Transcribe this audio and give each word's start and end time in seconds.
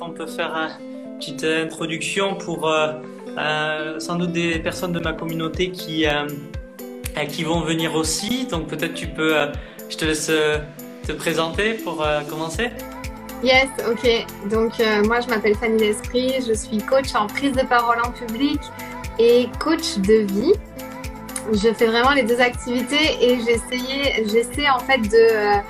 On 0.00 0.10
peut 0.10 0.26
faire 0.26 0.78
une 0.80 1.18
petite 1.18 1.44
introduction 1.44 2.36
pour 2.36 2.68
euh, 2.68 2.92
euh, 3.36 3.98
sans 3.98 4.14
doute 4.16 4.32
des 4.32 4.60
personnes 4.60 4.92
de 4.92 5.00
ma 5.00 5.12
communauté 5.12 5.72
qui, 5.72 6.06
euh, 6.06 6.28
qui 7.28 7.42
vont 7.42 7.62
venir 7.62 7.94
aussi. 7.96 8.46
Donc 8.46 8.68
peut-être 8.68 8.94
tu 8.94 9.08
peux, 9.08 9.34
je 9.88 9.96
te 9.96 10.04
laisse 10.04 10.30
te 11.06 11.12
présenter 11.12 11.74
pour 11.74 12.06
commencer. 12.28 12.70
Yes, 13.42 13.68
ok. 13.88 14.26
Donc 14.48 14.78
moi 15.04 15.20
je 15.20 15.28
m'appelle 15.28 15.56
Fanny 15.56 15.78
L'Esprit, 15.78 16.34
je 16.46 16.52
suis 16.52 16.78
coach 16.78 17.14
en 17.14 17.26
prise 17.26 17.52
de 17.52 17.66
parole 17.66 17.98
en 18.04 18.12
public 18.12 18.60
et 19.18 19.48
coach 19.58 19.98
de 19.98 20.26
vie. 20.32 20.52
Je 21.52 21.72
fais 21.72 21.86
vraiment 21.86 22.12
les 22.12 22.22
deux 22.22 22.40
activités 22.40 23.16
et 23.20 23.38
j'essaie 23.40 24.68
en 24.68 24.80
fait 24.80 24.98
de 24.98 25.60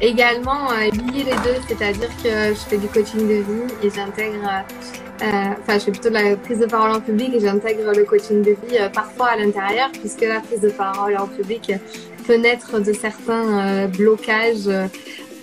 également 0.00 0.70
euh, 0.70 0.90
lier 0.90 1.24
les 1.24 1.36
deux, 1.44 1.60
c'est-à-dire 1.68 2.10
que 2.22 2.50
je 2.50 2.60
fais 2.68 2.78
du 2.78 2.86
coaching 2.88 3.28
de 3.28 3.34
vie 3.34 3.74
et 3.82 3.90
j'intègre, 3.90 4.64
euh, 5.22 5.24
enfin 5.60 5.78
je 5.78 5.84
fais 5.84 5.90
plutôt 5.90 6.08
de 6.08 6.14
la 6.14 6.36
prise 6.36 6.58
de 6.58 6.66
parole 6.66 6.92
en 6.92 7.00
public 7.00 7.30
et 7.34 7.40
j'intègre 7.40 7.92
le 7.92 8.04
coaching 8.04 8.42
de 8.42 8.50
vie 8.50 8.78
euh, 8.78 8.88
parfois 8.88 9.28
à 9.28 9.36
l'intérieur 9.36 9.90
puisque 9.92 10.22
la 10.22 10.40
prise 10.40 10.60
de 10.60 10.70
parole 10.70 11.16
en 11.16 11.26
public 11.26 11.72
peut 12.26 12.36
naître 12.36 12.78
de 12.80 12.92
certains 12.92 13.86
blocages 13.86 14.68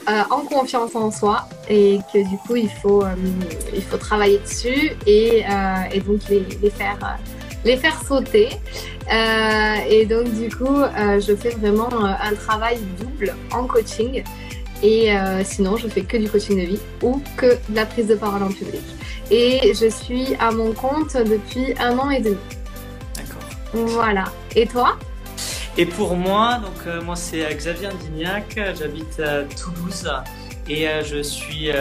en 0.06 0.42
confiance 0.42 0.96
en 0.96 1.12
soi 1.12 1.48
et 1.70 2.00
que 2.12 2.18
du 2.30 2.38
coup 2.40 2.58
il 2.58 2.70
faut, 2.70 3.06
il 3.74 3.82
faut 3.82 3.96
travailler 3.96 4.40
dessus 4.40 4.92
et, 5.08 5.44
et 5.94 6.00
donc 6.02 6.20
les, 6.30 6.46
les 6.62 6.70
faire 6.70 6.98
les 7.66 7.78
faire 7.78 8.02
sauter. 8.04 8.50
Euh, 9.12 9.76
et 9.90 10.06
donc 10.06 10.32
du 10.34 10.50
coup, 10.50 10.66
euh, 10.66 11.20
je 11.20 11.36
fais 11.36 11.50
vraiment 11.50 11.90
un 11.94 12.34
travail 12.36 12.80
double 13.00 13.36
en 13.52 13.66
coaching. 13.66 14.24
Et 14.84 15.16
euh, 15.16 15.44
sinon, 15.46 15.78
je 15.78 15.88
fais 15.88 16.02
que 16.02 16.18
du 16.18 16.30
coaching 16.30 16.62
de 16.62 16.68
vie 16.68 16.80
ou 17.02 17.22
que 17.38 17.46
de 17.70 17.76
la 17.76 17.86
prise 17.86 18.08
de 18.08 18.16
parole 18.16 18.44
en 18.44 18.50
public. 18.50 18.82
Et 19.32 19.74
je 19.74 19.90
suis 19.90 20.36
à 20.40 20.52
mon 20.52 20.74
compte 20.74 21.16
depuis 21.16 21.74
un 21.80 21.98
an 21.98 22.10
et 22.12 22.20
demi. 22.20 22.36
D'accord. 23.16 23.42
Voilà. 23.74 24.26
Et 24.56 24.68
toi? 24.68 24.98
Et 25.78 25.86
pour 25.86 26.16
moi, 26.16 26.60
donc 26.62 26.86
euh, 26.86 27.02
moi 27.02 27.16
c'est 27.16 27.44
Xavier 27.56 27.88
Indignac, 27.88 28.60
j'habite 28.78 29.20
à 29.20 29.42
Toulouse 29.44 30.08
et 30.70 30.88
euh, 30.88 31.04
je 31.04 31.24
suis 31.24 31.72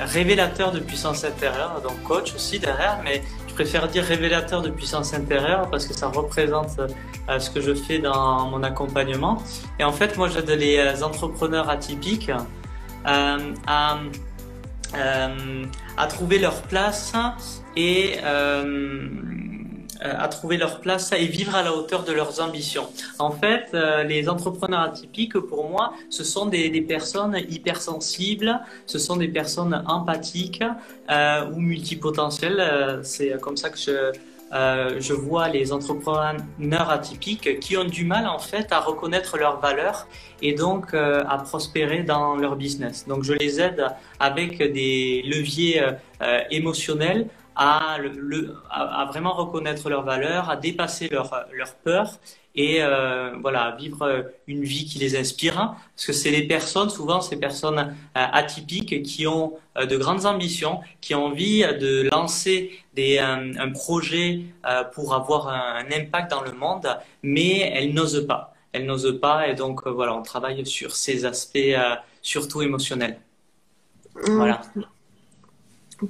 révélateur 0.00 0.72
de 0.72 0.80
puissance 0.80 1.22
intérieure, 1.24 1.82
donc 1.82 2.02
coach 2.02 2.34
aussi 2.34 2.58
derrière, 2.58 3.00
mais 3.04 3.22
préfère 3.56 3.88
dire 3.88 4.04
révélateur 4.04 4.60
de 4.60 4.68
puissance 4.68 5.14
intérieure 5.14 5.70
parce 5.70 5.86
que 5.86 5.94
ça 5.94 6.08
représente 6.08 6.78
euh, 6.78 7.38
ce 7.38 7.48
que 7.48 7.62
je 7.62 7.72
fais 7.72 7.98
dans 7.98 8.50
mon 8.50 8.62
accompagnement. 8.62 9.42
Et 9.78 9.84
en 9.84 9.92
fait, 9.92 10.18
moi, 10.18 10.28
j'aide 10.28 10.50
les 10.50 10.76
euh, 10.76 11.02
entrepreneurs 11.02 11.70
atypiques 11.70 12.30
euh, 12.30 13.38
à, 13.66 13.98
à 15.96 16.06
trouver 16.06 16.38
leur 16.38 16.60
place 16.62 17.14
et 17.76 18.18
à 20.18 20.28
trouver 20.28 20.56
leur 20.56 20.80
place 20.80 21.12
et 21.12 21.26
vivre 21.26 21.54
à 21.54 21.62
la 21.62 21.74
hauteur 21.74 22.04
de 22.04 22.12
leurs 22.12 22.40
ambitions. 22.40 22.88
En 23.18 23.30
fait, 23.30 23.76
les 24.06 24.28
entrepreneurs 24.28 24.80
atypiques, 24.80 25.38
pour 25.38 25.68
moi, 25.68 25.92
ce 26.10 26.24
sont 26.24 26.46
des, 26.46 26.80
personnes 26.80 27.36
hypersensibles, 27.48 28.60
ce 28.86 28.98
sont 28.98 29.16
des 29.16 29.28
personnes 29.28 29.82
empathiques 29.86 30.62
euh, 31.10 31.50
ou 31.50 31.58
multipotentielles. 31.58 33.00
C'est 33.02 33.40
comme 33.40 33.56
ça 33.56 33.70
que 33.70 33.78
je, 33.78 34.12
euh, 34.52 35.00
vois 35.10 35.48
les 35.48 35.72
entrepreneurs 35.72 36.90
atypiques 36.90 37.58
qui 37.58 37.76
ont 37.76 37.84
du 37.84 38.04
mal 38.04 38.28
en 38.28 38.38
fait 38.38 38.70
à 38.70 38.78
reconnaître 38.78 39.36
leurs 39.36 39.58
valeurs 39.58 40.06
et 40.40 40.52
donc 40.52 40.94
euh, 40.94 41.24
à 41.28 41.38
prospérer 41.38 42.04
dans 42.04 42.36
leur 42.36 42.54
business. 42.54 43.06
Donc 43.08 43.24
je 43.24 43.32
les 43.32 43.60
aide 43.60 43.86
avec 44.20 44.58
des 44.58 45.22
leviers 45.26 45.82
euh, 46.22 46.40
émotionnels 46.50 47.26
à, 47.56 47.98
le, 47.98 48.54
à, 48.70 49.06
vraiment 49.06 49.32
reconnaître 49.32 49.88
leurs 49.88 50.04
valeurs, 50.04 50.50
à 50.50 50.56
dépasser 50.56 51.08
leurs 51.08 51.46
leur 51.52 51.74
peurs 51.76 52.18
et 52.56 52.82
euh, 52.82 53.34
voilà 53.40 53.76
vivre 53.78 54.32
une 54.46 54.62
vie 54.64 54.86
qui 54.86 54.98
les 54.98 55.16
inspire. 55.16 55.54
Parce 55.54 56.06
que 56.06 56.12
c'est 56.12 56.30
les 56.30 56.46
personnes, 56.46 56.90
souvent 56.90 57.20
ces 57.20 57.36
personnes 57.38 57.78
euh, 57.78 57.84
atypiques 58.14 59.02
qui 59.02 59.26
ont 59.26 59.54
euh, 59.76 59.86
de 59.86 59.96
grandes 59.96 60.26
ambitions, 60.26 60.80
qui 61.00 61.14
ont 61.14 61.26
envie 61.26 61.60
de 61.60 62.08
lancer 62.10 62.72
des, 62.94 63.18
un, 63.18 63.56
un 63.58 63.70
projet 63.70 64.40
euh, 64.66 64.84
pour 64.84 65.14
avoir 65.14 65.48
un, 65.48 65.84
un, 65.84 65.92
impact 65.92 66.30
dans 66.30 66.42
le 66.42 66.52
monde, 66.52 66.88
mais 67.22 67.58
elles 67.74 67.92
n'osent 67.92 68.26
pas. 68.26 68.54
Elles 68.72 68.86
n'osent 68.86 69.18
pas 69.20 69.48
et 69.48 69.54
donc 69.54 69.86
voilà, 69.86 70.14
on 70.14 70.22
travaille 70.22 70.64
sur 70.66 70.94
ces 70.96 71.24
aspects 71.24 71.76
surtout 72.20 72.62
émotionnels. 72.62 73.18
Mmh. 74.16 74.32
Voilà. 74.32 74.62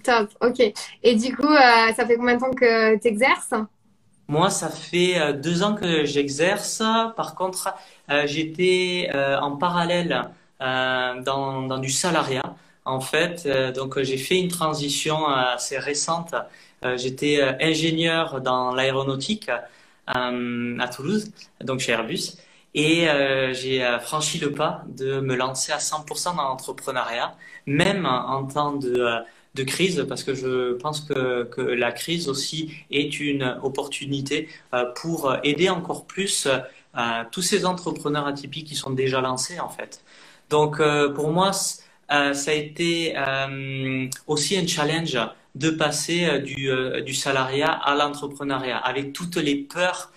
Top, 0.03 0.31
ok. 0.41 0.73
Et 1.03 1.15
du 1.15 1.37
coup, 1.37 1.45
euh, 1.47 1.93
ça 1.95 2.07
fait 2.07 2.17
combien 2.17 2.35
de 2.35 2.41
temps 2.41 2.51
que 2.51 2.99
tu 2.99 3.07
exerces 3.07 3.55
Moi, 4.29 4.51
ça 4.51 4.69
fait 4.69 5.19
euh, 5.19 5.33
deux 5.33 5.63
ans 5.63 5.75
que 5.75 6.05
j'exerce. 6.05 6.83
Par 7.17 7.35
contre, 7.35 7.73
euh, 8.11 8.27
j'étais 8.27 9.11
en 9.41 9.57
parallèle 9.57 10.29
dans, 10.61 11.79
du 11.79 11.91
salariat. 11.91 12.55
En 12.85 13.01
fait, 13.01 13.49
donc 13.75 14.01
j'ai 14.01 14.17
fait 14.17 14.39
une 14.39 14.49
transition 14.49 15.27
assez 15.27 15.77
récente. 15.77 16.35
j'étais 16.97 17.43
ingénieur 17.61 18.41
dans 18.41 18.73
l'aéronautique 18.73 19.51
à 20.07 20.89
Toulouse, 20.95 21.33
donc 21.61 21.81
chez 21.81 21.93
Airbus. 21.93 22.37
Et 22.75 23.09
j'ai 23.53 23.99
franchi 24.03 24.39
le 24.39 24.53
pas 24.53 24.85
de 24.87 25.19
me 25.19 25.35
lancer 25.35 25.73
à 25.73 25.79
100% 25.79 26.37
dans 26.37 26.45
l'entrepreneuriat, 26.45 27.35
même 27.67 28.07
en 28.07 28.45
temps 28.45 28.73
de, 28.73 29.25
de 29.57 29.65
crise 29.65 30.05
parce 30.09 30.23
que 30.23 30.35
je 30.35 30.75
pense 30.75 31.01
que, 31.01 31.61
la 31.85 31.91
crise 31.93 32.29
aussi 32.29 32.61
est 32.91 33.19
une 33.21 33.59
opportunité 33.63 34.49
euh, 34.75 34.85
pour 35.01 35.19
aider 35.43 35.69
encore 35.71 36.07
plus 36.07 36.47
euh, 36.47 37.23
tous 37.33 37.43
ces 37.43 37.65
entrepreneurs 37.67 38.27
atypiques 38.27 38.69
qui 38.69 38.77
sont 38.77 38.91
déjà 38.91 39.21
lancés 39.21 39.59
en 39.59 39.69
fait. 39.69 40.05
Donc 40.51 40.79
euh, 40.79 41.13
pour 41.13 41.31
moi, 41.31 41.51
ça 41.53 42.51
a 42.51 42.53
été 42.53 43.17
aussi 44.29 44.57
un 44.57 44.67
challenge 44.67 45.19
de 45.57 45.71
passer 45.71 46.39
du, 46.41 46.71
du 47.05 47.15
salariat 47.15 47.73
à 47.73 47.97
l'entrepreneuriat 47.97 48.79
avec 48.79 49.13
toutes 49.13 49.37
les 49.37 49.57
peurs 49.57 50.13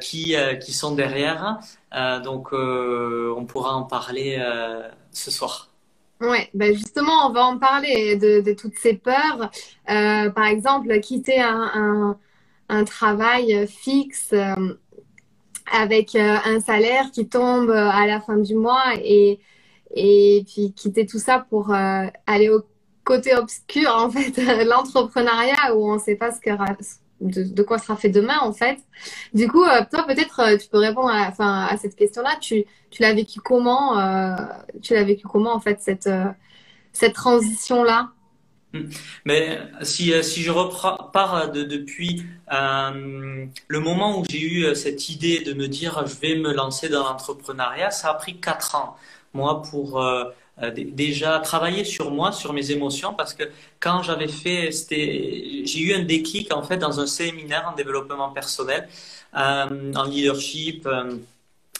qui, 0.00 0.36
qui 0.62 0.72
sont 0.72 0.94
derrière. 0.94 1.58
donc 2.22 2.52
on 2.52 3.44
pourra 3.46 3.74
en 3.74 3.82
parler 3.82 4.40
ce 5.10 5.32
soir. 5.32 5.73
Ouais, 6.20 6.48
ben 6.54 6.72
justement, 6.74 7.26
on 7.28 7.32
va 7.32 7.44
en 7.44 7.58
parler 7.58 8.16
de, 8.16 8.52
toutes 8.54 8.78
ces 8.78 8.94
peurs. 8.94 9.50
Euh, 9.90 10.30
par 10.30 10.46
exemple, 10.46 11.00
quitter 11.00 11.40
un, 11.40 12.16
un, 12.68 12.84
travail 12.84 13.66
fixe 13.66 14.30
euh, 14.32 14.78
avec 15.70 16.14
euh, 16.14 16.36
un 16.44 16.60
salaire 16.60 17.10
qui 17.12 17.28
tombe 17.28 17.70
à 17.70 18.06
la 18.06 18.20
fin 18.20 18.36
du 18.36 18.54
mois 18.54 18.94
et, 19.02 19.40
et 19.94 20.44
puis 20.46 20.72
quitter 20.72 21.06
tout 21.06 21.18
ça 21.18 21.46
pour 21.50 21.72
aller 21.72 22.48
au 22.48 22.62
côté 23.04 23.34
obscur, 23.34 23.90
en 23.94 24.10
fait, 24.10 24.38
l'entrepreneuriat 24.64 25.74
où 25.76 25.90
on 25.90 25.94
ne 25.94 26.00
sait 26.00 26.16
pas 26.16 26.32
ce 26.32 26.40
que, 26.40 26.50
de, 27.20 27.62
quoi 27.62 27.78
sera 27.78 27.96
fait 27.96 28.08
demain 28.08 28.38
en 28.40 28.52
fait. 28.52 28.78
Du 29.32 29.48
coup, 29.48 29.64
euh, 29.64 29.82
toi 29.90 30.04
peut-être 30.06 30.40
euh, 30.40 30.56
tu 30.56 30.68
peux 30.68 30.78
répondre 30.78 31.08
à, 31.10 31.66
à 31.66 31.76
cette 31.76 31.96
question-là. 31.96 32.36
Tu, 32.40 32.64
l'as 33.00 33.14
vécu 33.14 33.40
comment 33.40 33.98
euh, 33.98 34.36
Tu 34.82 34.94
l'as 34.94 35.04
vécu 35.04 35.26
comment 35.26 35.54
en 35.54 35.60
fait 35.60 35.80
cette, 35.80 36.08
cette 36.92 37.14
transition-là? 37.14 38.10
Hmm. 38.72 38.88
mais 39.24 39.60
si, 39.82 40.12
si 40.24 40.42
je 40.42 40.50
repars 40.50 41.52
de, 41.52 41.62
depuis 41.62 42.24
le 42.50 43.78
moment 43.78 44.18
où 44.18 44.24
j'ai 44.28 44.42
eu 44.42 44.74
cette 44.74 45.08
idée 45.10 45.44
de 45.44 45.52
me 45.52 45.68
dire 45.68 46.04
je 46.08 46.16
vais 46.16 46.34
me 46.34 46.52
lancer 46.52 46.88
dans 46.88 47.04
l'entrepreneuriat, 47.04 47.92
ça 47.92 48.10
a 48.10 48.14
pris 48.14 48.40
quatre 48.40 48.74
ans, 48.74 48.96
moi, 49.32 49.62
pour 49.62 50.04
euh, 50.62 50.70
déjà 50.70 51.40
travailler 51.40 51.84
sur 51.84 52.10
moi, 52.12 52.30
sur 52.30 52.52
mes 52.52 52.70
émotions, 52.70 53.12
parce 53.12 53.34
que 53.34 53.44
quand 53.80 54.02
j'avais 54.02 54.28
fait, 54.28 54.70
j'ai 54.70 55.80
eu 55.80 55.94
un 55.94 56.04
déclic 56.04 56.52
en 56.54 56.62
fait 56.62 56.76
dans 56.76 57.00
un 57.00 57.06
séminaire 57.06 57.68
en 57.70 57.74
développement 57.74 58.30
personnel, 58.30 58.88
euh, 59.36 59.92
en 59.94 60.04
leadership 60.04 60.86
euh, 60.86 61.16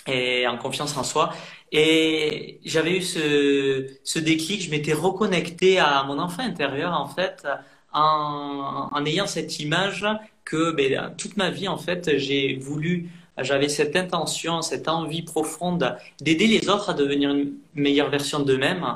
et 0.09 0.47
en 0.49 0.59
confiance 0.59 0.97
en 0.97 1.05
soi. 1.05 1.33
Et 1.71 2.61
j'avais 2.65 2.99
eu 2.99 3.03
ce, 3.03 4.19
déclic, 4.19 4.63
je 4.63 4.71
m'étais 4.71 4.93
reconnecté 4.93 5.79
à 5.79 6.03
mon 6.05 6.19
enfant 6.19 6.43
intérieur 6.43 6.93
en 6.93 7.07
fait, 7.09 7.47
en, 7.93 8.89
en 8.93 9.07
ayant 9.07 9.27
cette 9.27 9.61
image 9.61 10.05
que 10.45 10.73
ben, 10.73 11.15
toute 11.17 11.37
ma 11.37 11.51
vie 11.51 11.69
en 11.69 11.79
fait 11.79 12.19
j'ai 12.19 12.57
voulu 12.57 13.11
j'avais 13.39 13.69
cette 13.69 13.97
intention, 13.97 14.63
cette 14.63 14.89
envie 14.89 15.23
profonde 15.23 15.97
d'aider 16.21 16.47
les 16.47 16.69
autres 16.69 16.91
à 16.91 16.95
devenir 16.95 17.31
une 17.31 17.55
meilleure 17.75 18.11
version 18.11 18.41
d'eux-mêmes. 18.41 18.87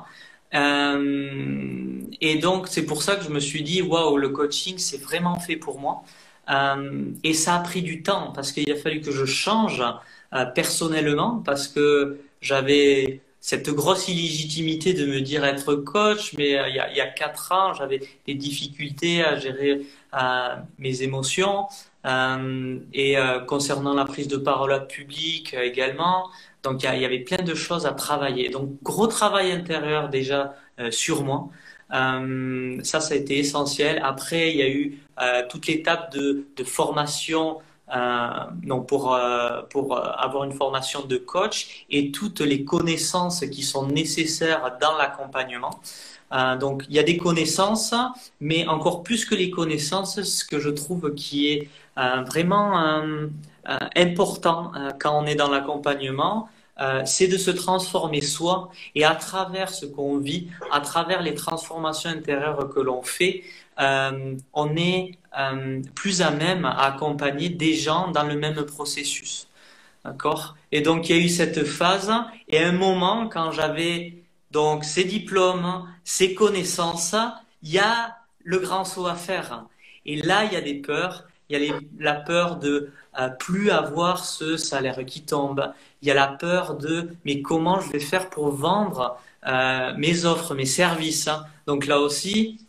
Euh, 0.54 2.00
et 2.20 2.36
donc, 2.38 2.68
c'est 2.68 2.86
pour 2.86 3.02
ça 3.02 3.16
que 3.16 3.24
je 3.24 3.30
me 3.30 3.40
suis 3.40 3.62
dit, 3.62 3.82
waouh, 3.82 4.16
le 4.16 4.28
coaching, 4.30 4.78
c'est 4.78 5.00
vraiment 5.00 5.38
fait 5.38 5.56
pour 5.56 5.78
moi. 5.78 6.02
Euh, 6.50 7.10
et 7.24 7.34
ça 7.34 7.56
a 7.56 7.60
pris 7.60 7.82
du 7.82 8.02
temps 8.02 8.32
parce 8.32 8.52
qu'il 8.52 8.70
a 8.72 8.76
fallu 8.76 9.02
que 9.02 9.12
je 9.12 9.26
change 9.26 9.82
euh, 10.32 10.44
personnellement 10.46 11.42
parce 11.44 11.68
que 11.68 12.20
j'avais 12.40 13.20
cette 13.40 13.68
grosse 13.70 14.08
illégitimité 14.08 14.94
de 14.94 15.04
me 15.06 15.20
dire 15.20 15.44
être 15.44 15.74
coach, 15.74 16.34
mais 16.38 16.50
il 16.50 16.74
y 16.74 16.78
a, 16.78 16.90
il 16.90 16.96
y 16.96 17.00
a 17.00 17.06
quatre 17.06 17.52
ans, 17.52 17.74
j'avais 17.74 18.00
des 18.26 18.34
difficultés 18.34 19.22
à 19.22 19.36
gérer 19.36 19.86
mes 20.78 21.02
émotions. 21.02 21.66
Euh, 22.08 22.78
et 22.92 23.18
euh, 23.18 23.40
concernant 23.40 23.92
la 23.92 24.04
prise 24.04 24.28
de 24.28 24.36
parole 24.38 24.86
publique 24.86 25.54
euh, 25.54 25.62
également, 25.62 26.30
donc 26.62 26.82
il 26.82 27.00
y, 27.00 27.04
avait 27.04 27.20
plein 27.20 27.44
de 27.44 27.54
choses 27.54 27.86
à 27.86 27.92
travailler. 27.92 28.48
Donc 28.48 28.70
gros 28.82 29.06
travail 29.06 29.52
intérieur 29.52 30.08
déjà 30.08 30.54
sur 30.90 31.22
moi. 31.24 31.48
ça, 31.90 33.00
ça 33.00 33.14
a 33.14 33.16
été 33.16 33.38
essentiel. 33.38 34.00
Après, 34.02 34.50
il 34.50 34.56
y 34.56 34.62
a 34.62 34.68
eu 34.68 34.98
toute 35.48 35.66
l'étape 35.68 36.12
de, 36.12 36.44
formation 36.64 37.58
donc 38.64 38.88
pour, 38.88 39.18
pour 39.70 39.96
avoir 39.96 40.44
une 40.44 40.52
formation 40.52 41.04
de 41.06 41.16
coach 41.16 41.86
et 41.90 42.10
toutes 42.10 42.40
les 42.40 42.64
connaissances 42.64 43.40
qui 43.46 43.62
sont 43.62 43.86
nécessaires 43.86 44.76
dans 44.80 44.96
l'accompagnement. 44.96 45.80
Donc 46.60 46.84
il 46.88 46.96
y 46.96 46.98
a 46.98 47.04
des 47.04 47.16
connaissances, 47.16 47.94
mais 48.40 48.66
encore 48.66 49.04
plus 49.04 49.24
que 49.24 49.36
les 49.36 49.50
connaissances, 49.50 50.20
ce 50.22 50.44
que 50.44 50.58
je 50.58 50.70
trouve 50.70 51.14
qui 51.14 51.52
est 51.52 51.68
vraiment 52.26 52.78
euh, 52.78 53.28
important 53.96 54.72
quand 54.98 55.22
on 55.22 55.26
est 55.26 55.34
dans 55.34 55.50
l'accompagnement, 55.50 56.48
c'est 57.04 57.26
de 57.26 57.36
se 57.36 57.50
transformer 57.50 58.20
soi 58.20 58.70
et 58.94 59.04
à 59.04 59.14
travers 59.14 59.68
ce 59.68 59.84
qu'on 59.84 60.18
vit, 60.18 60.48
à 60.70 60.80
travers 60.80 61.22
les 61.22 61.34
transformations 61.34 62.08
intérieures 62.08 62.68
que 62.72 62.78
l'on 62.78 63.02
fait, 63.02 63.42
on 63.76 64.76
est 64.76 65.18
plus 65.96 66.22
à 66.22 66.30
même 66.30 66.64
à 66.64 66.84
accompagner 66.84 67.48
des 67.48 67.74
gens 67.74 68.12
dans 68.12 68.22
le 68.22 68.36
même 68.36 68.64
processus. 68.64 69.48
D'accord? 70.04 70.56
Et 70.70 70.80
donc 70.80 71.08
il 71.08 71.16
y 71.16 71.18
a 71.18 71.22
eu 71.22 71.28
cette 71.28 71.64
phase 71.64 72.12
et 72.48 72.60
un 72.60 72.72
moment 72.72 73.28
quand 73.28 73.50
j'avais 73.50 74.18
donc, 74.50 74.84
ces 74.84 75.04
diplômes, 75.04 75.86
ces 76.04 76.34
connaissances, 76.34 77.14
il 77.62 77.72
y 77.72 77.78
a 77.78 78.16
le 78.44 78.58
grand 78.58 78.84
saut 78.84 79.06
à 79.06 79.14
faire. 79.14 79.64
Et 80.06 80.16
là, 80.16 80.44
il 80.44 80.52
y 80.52 80.56
a 80.56 80.60
des 80.60 80.74
peurs. 80.74 81.24
Il 81.48 81.62
y 81.62 81.70
a 81.70 81.74
la 81.98 82.14
peur 82.14 82.56
de 82.56 82.90
euh, 83.18 83.28
plus 83.28 83.70
avoir 83.70 84.24
ce 84.24 84.56
salaire 84.56 85.04
qui 85.06 85.22
tombe. 85.22 85.72
Il 86.02 86.08
y 86.08 86.10
a 86.10 86.14
la 86.14 86.28
peur 86.28 86.76
de 86.76 87.10
mais 87.24 87.42
comment 87.42 87.80
je 87.80 87.90
vais 87.90 88.00
faire 88.00 88.30
pour 88.30 88.50
vendre 88.50 89.18
euh, 89.46 89.94
mes 89.96 90.24
offres, 90.24 90.54
mes 90.54 90.66
services. 90.66 91.28
Donc 91.66 91.86
là 91.86 92.00
aussi, 92.00 92.66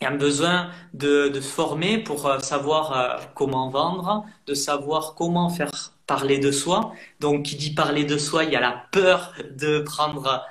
il 0.00 0.04
y 0.04 0.06
a 0.06 0.10
besoin 0.10 0.70
de, 0.94 1.28
de 1.28 1.40
former 1.40 1.98
pour 1.98 2.26
euh, 2.26 2.38
savoir 2.40 3.20
comment 3.34 3.70
vendre, 3.70 4.24
de 4.46 4.54
savoir 4.54 5.14
comment 5.14 5.48
faire 5.48 5.70
parler 6.06 6.38
de 6.38 6.52
soi. 6.52 6.92
Donc, 7.20 7.44
qui 7.44 7.56
dit 7.56 7.74
parler 7.74 8.04
de 8.04 8.18
soi, 8.18 8.44
il 8.44 8.52
y 8.52 8.56
a 8.56 8.60
la 8.60 8.84
peur 8.92 9.32
de 9.50 9.80
prendre 9.80 10.44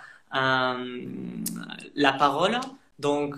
la 1.95 2.13
parole. 2.13 2.60
Donc, 3.00 3.36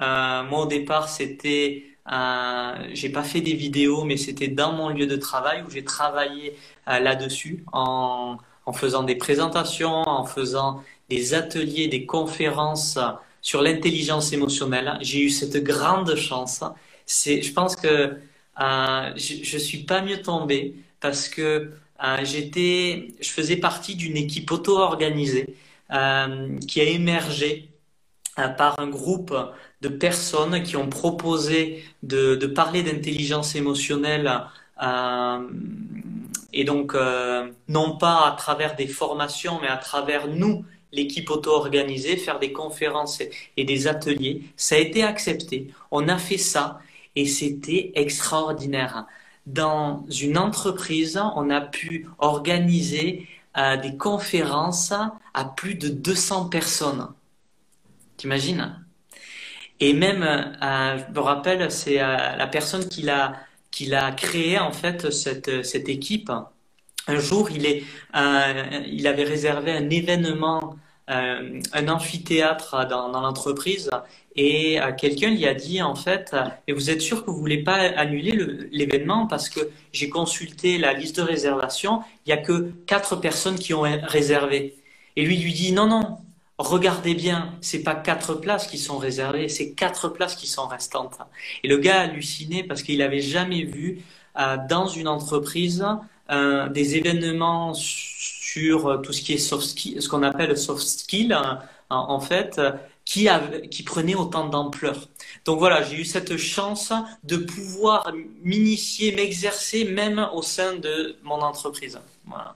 euh, 0.00 0.42
moi 0.44 0.60
au 0.60 0.66
départ, 0.66 1.08
c'était, 1.08 1.84
euh, 2.10 2.88
j'ai 2.92 3.10
pas 3.10 3.22
fait 3.22 3.40
des 3.40 3.54
vidéos, 3.54 4.04
mais 4.04 4.16
c'était 4.16 4.48
dans 4.48 4.72
mon 4.72 4.88
lieu 4.88 5.06
de 5.06 5.16
travail 5.16 5.62
où 5.66 5.70
j'ai 5.70 5.84
travaillé 5.84 6.56
là-dessus 6.86 7.64
en, 7.72 8.38
faisant 8.74 9.02
des 9.02 9.16
présentations, 9.16 10.08
en 10.08 10.24
faisant 10.24 10.82
des 11.08 11.34
ateliers, 11.34 11.88
des 11.88 12.06
conférences 12.06 12.98
sur 13.40 13.62
l'intelligence 13.62 14.32
émotionnelle. 14.32 14.98
J'ai 15.00 15.22
eu 15.22 15.30
cette 15.30 15.62
grande 15.62 16.14
chance. 16.16 16.62
Je 17.06 17.52
pense 17.52 17.76
que 17.76 18.18
euh, 18.60 19.10
je, 19.16 19.34
je 19.42 19.58
suis 19.58 19.84
pas 19.84 20.02
mieux 20.02 20.20
tombé 20.22 20.74
parce 21.00 21.28
que 21.28 21.72
euh, 22.04 22.24
j'étais, 22.24 23.08
je 23.20 23.30
faisais 23.30 23.56
partie 23.56 23.96
d'une 23.96 24.16
équipe 24.16 24.50
auto-organisée 24.50 25.56
euh, 25.92 26.58
qui 26.60 26.80
a 26.80 26.84
émergé 26.84 27.68
euh, 27.70 27.77
par 28.46 28.78
un 28.78 28.86
groupe 28.86 29.34
de 29.80 29.88
personnes 29.88 30.62
qui 30.62 30.76
ont 30.76 30.88
proposé 30.88 31.84
de, 32.02 32.36
de 32.36 32.46
parler 32.46 32.82
d'intelligence 32.82 33.54
émotionnelle 33.54 34.44
euh, 34.82 35.48
et 36.52 36.64
donc 36.64 36.94
euh, 36.94 37.50
non 37.68 37.96
pas 37.98 38.26
à 38.26 38.32
travers 38.32 38.76
des 38.76 38.86
formations 38.86 39.58
mais 39.60 39.68
à 39.68 39.76
travers 39.76 40.28
nous 40.28 40.64
l'équipe 40.92 41.30
auto-organisée 41.30 42.16
faire 42.16 42.38
des 42.38 42.52
conférences 42.52 43.20
et 43.56 43.64
des 43.64 43.88
ateliers. 43.88 44.44
Ça 44.56 44.76
a 44.76 44.78
été 44.78 45.02
accepté. 45.02 45.70
On 45.90 46.08
a 46.08 46.16
fait 46.16 46.38
ça 46.38 46.80
et 47.14 47.26
c'était 47.26 47.92
extraordinaire. 47.94 49.06
Dans 49.46 50.06
une 50.08 50.38
entreprise 50.38 51.20
on 51.36 51.50
a 51.50 51.60
pu 51.60 52.06
organiser 52.18 53.26
des 53.82 53.96
conférences 53.96 54.92
à 55.34 55.44
plus 55.44 55.74
de 55.74 55.88
200 55.88 56.48
personnes. 56.48 57.08
T'imagines? 58.18 58.84
Et 59.80 59.92
même, 59.94 60.22
euh, 60.22 60.98
je 60.98 61.14
me 61.14 61.20
rappelle, 61.20 61.70
c'est 61.70 62.00
euh, 62.00 62.36
la 62.36 62.46
personne 62.46 62.88
qui 62.88 63.02
l'a 63.02 63.34
qui 63.70 63.86
l'a 63.86 64.12
créé 64.12 64.58
en 64.58 64.72
fait 64.72 65.10
cette 65.10 65.64
cette 65.64 65.88
équipe. 65.88 66.30
Un 67.06 67.18
jour, 67.20 67.50
il 67.50 67.64
est 67.64 67.84
euh, 68.16 68.82
il 68.86 69.06
avait 69.06 69.24
réservé 69.24 69.72
un 69.72 69.88
événement 69.88 70.76
un 71.10 71.88
amphithéâtre 71.88 72.86
dans, 72.86 73.08
l'entreprise 73.08 73.88
et 74.36 74.78
quelqu'un 74.98 75.30
lui 75.30 75.46
a 75.46 75.54
dit 75.54 75.80
en 75.80 75.94
fait, 75.94 76.36
et 76.66 76.74
vous 76.74 76.90
êtes 76.90 77.00
sûr 77.00 77.24
que 77.24 77.30
vous 77.30 77.38
voulez 77.38 77.62
pas 77.64 77.76
annuler 77.76 78.32
l'événement 78.72 79.26
parce 79.26 79.48
que 79.48 79.70
j'ai 79.90 80.10
consulté 80.10 80.76
la 80.76 80.92
liste 80.92 81.16
de 81.16 81.22
réservation, 81.22 82.02
il 82.26 82.28
y 82.28 82.32
a 82.32 82.36
que 82.36 82.72
quatre 82.86 83.16
personnes 83.16 83.58
qui 83.58 83.72
ont 83.72 83.86
réservé. 84.02 84.76
Et 85.16 85.24
lui 85.24 85.38
lui 85.38 85.54
dit 85.54 85.72
non 85.72 85.86
non, 85.86 86.18
regardez 86.58 87.14
bien, 87.14 87.54
c'est 87.60 87.82
pas 87.82 87.94
quatre 87.94 88.34
places 88.34 88.66
qui 88.66 88.78
sont 88.78 88.98
réservées, 88.98 89.48
c'est 89.48 89.72
quatre 89.72 90.08
places 90.08 90.34
qui 90.34 90.46
sont 90.46 90.66
restantes. 90.66 91.18
Et 91.62 91.68
le 91.68 91.78
gars 91.78 92.00
a 92.00 92.04
halluciné 92.04 92.64
parce 92.64 92.82
qu'il 92.82 93.00
avait 93.02 93.20
jamais 93.20 93.62
vu 93.62 94.02
euh, 94.38 94.56
dans 94.68 94.86
une 94.86 95.08
entreprise 95.08 95.86
euh, 96.30 96.68
des 96.68 96.96
événements 96.96 97.72
sur 97.74 98.86
euh, 98.86 98.98
tout 98.98 99.12
ce 99.12 99.22
qui 99.22 99.32
est 99.34 99.38
soft 99.38 99.64
skill, 99.66 100.02
ce 100.02 100.08
qu'on 100.08 100.22
appelle 100.22 100.56
soft 100.58 100.82
skill, 100.82 101.32
hein, 101.32 101.60
en, 101.90 102.20
fait, 102.20 102.60
qui, 103.04 103.28
qui 103.70 103.82
prenait 103.82 104.14
autant 104.14 104.48
d'ampleur. 104.48 105.08
Donc 105.44 105.58
voilà, 105.58 105.82
j'ai 105.82 105.96
eu 105.96 106.04
cette 106.04 106.36
chance 106.36 106.92
de 107.24 107.36
pouvoir 107.36 108.12
m'initier, 108.42 109.14
m'exercer 109.14 109.84
même 109.84 110.28
au 110.34 110.42
sein 110.42 110.76
de 110.76 111.16
mon 111.22 111.40
entreprise. 111.40 111.98
Voilà. 112.26 112.54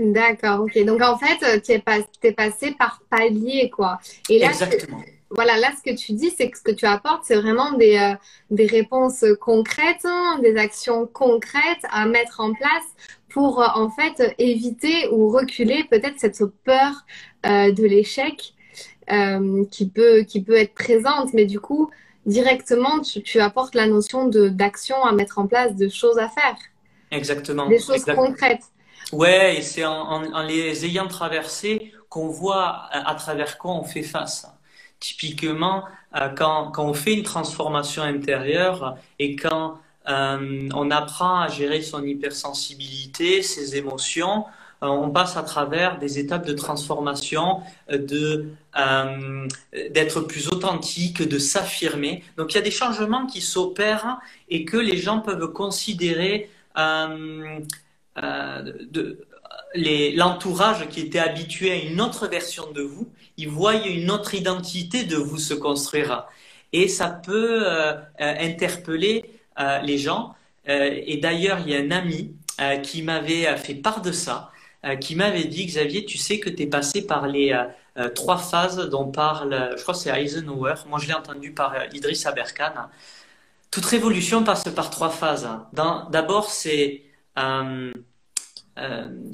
D'accord, 0.00 0.62
ok. 0.62 0.84
Donc 0.84 1.02
en 1.02 1.16
fait, 1.16 1.62
tu 1.62 1.72
es, 1.72 1.82
es, 2.22 2.32
passé 2.32 2.74
par 2.78 3.02
palier, 3.08 3.70
quoi. 3.70 4.00
Et 4.28 4.38
là, 4.38 4.48
Exactement 4.48 5.00
voilà, 5.30 5.56
là, 5.58 5.70
ce 5.76 5.88
que 5.88 5.96
tu 5.96 6.12
dis, 6.12 6.30
c'est 6.30 6.50
que 6.50 6.58
ce 6.58 6.62
que 6.62 6.72
tu 6.72 6.86
apportes, 6.86 7.22
c'est 7.24 7.36
vraiment 7.36 7.72
des, 7.72 7.96
euh, 7.96 8.14
des 8.50 8.66
réponses 8.66 9.24
concrètes, 9.40 10.04
hein, 10.04 10.40
des 10.42 10.56
actions 10.56 11.06
concrètes 11.06 11.84
à 11.90 12.06
mettre 12.06 12.40
en 12.40 12.52
place 12.52 12.84
pour, 13.28 13.62
euh, 13.62 13.66
en 13.74 13.90
fait, 13.90 14.34
éviter 14.38 15.08
ou 15.12 15.28
reculer 15.28 15.84
peut-être 15.88 16.18
cette 16.18 16.44
peur 16.64 17.06
euh, 17.46 17.70
de 17.72 17.84
l'échec 17.84 18.54
qui, 19.72 19.88
peut, 19.88 20.20
qui 20.22 20.40
peut 20.40 20.56
être 20.56 20.74
présente. 20.74 21.32
Mais 21.32 21.44
du 21.44 21.58
coup, 21.58 21.90
directement, 22.26 23.00
tu, 23.00 23.22
tu 23.22 23.40
apportes 23.40 23.74
la 23.74 23.88
notion 23.88 24.28
d'action 24.28 25.02
à 25.04 25.10
mettre 25.12 25.40
en 25.40 25.48
place, 25.48 25.74
de 25.74 25.88
choses 25.88 26.18
à 26.18 26.28
faire. 26.28 26.56
Exactement. 27.10 27.66
Des 27.66 27.80
choses 27.80 28.04
concrètes. 28.04 28.62
Ouais, 29.12 29.56
et 29.56 29.62
c'est 29.62 29.84
en, 29.84 30.42
les 30.42 30.84
ayant 30.86 31.08
traversées 31.08 31.92
qu'on 32.08 32.28
voit 32.28 32.88
à 32.92 33.14
travers 33.14 33.58
quoi 33.58 33.72
on 33.72 33.84
fait 33.84 34.02
face. 34.02 34.46
Typiquement, 35.00 35.84
euh, 36.16 36.28
quand, 36.28 36.70
quand, 36.72 36.84
on 36.84 36.94
fait 36.94 37.14
une 37.14 37.22
transformation 37.22 38.02
intérieure 38.02 38.96
et 39.18 39.36
quand 39.36 39.78
euh, 40.08 40.68
on 40.74 40.90
apprend 40.90 41.40
à 41.40 41.48
gérer 41.48 41.82
son 41.82 42.04
hypersensibilité, 42.04 43.42
ses 43.42 43.76
émotions, 43.76 44.44
euh, 44.82 44.86
on 44.86 45.10
passe 45.10 45.36
à 45.36 45.42
travers 45.42 45.98
des 45.98 46.18
étapes 46.18 46.46
de 46.46 46.52
transformation, 46.52 47.60
de 47.90 48.46
d'être 49.90 50.20
plus 50.20 50.48
authentique, 50.48 51.22
de 51.22 51.38
s'affirmer. 51.38 52.22
Donc 52.36 52.52
il 52.52 52.56
y 52.56 52.58
a 52.58 52.62
des 52.62 52.70
changements 52.70 53.26
qui 53.26 53.40
s'opèrent 53.40 54.18
et 54.48 54.64
que 54.64 54.76
les 54.76 54.96
gens 54.96 55.20
peuvent 55.20 55.52
considérer 55.52 56.50
de, 58.16 59.26
l'entourage 59.74 60.88
qui 60.88 61.00
était 61.00 61.18
habitué 61.18 61.72
à 61.72 61.76
une 61.76 62.00
autre 62.00 62.26
version 62.26 62.70
de 62.72 62.82
vous, 62.82 63.08
il 63.36 63.48
voit 63.48 63.74
une 63.74 64.10
autre 64.10 64.34
identité 64.34 65.04
de 65.04 65.16
vous 65.16 65.38
se 65.38 65.54
construire. 65.54 66.26
Et 66.72 66.88
ça 66.88 67.08
peut 67.08 67.62
euh, 67.66 67.92
euh, 67.92 67.96
interpeller 68.20 69.24
euh, 69.58 69.78
les 69.80 69.98
gens. 69.98 70.34
et 70.66 71.16
d'ailleurs, 71.16 71.58
il 71.66 71.72
y 71.72 71.76
a 71.76 71.80
un 71.80 71.90
ami 71.90 72.34
qui 72.82 73.02
m'avait 73.02 73.56
fait 73.56 73.74
part 73.74 74.02
de 74.02 74.12
ça, 74.12 74.50
qui 75.00 75.16
m'avait 75.16 75.44
dit, 75.44 75.64
Xavier, 75.66 76.04
tu 76.04 76.18
sais 76.18 76.38
que 76.38 76.50
tu 76.50 76.62
es 76.62 76.66
passé 76.66 77.06
par 77.06 77.26
les 77.26 77.58
trois 78.14 78.36
phases 78.36 78.76
dont 78.90 79.10
parle, 79.10 79.74
je 79.76 79.82
crois 79.82 79.94
que 79.94 80.00
c'est 80.00 80.10
Eisenhower, 80.10 80.74
moi 80.86 80.98
je 81.00 81.08
l'ai 81.08 81.14
entendu 81.14 81.52
par 81.52 81.74
Idriss 81.94 82.26
Aberkan. 82.26 82.74
Toute 83.70 83.86
révolution 83.86 84.44
passe 84.44 84.68
par 84.68 84.90
trois 84.90 85.08
phases. 85.08 85.48
D'abord, 85.72 86.50
c'est 86.50 87.02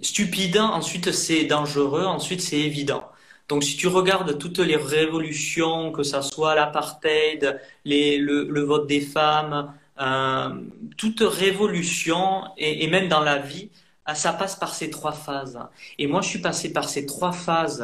stupide, 0.03 0.59
ensuite 0.59 1.12
c'est 1.12 1.45
dangereux, 1.45 2.05
ensuite 2.05 2.41
c'est 2.41 2.61
évident. 2.61 3.05
Donc, 3.49 3.62
si 3.62 3.76
tu 3.76 3.87
regardes 3.87 4.38
toutes 4.38 4.59
les 4.59 4.76
révolutions, 4.76 5.93
que 5.93 6.03
ça 6.03 6.23
soit 6.23 6.55
l'apartheid, 6.55 7.61
le, 7.85 8.61
vote 8.62 8.88
des 8.88 9.00
femmes, 9.00 9.73
euh, 10.00 10.49
toute 10.97 11.21
révolution, 11.21 12.43
et, 12.57 12.87
même 12.88 13.09
dans 13.09 13.21
la 13.21 13.38
vie, 13.38 13.71
euh, 14.09 14.15
ça 14.15 14.33
passe 14.33 14.57
par 14.57 14.75
ces 14.75 14.91
trois 14.91 15.12
phases. 15.12 15.59
Et 15.99 16.07
moi, 16.09 16.23
je 16.23 16.29
suis 16.29 16.41
passé 16.41 16.73
par 16.73 16.88
ces 16.88 17.07
trois 17.07 17.33
phases 17.33 17.83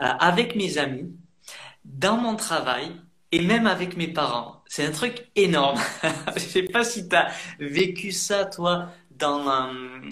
euh, 0.00 0.04
avec 0.18 0.56
mes 0.56 0.78
amis, 0.78 1.12
dans 1.84 2.16
mon 2.16 2.36
travail, 2.36 2.92
et 3.32 3.40
même 3.40 3.66
avec 3.66 3.96
mes 3.96 4.08
parents. 4.08 4.62
C'est 4.66 4.84
un 4.84 4.90
truc 4.90 5.28
énorme. 5.36 5.78
je 6.36 6.40
sais 6.40 6.62
pas 6.62 6.84
si 6.84 7.08
tu 7.08 7.16
as 7.16 7.28
vécu 7.58 8.12
ça, 8.12 8.46
toi, 8.46 8.88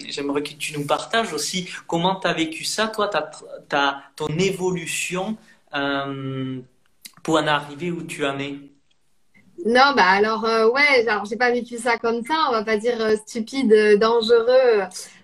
J'aimerais 0.07 0.43
que 0.43 0.53
tu 0.53 0.77
nous 0.77 0.85
partages 0.85 1.33
aussi 1.33 1.69
comment 1.87 2.15
tu 2.15 2.27
as 2.27 2.33
vécu 2.33 2.63
ça, 2.63 2.87
toi, 2.87 3.09
ta, 3.69 4.03
ton 4.15 4.27
évolution 4.27 5.37
euh, 5.75 6.59
pour 7.23 7.35
en 7.35 7.47
arriver 7.47 7.91
où 7.91 8.03
tu 8.03 8.25
en 8.25 8.39
es. 8.39 8.55
Non, 9.65 9.93
bah 9.95 10.07
alors, 10.07 10.45
euh, 10.45 10.69
ouais, 10.69 11.07
alors 11.07 11.25
j'ai 11.25 11.35
pas 11.35 11.51
vécu 11.51 11.77
ça 11.77 11.97
comme 11.97 12.23
ça, 12.25 12.33
on 12.49 12.51
va 12.51 12.63
pas 12.63 12.77
dire 12.77 12.99
euh, 12.99 13.15
stupide, 13.15 13.99
dangereux, 13.99 14.81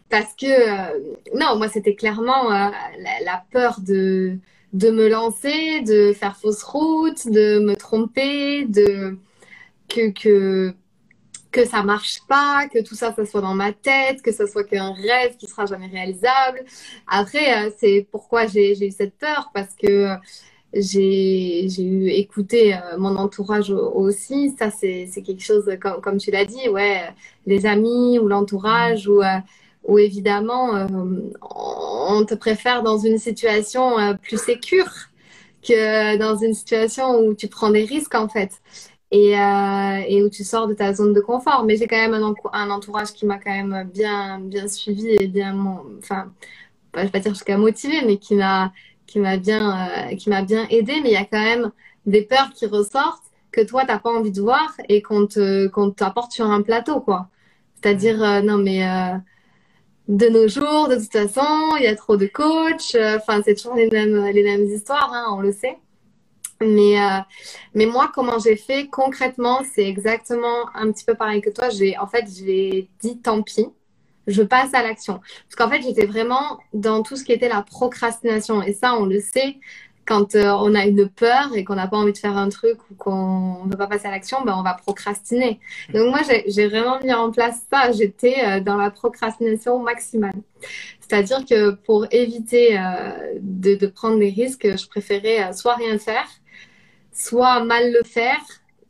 parce 0.10 0.34
que, 0.36 1.36
non, 1.36 1.58
moi 1.58 1.70
c'était 1.70 1.96
clairement 1.96 2.50
la, 2.50 3.44
peur 3.52 3.80
de, 3.80 4.38
de 4.74 4.92
me 4.92 5.10
lancer, 5.10 5.82
de 5.82 6.14
faire 6.14 6.38
fausse 6.38 6.64
route, 6.64 7.28
de 7.28 7.60
me 7.60 7.76
tromper, 7.76 8.66
de 8.66 9.18
que, 9.88 10.12
que 10.12 10.76
que 11.58 11.68
ça 11.68 11.82
marche 11.82 12.22
pas, 12.28 12.68
que 12.72 12.84
tout 12.84 12.94
ça, 12.94 13.14
ça 13.16 13.26
soit 13.26 13.42
dans 13.42 13.56
ma 13.56 13.74
tête, 13.74 14.22
que 14.22 14.32
ça 14.32 14.46
soit 14.46 14.64
qu'un 14.64 14.94
rêve 14.94 15.38
qui 15.38 15.48
sera 15.48 15.66
jamais 15.66 15.88
réalisable. 15.88 16.64
Après, 17.08 17.66
euh, 17.66 17.72
c'est 17.80 18.08
pourquoi 18.12 18.46
j'ai 18.46 18.74
eu 18.86 18.92
cette 18.92 19.18
peur, 19.18 19.50
parce 19.54 19.74
que 19.74 20.16
j'ai 20.74 21.66
eu 21.82 22.10
écouté 22.10 22.76
euh, 22.76 22.98
mon 23.00 23.16
entourage 23.16 23.72
aussi. 23.72 24.56
Ça, 24.60 24.70
c'est 24.70 25.10
quelque 25.26 25.44
chose, 25.44 25.68
comme, 25.82 26.18
tu 26.18 26.30
l'as 26.30 26.46
dit, 26.46 26.70
ouais, 26.70 27.02
les 27.48 27.66
amis 27.66 28.20
ou 28.20 28.28
l'entourage 28.28 29.08
ou, 29.08 29.24
euh, 29.24 29.40
ou 29.84 29.98
évidemment, 29.98 30.86
on 31.42 32.26
te 32.26 32.36
préfère 32.36 32.84
dans 32.84 33.00
une 33.00 33.18
situation 33.18 34.18
plus 34.22 34.38
sécure 34.38 34.92
que 35.68 36.18
dans 36.18 36.36
une 36.36 36.54
situation 36.54 37.20
où 37.20 37.34
tu 37.34 37.48
prends 37.48 37.70
des 37.72 37.86
risques, 37.86 38.16
en 38.16 38.28
fait 38.28 38.52
et, 39.12 39.40
euh, 39.40 40.04
et 40.08 40.24
où 40.24 40.30
tu 40.30 40.44
sors 40.44 40.68
de 40.68 40.74
ta 40.74 40.94
zone 40.94 41.14
de 41.14 41.22
confort. 41.22 41.64
Mais 41.66 41.78
j'ai 41.78 41.88
quand 41.88 41.98
même 41.98 42.14
un, 42.14 42.70
entourage 42.70 43.14
qui 43.14 43.26
m'a 43.26 43.38
quand 43.38 43.52
même 43.52 43.90
bien, 43.94 44.40
bien 44.40 44.68
suivi 44.68 45.10
et 45.20 45.28
bien, 45.28 45.56
enfin, 46.00 46.32
je 46.96 47.02
vais 47.02 47.10
pas 47.10 47.20
dire 47.20 47.34
jusqu'à 47.34 47.58
motivé, 47.58 48.02
mais 48.06 48.18
qui 48.18 48.36
m'a, 48.36 48.74
qui 49.06 49.20
m'a 49.20 49.38
bien, 49.38 49.90
euh, 50.12 50.16
qui 50.16 50.30
m'a 50.30 50.42
bien 50.44 50.68
aidé. 50.70 51.00
Mais 51.02 51.10
il 51.10 51.14
y 51.14 51.18
a 51.18 51.26
quand 51.26 51.42
même 51.44 51.72
des 52.06 52.24
peurs 52.24 52.52
qui 52.54 52.66
ressortent 52.66 53.24
que 53.52 53.62
toi 53.62 53.86
t'as 53.86 54.00
pas 54.00 54.12
envie 54.12 54.32
de 54.32 54.42
voir 54.42 54.74
et 54.90 55.02
qu'on 55.02 55.26
te, 55.28 55.68
qu'on 55.68 55.92
t'apporte 55.92 56.32
sur 56.32 56.50
un 56.50 56.62
plateau, 56.62 57.02
quoi. 57.02 57.30
C'est-à-dire, 57.76 58.22
euh, 58.24 58.42
non 58.42 58.58
mais 58.58 58.88
euh, 58.88 59.18
de 60.08 60.28
nos 60.30 60.48
jours, 60.48 60.88
de 60.90 60.96
toute 60.96 61.12
façon, 61.12 61.76
il 61.78 61.84
y 61.84 61.88
a 61.88 61.96
trop 61.96 62.18
de 62.18 62.28
coachs. 62.28 62.96
Enfin, 62.96 63.42
c'est 63.46 63.56
toujours 63.56 63.76
les 63.76 63.90
mêmes, 63.90 64.26
les 64.28 64.44
mêmes 64.44 64.64
histoires, 64.66 65.12
hein, 65.14 65.28
on 65.32 65.42
le 65.42 65.52
sait. 65.52 65.78
Mais, 66.62 67.00
euh, 67.00 67.20
mais 67.76 67.86
moi, 67.86 68.12
comment 68.14 68.40
j'ai 68.40 68.56
fait 68.56 68.88
concrètement, 68.88 69.62
c'est 69.74 69.86
exactement 69.86 70.70
un 70.74 70.92
petit 70.92 71.06
peu 71.06 71.14
pareil 71.14 71.42
que 71.42 71.50
toi. 71.50 71.70
J'ai, 71.70 71.98
en 71.98 72.08
fait, 72.08 72.26
j'ai 72.36 72.90
dit 73.02 73.20
tant 73.20 73.44
pis, 73.44 73.68
je 74.26 74.42
passe 74.42 74.74
à 74.74 74.82
l'action. 74.82 75.20
Parce 75.20 75.56
qu'en 75.56 75.70
fait, 75.70 75.82
j'étais 75.82 76.06
vraiment 76.06 76.60
dans 76.74 77.04
tout 77.04 77.16
ce 77.16 77.24
qui 77.24 77.32
était 77.32 77.50
la 77.50 77.62
procrastination. 77.62 78.64
Et 78.64 78.74
ça, 78.74 78.96
on 78.96 79.06
le 79.06 79.20
sait, 79.20 79.58
quand 80.06 80.36
euh, 80.36 80.50
on 80.50 80.74
a 80.74 80.86
une 80.86 81.10
peur 81.10 81.52
et 81.56 81.64
qu'on 81.64 81.76
n'a 81.76 81.88
pas 81.88 81.98
envie 81.98 82.14
de 82.14 82.18
faire 82.18 82.38
un 82.38 82.50
truc 82.50 82.80
ou 82.90 82.96
qu'on 82.96 83.66
ne 83.66 83.70
veut 83.70 83.78
pas 83.78 83.88
passer 83.88 84.08
à 84.08 84.12
l'action, 84.12 84.44
ben, 84.44 84.56
on 84.58 84.64
va 84.64 84.74
procrastiner. 84.74 85.60
Donc 85.94 86.10
moi, 86.10 86.22
j'ai 86.48 86.68
vraiment 86.68 87.00
mis 87.02 87.14
en 87.14 87.30
place 87.30 87.62
ça. 87.72 87.92
J'étais 87.92 88.36
euh, 88.44 88.60
dans 88.62 88.78
la 88.78 88.90
procrastination 88.90 89.80
maximale. 89.80 90.36
C'est-à-dire 91.02 91.46
que 91.46 91.72
pour 91.72 92.06
éviter 92.12 92.78
de, 93.40 93.76
de, 93.76 93.88
prendre 93.88 94.20
des 94.20 94.30
risques, 94.30 94.68
je 94.78 94.88
préférais 94.88 95.54
soit 95.54 95.76
rien 95.76 95.98
faire, 95.98 96.28
soit 97.18 97.64
mal 97.64 97.92
le 97.92 98.04
faire. 98.04 98.40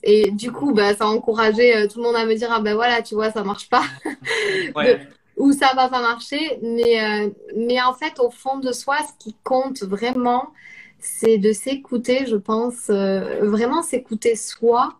Et 0.03 0.31
du 0.31 0.51
coup, 0.51 0.74
bah, 0.74 0.93
ça 0.93 1.05
a 1.05 1.07
encouragé 1.07 1.75
euh, 1.75 1.88
tout 1.88 2.00
le 2.00 2.03
monde 2.03 2.15
à 2.15 2.25
me 2.25 2.36
dire 2.36 2.50
Ah 2.51 2.60
ben 2.60 2.75
voilà, 2.75 3.01
tu 3.01 3.15
vois, 3.15 3.31
ça 3.31 3.43
marche 3.43 3.69
pas. 3.69 3.84
ou 5.38 5.53
ça 5.53 5.74
va 5.75 5.88
pas 5.88 6.01
marcher. 6.01 6.60
Mais, 6.62 7.01
euh, 7.01 7.29
mais 7.55 7.81
en 7.81 7.93
fait, 7.93 8.19
au 8.19 8.29
fond 8.29 8.57
de 8.60 8.72
soi, 8.72 8.98
ce 9.00 9.24
qui 9.24 9.36
compte 9.43 9.84
vraiment, 9.84 10.51
c'est 11.00 11.38
de 11.38 11.51
s'écouter, 11.51 12.25
je 12.27 12.36
pense, 12.36 12.89
euh, 12.89 13.48
vraiment 13.48 13.81
s'écouter 13.81 14.36
soi, 14.36 14.98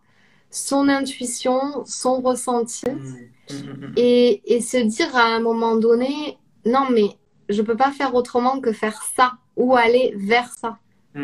son 0.50 0.90
intuition, 0.90 1.84
son 1.86 2.22
ressenti, 2.22 2.90
mmh. 2.90 3.54
Mmh, 3.54 3.56
mmh, 3.56 3.94
et, 3.98 4.56
et, 4.56 4.62
se 4.62 4.78
dire 4.78 5.16
à 5.16 5.24
un 5.24 5.40
moment 5.40 5.76
donné, 5.78 6.38
non 6.66 6.88
mais 6.92 7.10
je 7.50 7.62
peux 7.62 7.78
pas 7.78 7.92
faire 7.92 8.14
autrement 8.14 8.60
que 8.60 8.74
faire 8.74 9.02
ça 9.16 9.34
ou 9.56 9.76
aller 9.76 10.14
vers 10.18 10.50
ça. 10.50 10.78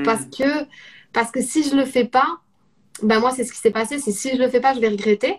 Parce 0.04 0.26
que 0.26 0.66
parce 1.14 1.32
que 1.32 1.42
si 1.42 1.64
je 1.64 1.76
le 1.76 1.86
fais 1.86 2.06
pas, 2.06 2.42
ben 3.02 3.20
moi, 3.20 3.32
c'est 3.32 3.44
ce 3.44 3.54
qui 3.54 3.60
s'est 3.60 3.72
passé. 3.72 4.00
C'est 4.00 4.12
si 4.12 4.32
je 4.32 4.38
le 4.38 4.50
fais 4.50 4.60
pas, 4.60 4.74
je 4.74 4.80
vais 4.80 4.90
regretter. 4.90 5.36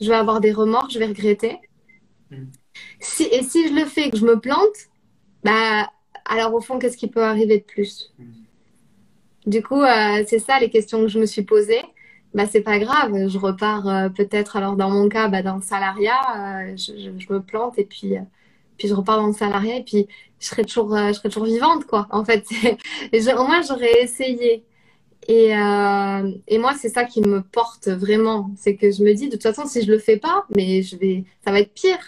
Je 0.00 0.08
vais 0.08 0.16
avoir 0.16 0.40
des 0.40 0.52
remords, 0.52 0.90
je 0.90 0.98
vais 0.98 1.06
regretter. 1.06 1.58
Mm. 2.30 2.44
Si, 3.00 3.24
et 3.24 3.42
si 3.42 3.68
je 3.68 3.74
le 3.74 3.84
fais 3.84 4.08
et 4.08 4.10
que 4.10 4.16
je 4.16 4.24
me 4.24 4.38
plante, 4.38 4.88
bah, 5.44 5.90
alors 6.24 6.54
au 6.54 6.60
fond, 6.60 6.78
qu'est-ce 6.78 6.96
qui 6.96 7.08
peut 7.08 7.22
arriver 7.22 7.58
de 7.58 7.64
plus? 7.64 8.12
Mm. 8.18 8.24
Du 9.46 9.62
coup, 9.62 9.82
euh, 9.82 10.24
c'est 10.26 10.38
ça 10.38 10.58
les 10.60 10.70
questions 10.70 11.00
que 11.00 11.08
je 11.08 11.18
me 11.18 11.26
suis 11.26 11.42
posées. 11.42 11.82
Bah, 12.34 12.46
c'est 12.46 12.62
pas 12.62 12.78
grave, 12.78 13.28
je 13.28 13.38
repars 13.38 13.86
euh, 13.88 14.08
peut-être, 14.08 14.56
alors 14.56 14.74
dans 14.74 14.88
mon 14.88 15.08
cas, 15.10 15.28
bah, 15.28 15.42
dans 15.42 15.56
le 15.56 15.62
salariat, 15.62 16.62
euh, 16.64 16.76
je, 16.76 17.18
je, 17.18 17.32
me 17.32 17.42
plante 17.42 17.78
et 17.78 17.84
puis, 17.84 18.14
puis 18.78 18.88
je 18.88 18.94
repars 18.94 19.18
dans 19.18 19.26
le 19.26 19.34
salariat 19.34 19.76
et 19.76 19.82
puis 19.82 20.08
je 20.40 20.46
serai 20.46 20.64
toujours, 20.64 20.96
je 20.96 21.12
serai 21.12 21.28
toujours 21.28 21.44
vivante, 21.44 21.84
quoi. 21.84 22.06
En 22.10 22.24
fait, 22.24 22.46
au 23.12 23.46
moins, 23.46 23.60
j'aurais 23.62 24.02
essayé. 24.02 24.64
Et, 25.28 25.56
euh, 25.56 26.32
et 26.48 26.58
moi, 26.58 26.74
c'est 26.74 26.88
ça 26.88 27.04
qui 27.04 27.20
me 27.20 27.42
porte 27.42 27.88
vraiment. 27.88 28.50
C'est 28.56 28.76
que 28.76 28.90
je 28.90 29.02
me 29.02 29.12
dis, 29.14 29.26
de 29.26 29.32
toute 29.32 29.42
façon, 29.42 29.66
si 29.66 29.82
je 29.82 29.90
le 29.90 29.98
fais 29.98 30.16
pas, 30.16 30.46
mais 30.54 30.82
je 30.82 30.96
vais, 30.96 31.24
ça 31.44 31.52
va 31.52 31.60
être 31.60 31.72
pire. 31.74 31.98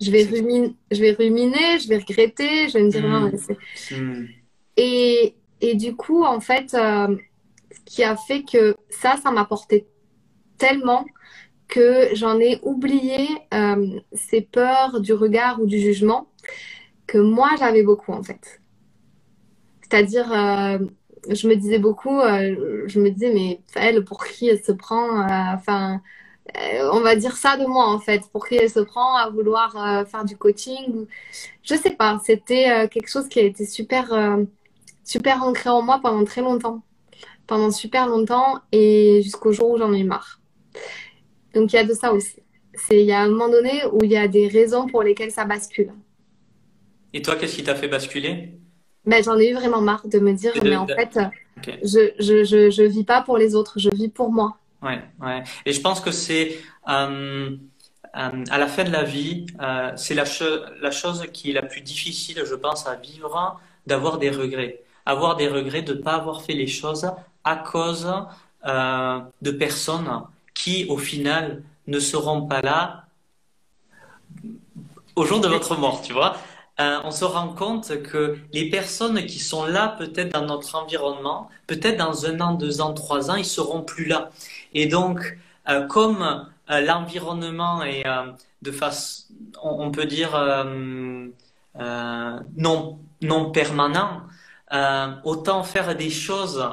Je 0.00 0.10
vais, 0.10 0.24
ruminer, 0.24 0.74
je 0.90 1.00
vais 1.00 1.12
ruminer, 1.12 1.78
je 1.78 1.88
vais 1.88 1.98
regretter, 1.98 2.68
je 2.68 2.74
vais 2.74 2.84
me 2.84 2.90
dire 2.90 3.08
non. 3.08 3.30
Mais 3.32 3.96
mmh. 3.96 4.26
et, 4.76 5.34
et 5.60 5.74
du 5.76 5.94
coup, 5.96 6.24
en 6.24 6.40
fait, 6.40 6.74
euh, 6.74 7.16
ce 7.70 7.80
qui 7.86 8.02
a 8.02 8.16
fait 8.16 8.42
que 8.42 8.76
ça, 8.90 9.16
ça 9.22 9.30
m'a 9.30 9.44
porté 9.44 9.86
tellement 10.58 11.06
que 11.68 12.08
j'en 12.14 12.38
ai 12.38 12.58
oublié 12.62 13.28
euh, 13.54 14.00
ces 14.12 14.42
peurs 14.42 15.00
du 15.00 15.12
regard 15.14 15.60
ou 15.62 15.66
du 15.66 15.78
jugement 15.78 16.28
que 17.06 17.18
moi, 17.18 17.50
j'avais 17.58 17.82
beaucoup, 17.82 18.12
en 18.12 18.22
fait. 18.22 18.60
C'est-à-dire, 19.82 20.32
je 21.28 21.48
me 21.48 21.54
disais 21.56 21.78
beaucoup, 21.78 22.20
euh, 22.20 22.84
je 22.86 23.00
me 23.00 23.10
disais, 23.10 23.32
mais 23.32 23.60
elle, 23.74 24.04
pour 24.04 24.24
qui 24.24 24.48
elle 24.48 24.62
se 24.62 24.72
prend 24.72 25.20
euh, 25.22 25.54
Enfin, 25.54 26.00
euh, 26.56 26.90
on 26.92 27.00
va 27.00 27.16
dire 27.16 27.36
ça 27.36 27.56
de 27.56 27.66
moi 27.66 27.86
en 27.88 27.98
fait. 27.98 28.22
Pour 28.32 28.46
qui 28.46 28.56
elle 28.56 28.70
se 28.70 28.80
prend 28.80 29.16
à 29.16 29.30
vouloir 29.30 30.06
faire 30.08 30.24
du 30.24 30.36
coaching 30.36 31.06
Je 31.62 31.74
sais 31.74 31.90
pas. 31.90 32.20
C'était 32.24 32.88
quelque 32.88 33.08
chose 33.08 33.28
qui 33.28 33.40
a 33.40 33.42
été 33.42 33.66
super, 33.66 34.12
super 35.04 35.42
ancré 35.42 35.70
en 35.70 35.82
moi 35.82 36.00
pendant 36.02 36.24
très 36.24 36.42
longtemps, 36.42 36.82
pendant 37.46 37.70
super 37.70 38.06
longtemps 38.08 38.60
et 38.72 39.20
jusqu'au 39.22 39.52
jour 39.52 39.70
où 39.70 39.78
j'en 39.78 39.92
ai 39.92 40.04
marre. 40.04 40.40
Donc 41.54 41.72
il 41.72 41.76
y 41.76 41.78
a 41.78 41.84
de 41.84 41.94
ça 41.94 42.12
aussi. 42.12 42.42
Il 42.90 43.00
y 43.00 43.12
a 43.12 43.20
un 43.20 43.28
moment 43.28 43.48
donné 43.48 43.84
où 43.92 44.02
il 44.02 44.10
y 44.10 44.16
a 44.16 44.28
des 44.28 44.48
raisons 44.48 44.86
pour 44.86 45.02
lesquelles 45.02 45.30
ça 45.30 45.44
bascule. 45.44 45.92
Et 47.12 47.22
toi, 47.22 47.36
qu'est-ce 47.36 47.54
qui 47.54 47.62
t'a 47.62 47.76
fait 47.76 47.88
basculer? 47.88 48.58
Ben, 49.06 49.22
j'en 49.22 49.38
ai 49.38 49.50
eu 49.50 49.54
vraiment 49.54 49.80
marre 49.80 50.06
de 50.06 50.18
me 50.18 50.32
dire, 50.32 50.52
mais 50.62 50.76
en 50.76 50.86
fait, 50.86 51.18
je, 51.82 52.12
je, 52.18 52.44
je, 52.44 52.70
je, 52.70 52.82
vis 52.82 53.04
pas 53.04 53.22
pour 53.22 53.36
les 53.36 53.54
autres, 53.54 53.78
je 53.78 53.90
vis 53.90 54.08
pour 54.08 54.32
moi. 54.32 54.56
Ouais, 54.82 55.02
ouais. 55.20 55.42
Et 55.66 55.72
je 55.72 55.80
pense 55.80 56.00
que 56.00 56.10
c'est 56.10 56.58
euh, 56.88 57.56
euh, 58.16 58.44
à 58.50 58.58
la 58.58 58.66
fin 58.66 58.84
de 58.84 58.90
la 58.90 59.02
vie, 59.02 59.46
euh, 59.60 59.92
c'est 59.96 60.14
la, 60.14 60.24
la 60.80 60.90
chose 60.90 61.26
qui 61.32 61.50
est 61.50 61.54
la 61.54 61.62
plus 61.62 61.80
difficile, 61.80 62.42
je 62.44 62.54
pense, 62.54 62.86
à 62.86 62.96
vivre, 62.96 63.60
d'avoir 63.86 64.18
des 64.18 64.30
regrets. 64.30 64.82
Avoir 65.06 65.36
des 65.36 65.48
regrets 65.48 65.82
de 65.82 65.94
ne 65.94 66.00
pas 66.00 66.14
avoir 66.14 66.42
fait 66.42 66.54
les 66.54 66.66
choses 66.66 67.10
à 67.44 67.56
cause 67.56 68.10
de 68.64 69.50
personnes 69.50 70.22
qui, 70.54 70.86
au 70.88 70.96
final, 70.96 71.62
ne 71.86 71.98
seront 71.98 72.46
pas 72.46 72.62
là 72.62 73.04
au 75.16 75.24
jour 75.24 75.40
de 75.40 75.48
votre 75.48 75.76
mort, 75.76 76.00
tu 76.02 76.12
vois. 76.12 76.36
Euh, 76.80 77.00
on 77.04 77.12
se 77.12 77.24
rend 77.24 77.54
compte 77.54 78.02
que 78.02 78.36
les 78.52 78.68
personnes 78.68 79.24
qui 79.26 79.38
sont 79.38 79.64
là 79.64 79.94
peut-être 79.96 80.32
dans 80.32 80.44
notre 80.44 80.74
environnement, 80.74 81.48
peut-être 81.68 81.96
dans 81.96 82.26
un 82.26 82.40
an, 82.40 82.54
deux 82.54 82.80
ans, 82.80 82.92
trois 82.94 83.30
ans, 83.30 83.36
ils 83.36 83.44
seront 83.44 83.82
plus 83.82 84.06
là. 84.06 84.30
Et 84.72 84.86
donc, 84.86 85.38
euh, 85.68 85.86
comme 85.86 86.48
euh, 86.70 86.80
l'environnement 86.80 87.82
est 87.84 88.04
de 88.62 88.72
face, 88.72 89.28
on, 89.62 89.90
peut 89.90 90.06
dire 90.06 90.32
non, 92.56 92.98
non 93.22 93.50
permanent, 93.52 94.22
autant 95.24 95.62
faire 95.62 95.94
des 95.96 96.10
choses 96.10 96.66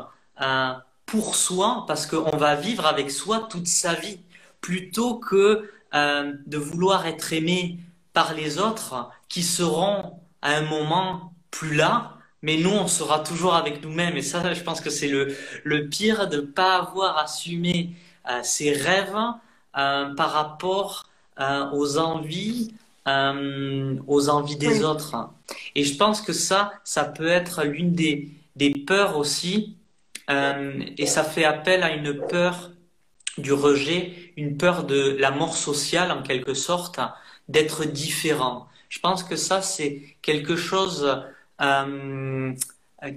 pour 1.05 1.35
soi, 1.35 1.83
parce 1.87 2.07
qu'on 2.07 2.37
va 2.37 2.55
vivre 2.55 2.85
avec 2.85 3.11
soi 3.11 3.47
toute 3.49 3.67
sa 3.67 3.93
vie, 3.93 4.19
plutôt 4.61 5.19
que 5.19 5.69
de 5.93 6.57
vouloir 6.57 7.05
être 7.05 7.33
aimé 7.33 7.77
par 8.13 8.33
les 8.33 8.59
autres 8.59 9.09
qui 9.31 9.43
seront 9.43 10.19
à 10.41 10.55
un 10.57 10.61
moment 10.61 11.33
plus 11.51 11.73
là, 11.73 12.17
mais 12.41 12.57
nous, 12.57 12.71
on 12.71 12.87
sera 12.87 13.19
toujours 13.19 13.55
avec 13.55 13.81
nous-mêmes. 13.81 14.17
Et 14.17 14.21
ça, 14.21 14.53
je 14.53 14.61
pense 14.61 14.81
que 14.81 14.89
c'est 14.89 15.07
le, 15.07 15.33
le 15.63 15.87
pire 15.87 16.27
de 16.27 16.37
ne 16.37 16.41
pas 16.41 16.77
avoir 16.79 17.17
assumé 17.17 17.91
euh, 18.29 18.41
ses 18.43 18.73
rêves 18.73 19.15
euh, 19.77 20.13
par 20.15 20.31
rapport 20.33 21.07
euh, 21.39 21.69
aux 21.71 21.97
envies, 21.97 22.73
euh, 23.07 23.95
aux 24.07 24.27
envies 24.29 24.57
des 24.57 24.83
autres. 24.83 25.15
Et 25.75 25.85
je 25.85 25.95
pense 25.97 26.21
que 26.21 26.33
ça, 26.33 26.73
ça 26.83 27.05
peut 27.05 27.27
être 27.29 27.63
l'une 27.63 27.93
des, 27.93 28.29
des 28.57 28.71
peurs 28.71 29.17
aussi. 29.17 29.77
Et 30.97 31.07
ça 31.07 31.25
fait 31.25 31.43
appel 31.43 31.83
à 31.83 31.91
une 31.93 32.13
peur 32.27 32.71
du 33.37 33.51
rejet, 33.51 34.31
une 34.37 34.55
peur 34.55 34.85
de 34.85 35.17
la 35.19 35.31
mort 35.31 35.57
sociale 35.57 36.09
en 36.09 36.21
quelque 36.23 36.53
sorte, 36.53 37.01
d'être 37.49 37.83
différent. 37.85 38.69
Je 38.91 38.99
pense 38.99 39.23
que 39.23 39.37
ça, 39.37 39.61
c'est 39.61 40.01
quelque 40.21 40.57
chose 40.57 41.23
euh, 41.61 42.53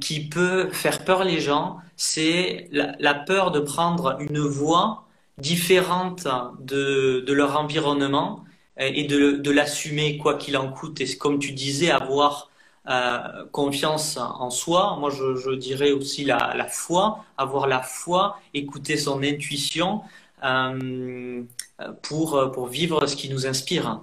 qui 0.01 0.29
peut 0.29 0.71
faire 0.71 1.05
peur 1.05 1.25
les 1.25 1.41
gens. 1.41 1.79
C'est 1.97 2.69
la, 2.71 3.15
peur 3.15 3.51
de 3.51 3.59
prendre 3.59 4.17
une 4.21 4.39
voie 4.39 5.09
différente 5.37 6.29
de, 6.61 7.25
leur 7.27 7.59
environnement 7.59 8.45
et 8.79 9.03
de, 9.03 9.51
l'assumer 9.51 10.17
quoi 10.17 10.35
qu'il 10.35 10.57
en 10.57 10.71
coûte. 10.71 11.01
Et 11.01 11.17
comme 11.19 11.41
tu 11.41 11.51
disais, 11.51 11.91
avoir 11.91 12.51
euh, 12.89 13.45
confiance 13.51 14.17
en 14.17 14.51
soi. 14.51 14.97
Moi, 15.01 15.11
je, 15.11 15.55
dirais 15.57 15.91
aussi 15.91 16.25
la, 16.25 16.69
foi, 16.69 17.25
avoir 17.37 17.67
la 17.67 17.83
foi, 17.83 18.39
écouter 18.55 18.97
son 18.97 19.25
intuition 19.25 20.03
euh, 20.45 21.43
pour, 22.03 22.53
pour 22.53 22.69
vivre 22.69 23.07
ce 23.07 23.17
qui 23.17 23.29
nous 23.29 23.49
inspire. 23.49 24.03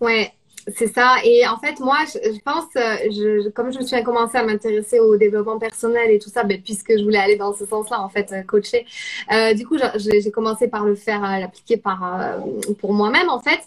Ouais, 0.00 0.32
c'est 0.68 0.92
ça. 0.92 1.16
Et 1.24 1.46
en 1.46 1.58
fait, 1.58 1.78
moi, 1.80 1.98
je, 2.06 2.40
pense, 2.40 2.64
euh, 2.76 2.96
je, 3.10 3.48
comme 3.50 3.72
je 3.72 3.78
me 3.78 3.84
suis 3.84 4.02
commencé 4.02 4.38
à 4.38 4.44
m'intéresser 4.44 4.98
au 4.98 5.16
développement 5.16 5.58
personnel 5.58 6.10
et 6.10 6.18
tout 6.18 6.30
ça, 6.30 6.42
ben, 6.44 6.60
puisque 6.62 6.96
je 6.96 7.02
voulais 7.02 7.18
aller 7.18 7.36
dans 7.36 7.52
ce 7.54 7.66
sens-là, 7.66 8.00
en 8.00 8.08
fait, 8.08 8.32
euh, 8.32 8.42
coacher. 8.42 8.86
Euh, 9.32 9.52
du 9.54 9.66
coup, 9.66 9.76
j'ai 9.96 10.30
commencé 10.30 10.68
par 10.68 10.84
le 10.84 10.94
faire, 10.94 11.22
euh, 11.22 11.38
l'appliquer 11.38 11.76
par 11.76 12.38
pour 12.78 12.94
moi-même, 12.94 13.28
en 13.28 13.40
fait. 13.40 13.60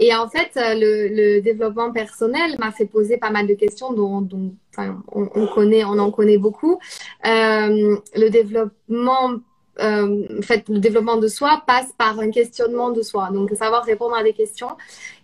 Et 0.00 0.14
en 0.14 0.28
fait, 0.28 0.50
le, 0.56 1.08
le 1.08 1.40
développement 1.40 1.92
personnel 1.92 2.56
m'a 2.58 2.72
fait 2.72 2.86
poser 2.86 3.16
pas 3.16 3.30
mal 3.30 3.46
de 3.46 3.54
questions 3.54 3.92
dont, 3.92 4.20
dont 4.20 4.52
on, 4.78 5.28
on, 5.34 5.46
connaît, 5.46 5.84
on 5.84 5.98
en 5.98 6.10
connaît 6.10 6.38
beaucoup. 6.38 6.80
le 7.24 8.28
développement 8.28 9.40
euh, 9.78 10.38
en 10.38 10.42
fait, 10.42 10.68
le 10.68 10.78
développement 10.78 11.16
de 11.16 11.28
soi 11.28 11.62
passe 11.66 11.92
par 11.96 12.18
un 12.18 12.30
questionnement 12.30 12.90
de 12.90 13.02
soi, 13.02 13.30
donc 13.32 13.50
savoir 13.52 13.84
répondre 13.84 14.16
à 14.16 14.22
des 14.22 14.32
questions. 14.32 14.76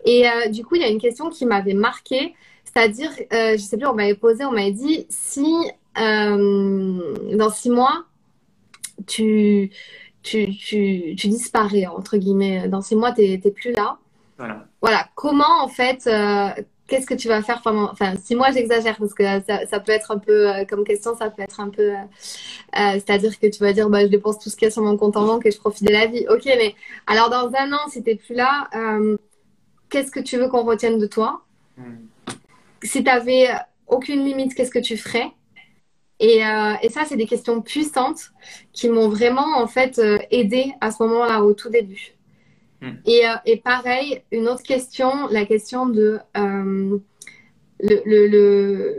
Et 0.04 0.28
euh, 0.28 0.48
du 0.48 0.64
coup, 0.64 0.76
il 0.76 0.82
y 0.82 0.84
a 0.84 0.88
une 0.88 1.00
question 1.00 1.28
qui 1.30 1.46
m'avait 1.46 1.74
marquée, 1.74 2.34
c'est-à-dire, 2.64 3.10
euh, 3.32 3.52
je 3.52 3.62
sais 3.62 3.76
plus, 3.76 3.86
on 3.86 3.94
m'avait 3.94 4.14
posé, 4.14 4.44
on 4.44 4.52
m'avait 4.52 4.72
dit 4.72 5.06
si 5.08 5.54
euh, 5.98 7.36
dans 7.36 7.50
six 7.50 7.70
mois 7.70 8.04
tu, 9.06 9.70
tu, 10.22 10.54
tu, 10.56 11.14
tu, 11.16 11.28
disparais 11.28 11.86
entre 11.86 12.16
guillemets, 12.16 12.68
dans 12.68 12.80
six 12.82 12.96
mois 12.96 13.12
t'es 13.12 13.38
plus 13.38 13.72
là. 13.72 13.98
Voilà. 14.38 14.66
Voilà. 14.82 15.08
Comment 15.14 15.62
en 15.62 15.68
fait 15.68 16.08
qu'est-ce 16.86 17.06
que 17.06 17.14
tu 17.14 17.28
vas 17.28 17.42
faire 17.42 17.62
pendant, 17.62 17.90
enfin, 17.90 18.14
si 18.22 18.34
moi 18.34 18.50
j'exagère, 18.52 18.96
parce 18.96 19.14
que 19.14 19.24
ça, 19.24 19.66
ça, 19.66 19.80
peut 19.80 19.92
être 19.92 20.10
un 20.10 20.18
peu, 20.18 20.48
euh, 20.48 20.64
comme 20.64 20.84
question, 20.84 21.16
ça 21.16 21.30
peut 21.30 21.42
être 21.42 21.60
un 21.60 21.68
peu, 21.68 21.90
euh, 21.90 21.96
euh, 22.78 22.92
c'est-à-dire 22.94 23.38
que 23.38 23.46
tu 23.46 23.60
vas 23.60 23.72
dire, 23.72 23.88
bah, 23.88 24.02
je 24.02 24.06
dépense 24.06 24.38
tout 24.38 24.50
ce 24.50 24.56
qu'il 24.56 24.66
y 24.66 24.68
a 24.68 24.70
sur 24.70 24.82
mon 24.82 24.96
compte 24.96 25.16
en 25.16 25.26
banque 25.26 25.46
et 25.46 25.50
je 25.50 25.58
profite 25.58 25.86
de 25.86 25.92
la 25.92 26.06
vie. 26.06 26.26
Ok, 26.28 26.44
mais 26.44 26.74
alors 27.06 27.30
dans 27.30 27.50
un 27.54 27.72
an, 27.72 27.88
si 27.88 28.02
t'es 28.02 28.16
plus 28.16 28.34
là, 28.34 28.68
qu'est-ce 29.90 30.10
que 30.10 30.20
tu 30.20 30.36
veux 30.36 30.48
qu'on 30.48 30.64
retienne 30.64 30.98
de 30.98 31.06
toi? 31.06 31.42
Mm. 31.76 31.94
Si 32.82 33.02
t'avais 33.02 33.48
aucune 33.86 34.24
limite, 34.24 34.54
qu'est-ce 34.54 34.70
que 34.70 34.78
tu 34.78 34.96
ferais? 34.96 35.32
Et, 36.18 36.46
euh, 36.46 36.74
et, 36.82 36.88
ça, 36.88 37.02
c'est 37.06 37.16
des 37.16 37.26
questions 37.26 37.60
puissantes 37.60 38.30
qui 38.72 38.88
m'ont 38.88 39.08
vraiment 39.08 39.58
en 39.58 39.66
fait 39.66 40.00
aidé 40.30 40.72
à 40.80 40.90
ce 40.90 41.02
moment-là, 41.02 41.42
au 41.42 41.52
tout 41.52 41.68
début. 41.68 42.15
Mm. 42.80 42.90
Et, 43.06 43.26
euh, 43.26 43.34
et, 43.44 43.56
pareil, 43.56 44.22
une 44.32 44.48
autre 44.48 44.62
question, 44.62 45.10
la 45.30 45.44
question 45.46 45.86
de 45.86 46.18
euh, 46.36 46.98
le, 47.80 48.02
le, 48.04 48.96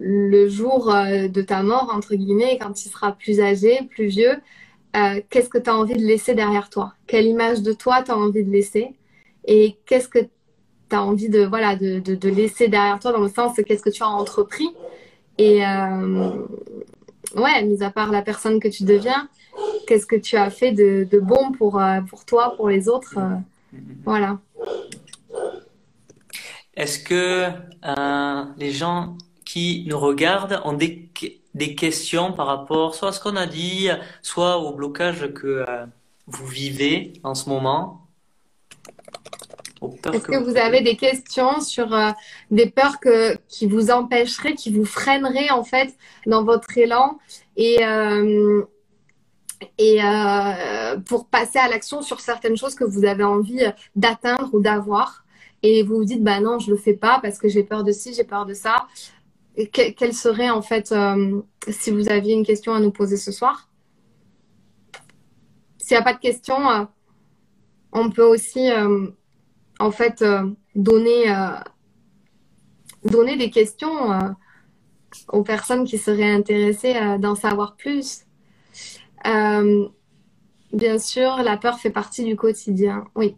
le, 0.00 0.48
jour 0.48 0.92
euh, 0.94 1.28
de 1.28 1.42
ta 1.42 1.62
mort, 1.62 1.90
entre 1.94 2.14
guillemets, 2.14 2.58
quand 2.60 2.72
tu 2.72 2.88
seras 2.88 3.12
plus 3.12 3.40
âgé, 3.40 3.88
plus 3.90 4.06
vieux, 4.06 4.36
qu'est-ce 5.30 5.48
que 5.48 5.58
tu 5.58 5.70
as 5.70 5.76
envie 5.76 5.94
de 5.94 6.04
laisser 6.04 6.34
derrière 6.34 6.68
toi? 6.68 6.94
Quelle 7.06 7.26
image 7.26 7.62
de 7.62 7.72
toi 7.72 8.02
tu 8.02 8.10
as 8.10 8.16
envie 8.16 8.44
de 8.44 8.50
laisser? 8.50 8.96
Et 9.44 9.76
qu'est-ce 9.86 10.08
que 10.08 10.18
tu 10.18 10.96
as 10.96 11.02
envie 11.02 11.28
de, 11.28 11.44
voilà, 11.44 11.76
de, 11.76 12.00
de, 12.00 12.16
de, 12.16 12.28
laisser 12.28 12.66
derrière 12.66 12.98
toi 12.98 13.12
dans 13.12 13.20
le 13.20 13.28
sens 13.28 13.54
qu'est-ce 13.64 13.82
que 13.82 13.90
tu 13.90 14.02
as 14.02 14.08
entrepris? 14.08 14.68
Et 15.38 15.60
ouais, 17.36 17.64
mis 17.64 17.82
à 17.82 17.90
part 17.90 18.10
la 18.10 18.22
personne 18.22 18.58
que 18.58 18.68
tu 18.68 18.82
deviens, 18.84 19.28
qu'est-ce 19.86 20.06
que 20.06 20.16
tu 20.16 20.36
as 20.36 20.50
fait 20.50 20.72
de, 20.72 21.06
de 21.10 21.18
bon 21.18 21.52
pour, 21.52 21.80
euh, 21.80 22.00
pour 22.02 22.24
toi, 22.24 22.54
pour 22.56 22.68
les 22.68 22.88
autres. 22.88 23.18
Euh, 23.18 23.36
voilà. 24.04 24.38
Est-ce 26.74 26.98
que 26.98 27.48
euh, 27.84 28.44
les 28.56 28.70
gens 28.70 29.16
qui 29.44 29.84
nous 29.88 29.98
regardent 29.98 30.60
ont 30.64 30.72
des, 30.72 31.10
des 31.54 31.74
questions 31.74 32.32
par 32.32 32.46
rapport 32.46 32.94
soit 32.94 33.08
à 33.08 33.12
ce 33.12 33.20
qu'on 33.20 33.36
a 33.36 33.46
dit, 33.46 33.88
soit 34.22 34.58
au 34.58 34.72
blocage 34.72 35.32
que 35.34 35.64
euh, 35.68 35.86
vous 36.26 36.46
vivez 36.46 37.12
en 37.24 37.34
ce 37.34 37.48
moment? 37.48 38.06
Est-ce 39.82 40.22
que, 40.22 40.32
que 40.32 40.44
vous 40.44 40.56
avez 40.56 40.82
des 40.82 40.96
questions 40.96 41.60
sur 41.60 41.92
euh, 41.94 42.10
des 42.50 42.70
peurs 42.70 43.00
que, 43.00 43.36
qui 43.48 43.66
vous 43.66 43.90
empêcheraient, 43.90 44.54
qui 44.54 44.70
vous 44.70 44.84
freineraient 44.84 45.50
en 45.50 45.64
fait 45.64 45.94
dans 46.26 46.44
votre 46.44 46.76
élan? 46.76 47.18
Et, 47.56 47.78
et 49.78 50.02
euh, 50.02 50.98
pour 50.98 51.26
passer 51.26 51.58
à 51.58 51.68
l'action 51.68 52.02
sur 52.02 52.20
certaines 52.20 52.56
choses 52.56 52.74
que 52.74 52.84
vous 52.84 53.04
avez 53.04 53.24
envie 53.24 53.62
d'atteindre 53.96 54.50
ou 54.52 54.60
d'avoir. 54.60 55.24
Et 55.62 55.82
vous 55.82 55.96
vous 55.96 56.04
dites, 56.04 56.22
bah 56.22 56.40
non, 56.40 56.58
je 56.58 56.70
le 56.70 56.76
fais 56.76 56.94
pas 56.94 57.20
parce 57.20 57.38
que 57.38 57.48
j'ai 57.48 57.62
peur 57.62 57.84
de 57.84 57.92
ci, 57.92 58.14
j'ai 58.14 58.24
peur 58.24 58.46
de 58.46 58.54
ça. 58.54 58.86
Quelle 59.72 60.14
serait 60.14 60.48
en 60.48 60.62
fait, 60.62 60.92
euh, 60.92 61.42
si 61.68 61.90
vous 61.90 62.08
aviez 62.08 62.34
une 62.34 62.46
question 62.46 62.72
à 62.72 62.80
nous 62.80 62.90
poser 62.90 63.18
ce 63.18 63.30
soir? 63.32 63.68
S'il 65.76 65.96
n'y 65.96 66.00
a 66.00 66.04
pas 66.04 66.14
de 66.14 66.20
questions, 66.20 66.70
euh, 66.70 66.84
on 67.92 68.10
peut 68.10 68.24
aussi 68.24 68.70
en 69.80 69.90
fait 69.90 70.24
donner 70.76 71.26
des 73.36 73.50
questions 73.50 74.34
aux 75.28 75.42
personnes 75.42 75.84
qui 75.84 75.98
seraient 75.98 76.30
intéressées 76.30 76.94
d'en 77.18 77.34
savoir 77.34 77.76
plus. 77.76 78.24
Euh, 79.26 79.88
bien 80.72 80.98
sûr, 80.98 81.36
la 81.42 81.56
peur 81.56 81.78
fait 81.78 81.90
partie 81.90 82.24
du 82.24 82.36
quotidien. 82.36 83.04
Oui. 83.14 83.36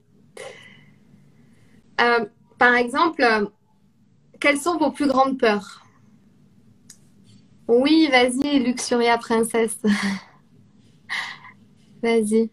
Euh, 2.01 2.25
par 2.59 2.75
exemple, 2.75 3.25
quelles 4.41 4.59
sont 4.59 4.79
vos 4.79 4.91
plus 4.91 5.07
grandes 5.07 5.39
peurs? 5.39 5.87
Oui, 7.69 8.09
vas-y, 8.11 8.59
Luxuria 8.59 9.19
Princesse. 9.19 9.79
vas-y. 12.03 12.51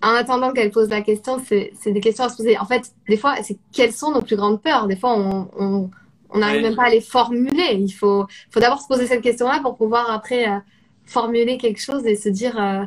En 0.00 0.14
attendant 0.14 0.52
qu'elle 0.52 0.70
pose 0.70 0.88
la 0.90 1.02
question, 1.02 1.42
c'est 1.44 1.72
des 1.86 2.00
questions 2.00 2.24
à 2.24 2.28
se 2.28 2.36
poser. 2.36 2.56
En 2.56 2.64
fait, 2.64 2.92
des 3.08 3.16
fois, 3.16 3.34
c'est 3.42 3.58
quelles 3.72 3.92
sont 3.92 4.12
nos 4.12 4.22
plus 4.22 4.36
grandes 4.36 4.62
peurs? 4.62 4.86
Des 4.86 4.96
fois, 4.96 5.18
on, 5.18 5.50
on 5.58 5.90
on 6.30 6.38
n'arrive 6.38 6.62
ouais. 6.62 6.68
même 6.68 6.76
pas 6.76 6.84
à 6.84 6.90
les 6.90 7.00
formuler. 7.00 7.74
Il 7.74 7.90
faut, 7.90 8.26
faut 8.50 8.60
d'abord 8.60 8.80
se 8.80 8.86
poser 8.86 9.06
cette 9.06 9.22
question-là 9.22 9.60
pour 9.62 9.76
pouvoir 9.76 10.10
après 10.10 10.48
euh, 10.48 10.58
formuler 11.04 11.58
quelque 11.58 11.80
chose 11.80 12.06
et 12.06 12.16
se 12.16 12.28
dire, 12.28 12.58
euh, 12.60 12.84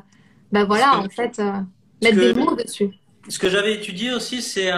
ben 0.51 0.65
voilà, 0.65 0.97
en 0.97 1.10
fait, 1.10 1.39
euh, 1.39 1.51
mettre 2.01 2.17
que, 2.17 2.32
des 2.32 2.34
mots 2.34 2.56
dessus. 2.56 2.91
Ce 3.27 3.39
que 3.39 3.49
j'avais 3.49 3.73
étudié 3.73 4.13
aussi, 4.13 4.41
c'est 4.41 4.71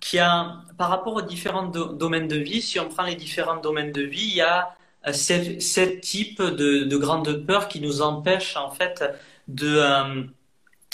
qu'il 0.00 0.18
y 0.18 0.20
a, 0.20 0.56
par 0.78 0.90
rapport 0.90 1.14
aux 1.14 1.22
différents 1.22 1.66
do 1.68 1.92
domaines 1.92 2.28
de 2.28 2.36
vie, 2.36 2.62
si 2.62 2.78
on 2.80 2.88
prend 2.88 3.04
les 3.04 3.14
différents 3.14 3.60
domaines 3.60 3.92
de 3.92 4.02
vie, 4.02 4.26
il 4.28 4.36
y 4.36 4.40
a 4.40 4.74
sept, 5.12 6.00
types 6.00 6.42
de, 6.42 6.84
de, 6.84 6.96
grandes 6.96 7.44
peurs 7.46 7.68
qui 7.68 7.80
nous 7.80 8.02
empêchent 8.02 8.56
en 8.56 8.70
fait 8.70 9.04
de 9.48 9.78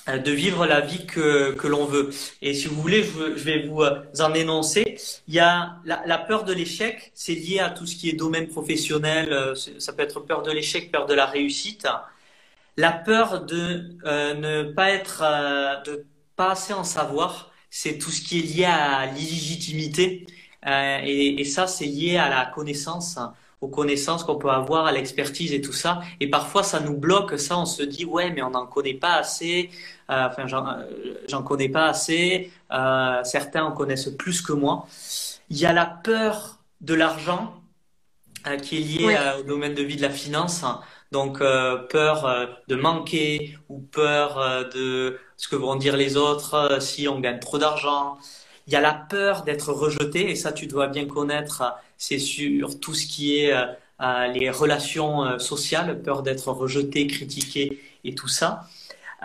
de 0.06 0.30
vivre 0.32 0.66
la 0.66 0.80
vie 0.80 1.06
que, 1.06 1.52
que 1.52 1.66
l'on 1.66 1.84
veut. 1.84 2.10
Et 2.42 2.54
si 2.54 2.68
vous 2.68 2.80
voulez, 2.80 3.02
je, 3.02 3.36
je, 3.36 3.44
vais 3.44 3.62
vous 3.66 3.82
euh, 3.82 4.02
en 4.20 4.34
énoncer. 4.34 4.96
Il 5.28 5.34
y 5.34 5.40
a 5.40 5.76
la, 5.84 6.02
la 6.06 6.18
peur 6.18 6.44
de 6.44 6.52
l'échec, 6.52 7.12
c'est 7.14 7.34
lié 7.34 7.60
à 7.60 7.70
tout 7.70 7.86
ce 7.86 7.96
qui 7.96 8.08
est 8.08 8.14
domaine 8.14 8.48
professionnel. 8.48 9.32
Euh, 9.32 9.54
ça 9.54 9.92
peut 9.92 10.02
être 10.02 10.20
peur 10.20 10.42
de 10.42 10.50
l'échec, 10.50 10.90
peur 10.90 11.06
de 11.06 11.14
la 11.14 11.26
réussite. 11.26 11.86
La 12.76 12.92
peur 12.92 13.44
de 13.44 13.98
euh, 14.04 14.34
ne 14.34 14.72
pas 14.72 14.90
être, 14.90 15.22
euh, 15.22 15.82
de 15.82 16.06
pas 16.36 16.52
assez 16.52 16.72
en 16.72 16.84
savoir, 16.84 17.52
c'est 17.68 17.98
tout 17.98 18.10
ce 18.10 18.22
qui 18.22 18.38
est 18.38 18.42
lié 18.42 18.64
à 18.64 19.06
l'illégitimité. 19.06 20.26
Euh, 20.66 21.00
et, 21.04 21.40
et, 21.40 21.44
ça, 21.44 21.66
c'est 21.66 21.86
lié 21.86 22.16
à 22.16 22.28
la 22.28 22.46
connaissance, 22.46 23.18
aux 23.60 23.68
connaissances 23.68 24.24
qu'on 24.24 24.36
peut 24.36 24.50
avoir, 24.50 24.86
à 24.86 24.92
l'expertise 24.92 25.52
et 25.52 25.60
tout 25.60 25.72
ça. 25.72 26.00
Et 26.20 26.28
parfois, 26.28 26.62
ça 26.62 26.80
nous 26.80 26.96
bloque. 26.96 27.38
Ça, 27.38 27.58
on 27.58 27.66
se 27.66 27.82
dit, 27.82 28.04
ouais, 28.04 28.30
mais 28.30 28.42
on 28.42 28.50
n'en 28.50 28.66
connaît 28.66 28.94
pas 28.94 29.14
assez. 29.14 29.70
Euh, 30.10 30.28
enfin, 30.28 30.46
j'en 31.28 31.42
connais 31.42 31.68
pas 31.68 31.86
assez. 31.86 32.50
Euh, 32.72 33.22
certains 33.24 33.64
en 33.64 33.72
connaissent 33.72 34.10
plus 34.10 34.40
que 34.40 34.52
moi. 34.52 34.86
Il 35.50 35.58
y 35.58 35.66
a 35.66 35.72
la 35.72 35.86
peur 35.86 36.58
de 36.80 36.94
l'argent 36.94 37.54
euh, 38.46 38.56
qui 38.56 38.78
est 38.78 38.80
liée 38.80 39.18
au 39.38 39.42
domaine 39.42 39.74
de 39.74 39.82
vie 39.82 39.96
de 39.96 40.02
la 40.02 40.10
finance. 40.10 40.64
Donc, 41.12 41.40
peur 41.40 42.48
de 42.68 42.76
manquer 42.76 43.58
ou 43.68 43.80
peur 43.80 44.70
de 44.72 45.18
ce 45.36 45.48
que 45.48 45.56
vont 45.56 45.74
dire 45.74 45.96
les 45.96 46.16
autres 46.16 46.80
si 46.80 47.08
on 47.08 47.18
gagne 47.18 47.40
trop 47.40 47.58
d'argent. 47.58 48.16
Il 48.66 48.72
y 48.72 48.76
a 48.76 48.80
la 48.80 48.94
peur 48.94 49.42
d'être 49.42 49.72
rejeté, 49.72 50.30
et 50.30 50.36
ça, 50.36 50.52
tu 50.52 50.66
dois 50.66 50.86
bien 50.88 51.06
connaître, 51.06 51.74
c'est 51.96 52.18
sur 52.18 52.80
tout 52.80 52.94
ce 52.94 53.06
qui 53.06 53.38
est 53.38 53.52
les 54.32 54.50
relations 54.50 55.38
sociales, 55.38 56.02
peur 56.02 56.22
d'être 56.22 56.48
rejeté, 56.52 57.06
critiqué 57.06 57.80
et 58.04 58.14
tout 58.14 58.28
ça. 58.28 58.66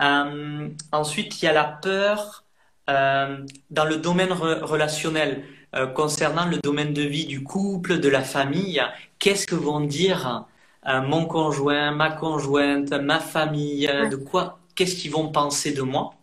Euh, 0.00 0.68
ensuite, 0.92 1.40
il 1.40 1.46
y 1.46 1.48
a 1.48 1.52
la 1.52 1.64
peur 1.64 2.44
euh, 2.90 3.38
dans 3.70 3.84
le 3.84 3.96
domaine 3.96 4.32
relationnel 4.32 5.44
euh, 5.74 5.86
concernant 5.86 6.46
le 6.46 6.58
domaine 6.58 6.92
de 6.92 7.02
vie 7.02 7.26
du 7.26 7.42
couple, 7.42 7.98
de 7.98 8.08
la 8.08 8.22
famille. 8.22 8.82
Qu'est-ce 9.18 9.46
que 9.46 9.54
vont 9.54 9.80
dire 9.80 10.46
mon 10.88 11.26
conjoint, 11.26 11.90
ma 11.90 12.12
conjointe, 12.12 12.92
ma 12.92 13.18
famille, 13.18 13.90
de 14.08 14.14
quoi, 14.14 14.60
qu'est-ce 14.76 14.94
qu'ils 14.94 15.10
vont 15.10 15.32
penser 15.32 15.72
de 15.72 15.82
moi? 15.82 16.14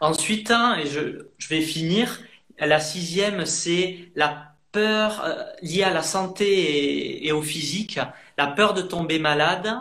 Ensuite, 0.00 0.50
hein, 0.50 0.76
et 0.78 0.86
je, 0.86 1.26
je, 1.38 1.48
vais 1.48 1.60
finir, 1.60 2.20
la 2.58 2.80
sixième, 2.80 3.46
c'est 3.46 4.10
la 4.14 4.52
peur 4.72 5.26
liée 5.62 5.84
à 5.84 5.92
la 5.92 6.02
santé 6.02 6.46
et, 6.46 7.26
et, 7.26 7.32
au 7.32 7.42
physique, 7.42 7.98
la 8.36 8.46
peur 8.46 8.74
de 8.74 8.82
tomber 8.82 9.18
malade, 9.18 9.72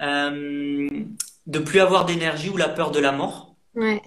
euh, 0.00 0.88
de 1.46 1.58
plus 1.58 1.80
avoir 1.80 2.04
d'énergie 2.04 2.50
ou 2.50 2.56
la 2.56 2.68
peur 2.68 2.90
de 2.90 3.00
la 3.00 3.12
mort. 3.12 3.54
Ouais. 3.74 4.02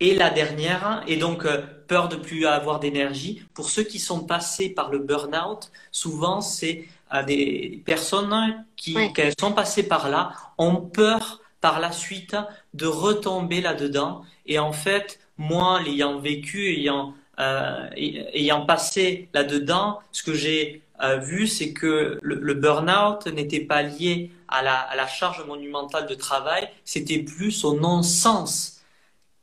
Et 0.00 0.14
la 0.14 0.30
dernière, 0.30 1.02
et 1.06 1.16
donc 1.16 1.46
euh, 1.46 1.62
peur 1.88 2.08
de 2.08 2.16
plus 2.16 2.46
avoir 2.46 2.80
d'énergie. 2.80 3.42
Pour 3.54 3.70
ceux 3.70 3.82
qui 3.82 3.98
sont 3.98 4.24
passés 4.24 4.68
par 4.68 4.90
le 4.90 4.98
burn-out, 4.98 5.70
souvent 5.90 6.40
c'est 6.40 6.86
euh, 7.14 7.22
des 7.22 7.82
personnes 7.86 8.64
qui, 8.76 8.96
sont 9.40 9.52
passées 9.52 9.84
par 9.84 10.10
là, 10.10 10.32
ont 10.58 10.76
peur 10.76 11.40
par 11.60 11.80
la 11.80 11.90
suite 11.90 12.36
de 12.74 12.86
retomber 12.86 13.60
là-dedans. 13.60 14.22
Et 14.46 14.58
en 14.58 14.72
fait, 14.72 15.20
moi, 15.38 15.80
l'ayant 15.82 16.18
vécu, 16.18 16.74
ayant, 16.74 17.14
euh, 17.40 17.88
ayant 17.96 18.64
passé 18.66 19.28
là-dedans, 19.34 20.00
ce 20.12 20.22
que 20.22 20.34
j'ai 20.34 20.82
vu, 21.20 21.46
c'est 21.46 21.74
que 21.74 22.18
le, 22.22 22.54
burn-out 22.54 23.26
n'était 23.26 23.60
pas 23.60 23.82
lié 23.82 24.30
à 24.48 24.62
la, 24.62 25.06
charge 25.06 25.44
monumentale 25.46 26.06
de 26.06 26.14
travail, 26.14 26.68
c'était 26.84 27.18
plus 27.18 27.64
au 27.64 27.78
non-sens 27.78 28.82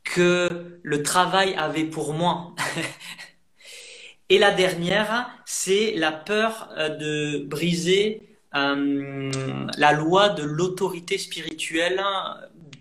que 0.02 0.78
le 0.82 1.02
travail 1.02 1.54
avait 1.54 1.84
pour 1.84 2.12
moi. 2.12 2.54
Et 4.30 4.38
la 4.38 4.52
dernière, 4.52 5.30
c'est 5.44 5.92
la 5.96 6.12
peur 6.12 6.68
euh, 6.76 6.88
de 6.88 7.44
briser 7.44 8.22
euh, 8.54 9.30
la 9.76 9.92
loi 9.92 10.30
de 10.30 10.42
l'autorité 10.42 11.18
spirituelle 11.18 12.02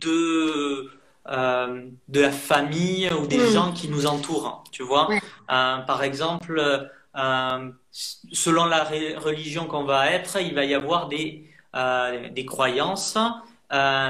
de, 0.02 0.90
euh, 1.28 1.88
de 2.10 2.22
la 2.22 2.32
famille 2.32 3.10
ou 3.12 3.28
des 3.28 3.38
hmm. 3.38 3.52
gens 3.52 3.72
qui 3.72 3.88
nous 3.88 4.06
entourent. 4.06 4.64
Tu 4.72 4.84
vois, 4.84 5.10
par 5.48 6.04
exemple, 6.04 6.90
selon 7.92 8.66
la 8.66 8.84
religion 8.84 9.66
qu'on 9.66 9.84
va 9.84 10.12
être, 10.12 10.42
il 10.42 10.54
va 10.56 10.66
y 10.66 10.74
avoir 10.74 11.08
des 11.08 11.48
euh, 11.76 12.30
des 12.30 12.46
croyances 12.46 13.18
euh, 13.72 14.10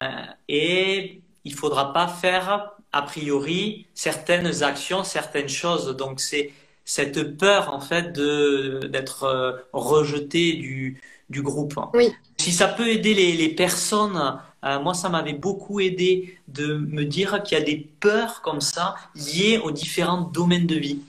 et 0.49 1.21
il 1.45 1.54
faudra 1.54 1.93
pas 1.93 2.10
faire 2.10 2.73
a 2.91 3.02
priori 3.04 3.88
certaines 3.93 4.63
actions, 4.63 5.06
certaines 5.06 5.47
choses. 5.47 5.95
Donc 5.95 6.19
c'est 6.19 6.52
cette 6.84 7.38
peur 7.38 7.73
en 7.73 7.80
fait 7.80 8.12
de 8.12 8.82
d'être 8.91 9.23
euh, 9.23 9.54
rejeté 9.71 10.56
du 10.56 11.02
du 11.30 11.41
groupe. 11.41 11.80
Oui. 11.93 12.13
Si 12.38 12.52
ça 12.52 12.67
peut 12.67 12.89
aider 12.89 13.13
les, 13.13 13.32
les 13.32 13.56
personnes, 13.56 14.38
moi 14.82 14.93
ça 14.93 15.10
m'avait 15.10 15.34
beaucoup 15.34 15.80
aidé 15.80 16.38
de 16.47 16.76
me 16.76 17.04
dire 17.04 17.43
qu'il 17.43 17.58
y 17.58 17.62
a 17.62 17.63
des 17.63 17.88
peurs 17.99 18.41
comme 18.41 18.62
ça 18.62 18.95
liées 19.15 19.60
aux 19.63 19.71
différents 19.71 20.21
domaines 20.21 20.67
de 20.67 20.76
vie. 20.76 20.99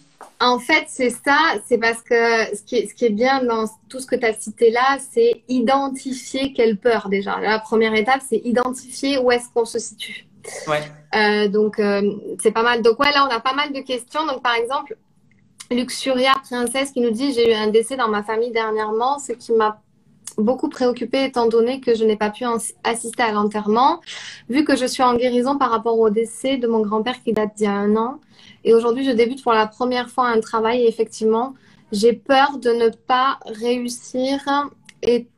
En 0.40 0.58
fait, 0.58 0.86
c'est 0.88 1.10
ça, 1.10 1.38
c'est 1.66 1.78
parce 1.78 2.02
que 2.02 2.54
ce 2.54 2.62
qui, 2.62 2.76
est, 2.76 2.86
ce 2.88 2.94
qui 2.94 3.06
est 3.06 3.10
bien 3.10 3.42
dans 3.44 3.66
tout 3.88 4.00
ce 4.00 4.06
que 4.06 4.16
tu 4.16 4.26
as 4.26 4.34
cité 4.34 4.70
là, 4.70 4.98
c'est 5.12 5.42
identifier 5.48 6.52
quelle 6.52 6.76
peur 6.76 7.08
déjà. 7.08 7.40
La 7.40 7.58
première 7.58 7.94
étape, 7.94 8.20
c'est 8.28 8.42
identifier 8.44 9.18
où 9.18 9.30
est-ce 9.30 9.48
qu'on 9.54 9.64
se 9.64 9.78
situe. 9.78 10.26
Ouais. 10.66 10.82
Euh, 11.14 11.48
donc, 11.48 11.78
euh, 11.78 12.02
c'est 12.42 12.50
pas 12.50 12.62
mal. 12.62 12.82
Donc, 12.82 12.98
ouais, 12.98 13.12
là, 13.12 13.26
on 13.26 13.34
a 13.34 13.40
pas 13.40 13.54
mal 13.54 13.72
de 13.72 13.80
questions. 13.80 14.26
Donc, 14.26 14.42
par 14.42 14.54
exemple, 14.54 14.96
Luxuria 15.70 16.34
Princesse 16.42 16.90
qui 16.90 17.00
nous 17.00 17.10
dit 17.10 17.32
J'ai 17.32 17.52
eu 17.52 17.54
un 17.54 17.68
décès 17.68 17.96
dans 17.96 18.08
ma 18.08 18.22
famille 18.22 18.50
dernièrement, 18.50 19.18
ce 19.18 19.32
qui 19.32 19.52
m'a 19.52 19.80
beaucoup 20.38 20.68
préoccupée 20.68 21.24
étant 21.24 21.46
donné 21.46 21.80
que 21.80 21.94
je 21.94 22.04
n'ai 22.04 22.16
pas 22.16 22.30
pu 22.30 22.44
assister 22.82 23.22
à 23.22 23.32
l'enterrement, 23.32 24.00
vu 24.48 24.64
que 24.64 24.76
je 24.76 24.86
suis 24.86 25.02
en 25.02 25.16
guérison 25.16 25.58
par 25.58 25.70
rapport 25.70 25.98
au 25.98 26.10
décès 26.10 26.56
de 26.56 26.66
mon 26.66 26.80
grand-père 26.80 27.22
qui 27.22 27.32
date 27.32 27.54
d'il 27.56 27.64
y 27.64 27.66
a 27.66 27.72
un 27.72 27.96
an. 27.96 28.20
Et 28.64 28.74
aujourd'hui, 28.74 29.04
je 29.04 29.10
débute 29.10 29.42
pour 29.42 29.52
la 29.52 29.66
première 29.66 30.08
fois 30.08 30.28
un 30.28 30.40
travail 30.40 30.82
et 30.82 30.88
effectivement, 30.88 31.54
j'ai 31.92 32.12
peur 32.12 32.58
de 32.58 32.70
ne 32.70 32.88
pas 32.88 33.38
réussir 33.46 34.40
et, 35.02 35.28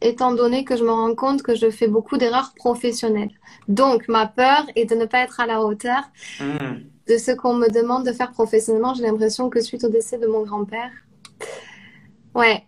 étant 0.00 0.32
donné 0.32 0.64
que 0.64 0.76
je 0.76 0.84
me 0.84 0.90
rends 0.90 1.14
compte 1.14 1.42
que 1.42 1.54
je 1.54 1.70
fais 1.70 1.88
beaucoup 1.88 2.16
d'erreurs 2.16 2.52
professionnelles. 2.54 3.30
Donc, 3.68 4.08
ma 4.08 4.26
peur 4.26 4.66
est 4.74 4.84
de 4.84 4.94
ne 4.94 5.06
pas 5.06 5.20
être 5.20 5.40
à 5.40 5.46
la 5.46 5.62
hauteur 5.62 6.02
hmm. 6.40 6.80
de 7.08 7.16
ce 7.16 7.32
qu'on 7.32 7.54
me 7.54 7.68
demande 7.68 8.06
de 8.06 8.12
faire 8.12 8.30
professionnellement. 8.30 8.94
J'ai 8.94 9.02
l'impression 9.02 9.48
que 9.50 9.60
suite 9.60 9.84
au 9.84 9.88
décès 9.88 10.18
de 10.18 10.26
mon 10.26 10.42
grand-père, 10.42 10.90
ouais, 12.34 12.66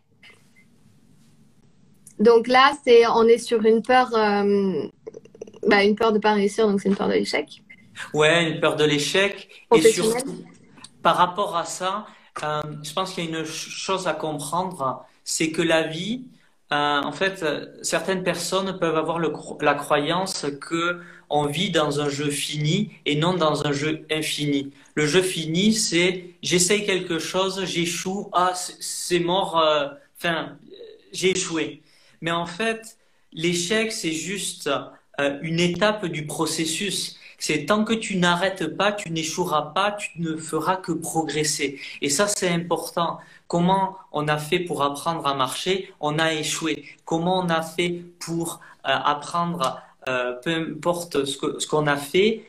donc 2.18 2.48
là, 2.48 2.72
c'est 2.84 3.06
on 3.06 3.24
est 3.24 3.38
sur 3.38 3.64
une 3.64 3.82
peur, 3.82 4.08
euh, 4.14 4.86
bah, 5.66 5.84
une 5.84 5.94
peur 5.94 6.12
de 6.12 6.18
pas 6.18 6.32
réussir, 6.32 6.66
donc 6.66 6.80
c'est 6.80 6.88
une 6.88 6.96
peur 6.96 7.08
de 7.08 7.14
l'échec. 7.14 7.62
Ouais, 8.12 8.50
une 8.50 8.60
peur 8.60 8.76
de 8.76 8.84
l'échec. 8.84 9.48
Et 9.74 9.80
surtout, 9.80 10.44
par 11.02 11.16
rapport 11.16 11.56
à 11.56 11.64
ça, 11.64 12.06
euh, 12.42 12.62
je 12.82 12.92
pense 12.92 13.12
qu'il 13.12 13.24
y 13.24 13.34
a 13.34 13.38
une 13.38 13.44
chose 13.44 14.06
à 14.08 14.14
comprendre, 14.14 15.04
c'est 15.24 15.50
que 15.50 15.62
la 15.62 15.82
vie, 15.82 16.24
euh, 16.72 17.00
en 17.02 17.12
fait, 17.12 17.44
certaines 17.82 18.24
personnes 18.24 18.78
peuvent 18.78 18.96
avoir 18.96 19.18
le, 19.18 19.32
la 19.60 19.74
croyance 19.74 20.46
que 20.60 21.00
on 21.30 21.44
vit 21.44 21.70
dans 21.70 22.00
un 22.00 22.08
jeu 22.08 22.30
fini 22.30 22.90
et 23.04 23.14
non 23.14 23.34
dans 23.34 23.66
un 23.66 23.72
jeu 23.72 24.06
infini. 24.10 24.72
Le 24.94 25.06
jeu 25.06 25.22
fini, 25.22 25.72
c'est 25.74 26.34
j'essaye 26.42 26.86
quelque 26.86 27.18
chose, 27.18 27.64
j'échoue, 27.64 28.30
ah 28.32 28.54
c'est 28.54 29.20
mort, 29.20 29.62
enfin 30.16 30.56
j'ai 31.12 31.32
échoué. 31.32 31.82
Mais 32.20 32.30
en 32.30 32.46
fait, 32.46 32.98
l'échec, 33.32 33.92
c'est 33.92 34.12
juste 34.12 34.68
euh, 35.20 35.38
une 35.42 35.60
étape 35.60 36.06
du 36.06 36.26
processus. 36.26 37.18
C'est 37.38 37.66
tant 37.66 37.84
que 37.84 37.92
tu 37.92 38.16
n'arrêtes 38.16 38.66
pas, 38.76 38.92
tu 38.92 39.10
n'échoueras 39.10 39.72
pas, 39.74 39.92
tu 39.92 40.10
ne 40.20 40.36
feras 40.36 40.76
que 40.76 40.92
progresser. 40.92 41.80
Et 42.02 42.10
ça, 42.10 42.26
c'est 42.26 42.48
important. 42.48 43.18
Comment 43.46 43.96
on 44.12 44.26
a 44.28 44.38
fait 44.38 44.58
pour 44.58 44.82
apprendre 44.82 45.26
à 45.26 45.34
marcher? 45.34 45.92
On 46.00 46.18
a 46.18 46.32
échoué. 46.32 46.84
Comment 47.04 47.40
on 47.40 47.48
a 47.48 47.62
fait 47.62 48.02
pour 48.18 48.60
euh, 48.86 48.90
apprendre, 48.90 49.80
euh, 50.08 50.32
peu 50.42 50.50
importe 50.50 51.24
ce 51.24 51.66
qu'on 51.66 51.86
a 51.86 51.96
fait, 51.96 52.44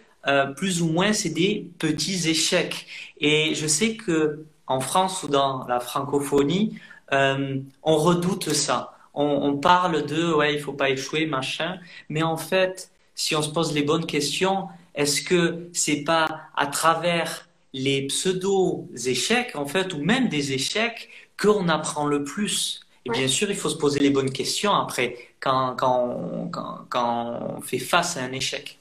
plus 0.58 0.84
ou 0.84 0.90
moins, 0.90 1.14
c'est 1.14 1.30
des 1.30 1.72
petits 1.80 2.30
échecs. 2.30 2.86
Et 3.20 3.56
je 3.56 3.66
sais 3.66 3.96
que 3.96 4.46
en 4.68 4.80
France 4.80 5.24
ou 5.24 5.28
dans 5.28 5.66
la 5.66 5.80
francophonie, 5.80 6.78
on 7.12 7.96
redoute 7.96 8.54
ça 8.54 8.99
on, 9.20 9.58
parle 9.58 10.06
de 10.06 10.34
ouais, 10.34 10.54
il 10.54 10.60
faut 10.60 10.74
pas 10.74 10.90
échouer, 10.90 11.26
machin, 11.26 11.80
mais 12.08 12.24
en 12.24 12.38
fait, 12.38 12.92
si 13.16 13.36
on 13.36 13.42
se 13.42 13.50
pose 13.50 13.74
les 13.74 13.84
bonnes 13.84 14.06
questions, 14.06 14.68
est-ce 14.96 15.22
que 15.22 15.70
c'est 15.74 16.04
pas 16.04 16.28
à 16.56 16.68
travers 16.68 17.48
les 17.74 18.08
pseudo 18.08 18.90
échecs 19.06 19.56
en 19.56 19.66
fait 19.66 19.94
ou 19.94 20.00
même 20.00 20.30
des 20.30 20.54
échecs 20.54 21.10
qu'on 21.38 21.68
apprend 21.68 22.06
le 22.06 22.24
plus? 22.24 22.82
Et 23.06 23.10
bien 23.10 23.28
sûr, 23.28 23.50
il 23.50 23.56
faut 23.56 23.70
se 23.70 23.78
poser 23.78 24.00
les 24.00 24.10
bonnes 24.10 24.32
questions 24.32 24.74
après 24.74 25.18
quand, 25.40 25.76
quand, 25.78 26.50
quand, 26.90 27.56
on 27.58 27.62
fait 27.62 27.80
face 27.80 28.18
à 28.18 28.24
un 28.24 28.32
échec. 28.32 28.78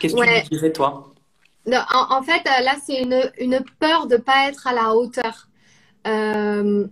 Qu'est-ce 0.00 0.14
que 0.14 0.42
tu 0.42 0.48
dirais, 0.50 0.72
toi? 0.72 1.08
En, 1.66 2.22
fait, 2.22 2.42
euh, 2.46 2.62
là, 2.62 2.74
c'est 2.84 3.02
une, 3.02 3.30
une, 3.38 3.64
peur 3.78 4.08
de 4.08 4.16
ne 4.16 4.20
pas 4.20 4.48
être 4.48 4.66
à 4.66 4.72
la 4.72 4.94
hauteur. 4.94 5.48
Euh, 6.08 6.86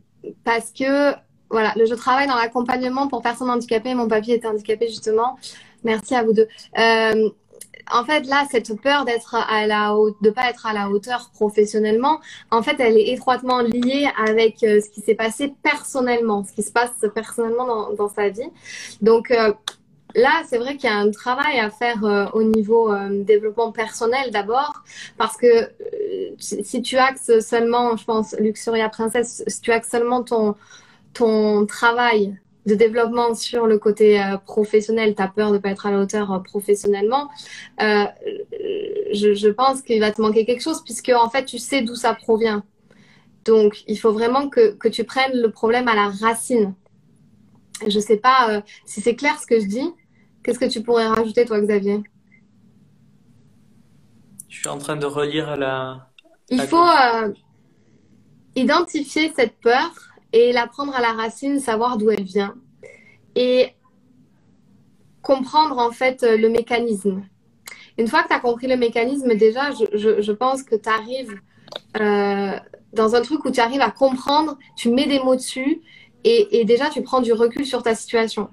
parce 0.45 0.71
que 0.71 1.15
voilà, 1.51 1.75
je 1.77 1.95
travaille 1.95 2.29
dans 2.29 2.37
l'accompagnement 2.37 3.09
pour 3.09 3.23
personnes 3.23 3.51
handicapées. 3.51 3.95
Mon 3.95 4.09
papy 4.09 4.33
était 4.33 4.47
handicapé 4.47 4.89
justement. 4.89 5.37
Merci 5.85 6.15
à 6.15 6.23
vous 6.23 6.33
deux. 6.33 6.49
Euh, 6.79 7.31
en 7.93 8.05
fait, 8.05 8.27
là, 8.27 8.47
cette 8.51 8.81
peur 8.81 9.05
d'être 9.05 9.35
à 9.35 9.67
la 9.67 9.93
de 10.21 10.31
pas 10.31 10.49
être 10.49 10.67
à 10.67 10.73
la 10.73 10.89
hauteur 10.91 11.31
professionnellement, 11.35 12.21
en 12.53 12.63
fait, 12.63 12.77
elle 12.79 12.97
est 12.97 13.09
étroitement 13.09 13.61
liée 13.63 14.09
avec 14.17 14.63
euh, 14.63 14.81
ce 14.81 14.89
qui 14.91 15.01
s'est 15.01 15.17
passé 15.17 15.53
personnellement, 15.63 16.45
ce 16.45 16.53
qui 16.53 16.63
se 16.63 16.71
passe 16.71 17.05
personnellement 17.15 17.93
dans, 17.95 18.09
sa 18.09 18.29
vie. 18.29 18.49
Donc 19.01 19.33
euh, 19.33 19.53
là, 20.15 20.43
c'est 20.49 20.59
vrai 20.59 20.77
qu'il 20.77 20.89
y 20.89 20.93
a 20.93 20.99
un 20.99 21.11
travail 21.11 21.59
à 21.59 21.71
faire 21.71 22.31
au 22.33 22.45
niveau 22.45 22.95
développement 23.11 23.73
personnel 23.73 24.31
d'abord, 24.31 24.85
parce 25.17 25.37
que 25.37 25.71
si 26.39 26.83
tu 26.83 26.97
axes 26.97 27.41
seulement, 27.41 27.97
je 27.97 28.05
pense, 28.05 28.37
Luxuria 28.39 28.89
Princesse, 28.89 29.43
si 29.49 29.61
tu 29.61 29.73
axes 29.73 29.91
seulement 29.91 30.23
ton 30.23 30.55
ton 31.15 31.67
travail 31.67 32.39
de 32.67 32.75
développement 32.75 33.35
sur 33.35 33.67
le 33.67 33.79
côté 33.79 34.23
euh, 34.23 34.37
professionnel, 34.37 35.15
tu 35.15 35.23
as 35.23 35.29
peur 35.29 35.51
de 35.51 35.55
ne 35.55 35.59
pas 35.59 35.71
être 35.71 35.87
à 35.87 35.91
la 35.91 36.01
hauteur 36.01 36.33
euh, 36.33 36.39
professionnellement, 36.41 37.31
euh, 37.81 38.05
je, 39.13 39.35
je, 39.35 39.49
pense 39.49 39.83
qu'il 39.83 40.01
va 40.01 40.13
te 40.13 40.21
manquer 40.21 40.45
quelque 40.45 40.63
chose 40.63 40.83
puisque 40.85 41.11
en 41.11 41.31
fait 41.31 41.45
tu 41.45 41.59
sais 41.59 41.83
d'où 41.83 41.95
ça 41.95 42.15
provient. 42.15 42.63
Donc 43.45 43.83
il 43.87 43.99
faut 43.99 44.13
vraiment 44.13 44.49
que, 44.49 44.73
que, 44.75 44.89
tu 44.89 45.05
prennes 45.05 45.33
le 45.35 45.51
problème 45.51 45.89
à 45.89 45.95
la 45.95 46.09
racine. 46.09 46.75
Je 47.87 47.97
ne 47.97 48.03
sais 48.03 48.19
pas 48.19 48.63
si 48.85 49.01
c'est 49.01 49.17
clair 49.17 49.41
ce 49.41 49.47
que 49.47 49.59
je 49.59 49.65
dis. 49.65 49.91
Qu'est-ce 50.43 50.59
que 50.59 50.67
tu 50.67 50.83
pourrais 50.83 51.07
rajouter 51.07 51.47
toi 51.47 51.59
Xavier? 51.61 52.03
Je 54.51 54.59
suis 54.59 54.69
en 54.69 54.77
train 54.77 54.97
de 54.97 55.07
relire 55.07 55.57
la... 55.57 56.11
Il 56.51 56.61
faut 56.61 56.85
identifier 58.55 59.33
cette 59.35 59.59
peur 59.61 60.10
et 60.33 60.53
la 60.53 60.67
prendre 60.67 60.95
à 60.95 61.01
la 61.01 61.13
racine, 61.13 61.59
savoir 61.61 61.99
d'où 61.99 62.11
elle 62.11 62.25
vient 62.25 62.55
et 63.35 63.75
comprendre 65.23 65.79
en 65.79 65.91
fait 65.91 66.23
le 66.23 66.49
mécanisme. 66.49 67.23
Une 67.99 68.09
fois 68.09 68.23
que 68.23 68.29
tu 68.29 68.35
as 68.35 68.41
compris 68.41 68.67
le 68.67 68.77
mécanisme, 68.77 69.35
déjà, 69.35 69.71
je, 69.73 70.33
pense 70.33 70.63
que 70.63 70.75
tu 70.75 70.89
arrives 70.89 71.39
euh, 72.01 72.59
dans 72.93 73.15
un 73.15 73.21
truc 73.21 73.45
où 73.45 73.51
tu 73.51 73.61
arrives 73.61 73.83
à 73.83 73.91
comprendre, 73.91 74.57
tu 74.77 74.91
mets 74.91 75.07
des 75.07 75.21
mots 75.21 75.37
dessus 75.37 75.83
et, 76.25 76.61
et, 76.61 76.65
déjà 76.65 76.89
tu 76.89 77.03
prends 77.03 77.21
du 77.21 77.33
recul 77.33 77.67
sur 77.67 77.83
ta 77.83 77.95
situation. 77.95 78.49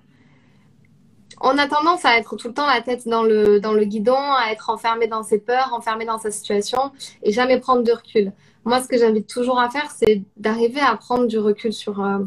On 1.40 1.58
a 1.58 1.68
tendance 1.68 2.04
à 2.04 2.18
être 2.18 2.36
tout 2.36 2.48
le 2.48 2.54
temps 2.54 2.66
la 2.66 2.82
tête 2.82 3.08
dans 3.08 3.24
le, 3.24 3.60
dans 3.60 3.74
le 3.74 3.86
guidon, 3.86 4.18
à 4.18 4.52
être 4.52 4.70
enfermé 4.70 5.08
dans 5.08 5.24
ses 5.24 5.38
peurs, 5.38 5.72
enfermé 5.74 6.04
dans 6.04 6.18
sa 6.18 6.32
situation 6.32 6.92
et 7.22 7.32
jamais 7.32 7.60
prendre 7.60 7.84
de 7.84 7.92
recul. 7.92 8.34
Moi, 8.68 8.84
ce 8.84 8.90
que 8.90 8.98
j'invite 8.98 9.28
toujours 9.28 9.62
à 9.62 9.70
faire, 9.70 9.90
c'est 9.92 10.24
d'arriver 10.36 10.82
à 10.82 10.94
prendre 10.98 11.26
du 11.26 11.38
recul 11.40 11.72
sur, 11.72 12.04
euh, 12.04 12.20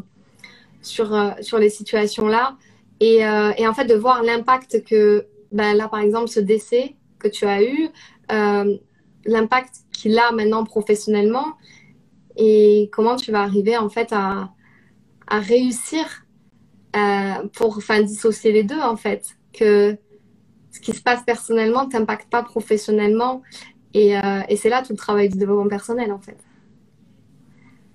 sur, 0.81 1.13
euh, 1.13 1.33
sur 1.41 1.59
les 1.59 1.69
situations-là 1.69 2.57
et, 2.99 3.23
euh, 3.23 3.51
et, 3.59 3.67
en 3.67 3.75
fait 3.75 3.85
de 3.85 3.93
voir 3.93 4.23
l'impact 4.23 4.83
que, 4.83 5.27
ben, 5.51 5.75
là, 5.75 5.87
par 5.87 5.99
exemple, 5.99 6.29
ce 6.29 6.39
décès 6.39 6.95
que 7.19 7.27
tu 7.27 7.45
as 7.45 7.61
eu, 7.61 7.89
l'impact 9.25 9.81
qu'il 9.91 10.17
a 10.17 10.31
maintenant 10.31 10.63
professionnellement 10.63 11.45
et 12.37 12.89
comment 12.91 13.17
tu 13.17 13.31
vas 13.31 13.41
arriver 13.41 13.77
en 13.77 13.89
fait 13.89 14.11
à, 14.11 14.49
à 15.27 15.39
réussir 15.39 16.25
pour 17.53 17.79
dissocier 18.03 18.51
les 18.51 18.63
deux 18.63 18.79
en 18.79 18.95
fait. 18.95 19.37
Que 19.53 19.95
ce 20.71 20.79
qui 20.79 20.93
se 20.93 21.03
passe 21.03 21.21
personnellement 21.23 21.85
ne 21.85 21.91
t'impacte 21.91 22.31
pas 22.31 22.41
professionnellement 22.41 23.43
et, 23.93 24.17
euh, 24.17 24.41
et 24.49 24.55
c'est 24.55 24.69
là 24.69 24.81
tout 24.81 24.93
le 24.93 24.97
travail 24.97 25.29
du 25.29 25.37
développement 25.37 25.69
personnel, 25.69 26.11
en 26.11 26.19
fait. 26.19 26.37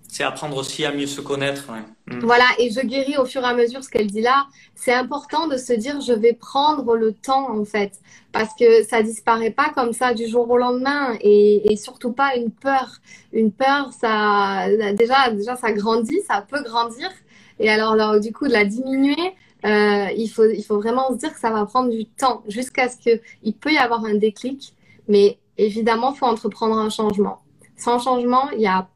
C'est 0.08 0.22
apprendre 0.22 0.56
aussi 0.56 0.84
à 0.84 0.92
mieux 0.92 1.06
se 1.06 1.20
connaître. 1.20 1.70
Ouais. 1.70 2.14
Mm. 2.14 2.20
Voilà, 2.20 2.44
et 2.58 2.70
je 2.70 2.80
guéris 2.80 3.18
au 3.18 3.26
fur 3.26 3.42
et 3.42 3.46
à 3.46 3.54
mesure 3.54 3.84
ce 3.84 3.90
qu'elle 3.90 4.06
dit 4.06 4.22
là. 4.22 4.46
C'est 4.74 4.94
important 4.94 5.46
de 5.46 5.56
se 5.56 5.72
dire, 5.72 6.00
je 6.00 6.12
vais 6.12 6.32
prendre 6.32 6.96
le 6.96 7.12
temps, 7.12 7.50
en 7.50 7.64
fait, 7.64 7.92
parce 8.32 8.54
que 8.58 8.82
ça 8.84 9.02
disparaît 9.02 9.50
pas 9.50 9.70
comme 9.74 9.92
ça 9.92 10.14
du 10.14 10.26
jour 10.26 10.48
au 10.50 10.56
lendemain, 10.56 11.16
et, 11.20 11.72
et 11.72 11.76
surtout 11.76 12.12
pas 12.12 12.36
une 12.36 12.50
peur. 12.50 12.96
Une 13.32 13.52
peur, 13.52 13.90
ça, 13.92 14.66
déjà, 14.94 15.30
déjà, 15.30 15.56
ça 15.56 15.72
grandit, 15.72 16.20
ça 16.26 16.46
peut 16.48 16.62
grandir, 16.62 17.10
et 17.58 17.68
alors, 17.70 17.92
alors 17.92 18.20
du 18.20 18.32
coup, 18.32 18.46
de 18.46 18.52
la 18.52 18.64
diminuer, 18.64 19.16
euh, 19.64 20.06
il, 20.16 20.28
faut, 20.28 20.44
il 20.44 20.62
faut 20.62 20.76
vraiment 20.76 21.10
se 21.10 21.16
dire 21.16 21.32
que 21.32 21.40
ça 21.40 21.50
va 21.50 21.64
prendre 21.66 21.90
du 21.90 22.06
temps 22.06 22.42
jusqu'à 22.48 22.88
ce 22.88 22.96
qu'il 22.96 23.54
peut 23.54 23.72
y 23.72 23.78
avoir 23.78 24.04
un 24.04 24.14
déclic, 24.14 24.74
mais 25.08 25.38
évidemment, 25.58 26.12
il 26.12 26.18
faut 26.18 26.26
entreprendre 26.26 26.76
un 26.78 26.90
changement. 26.90 27.42
Sans 27.76 27.98
changement, 27.98 28.50
il 28.50 28.58
n'y 28.58 28.66
a 28.66 28.88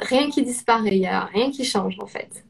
rien 0.00 0.30
qui 0.30 0.42
disparaît, 0.42 0.96
il 0.96 1.00
n'y 1.00 1.06
a 1.06 1.24
rien 1.24 1.50
qui 1.50 1.64
change 1.64 1.96
en 2.00 2.06
fait. 2.06 2.44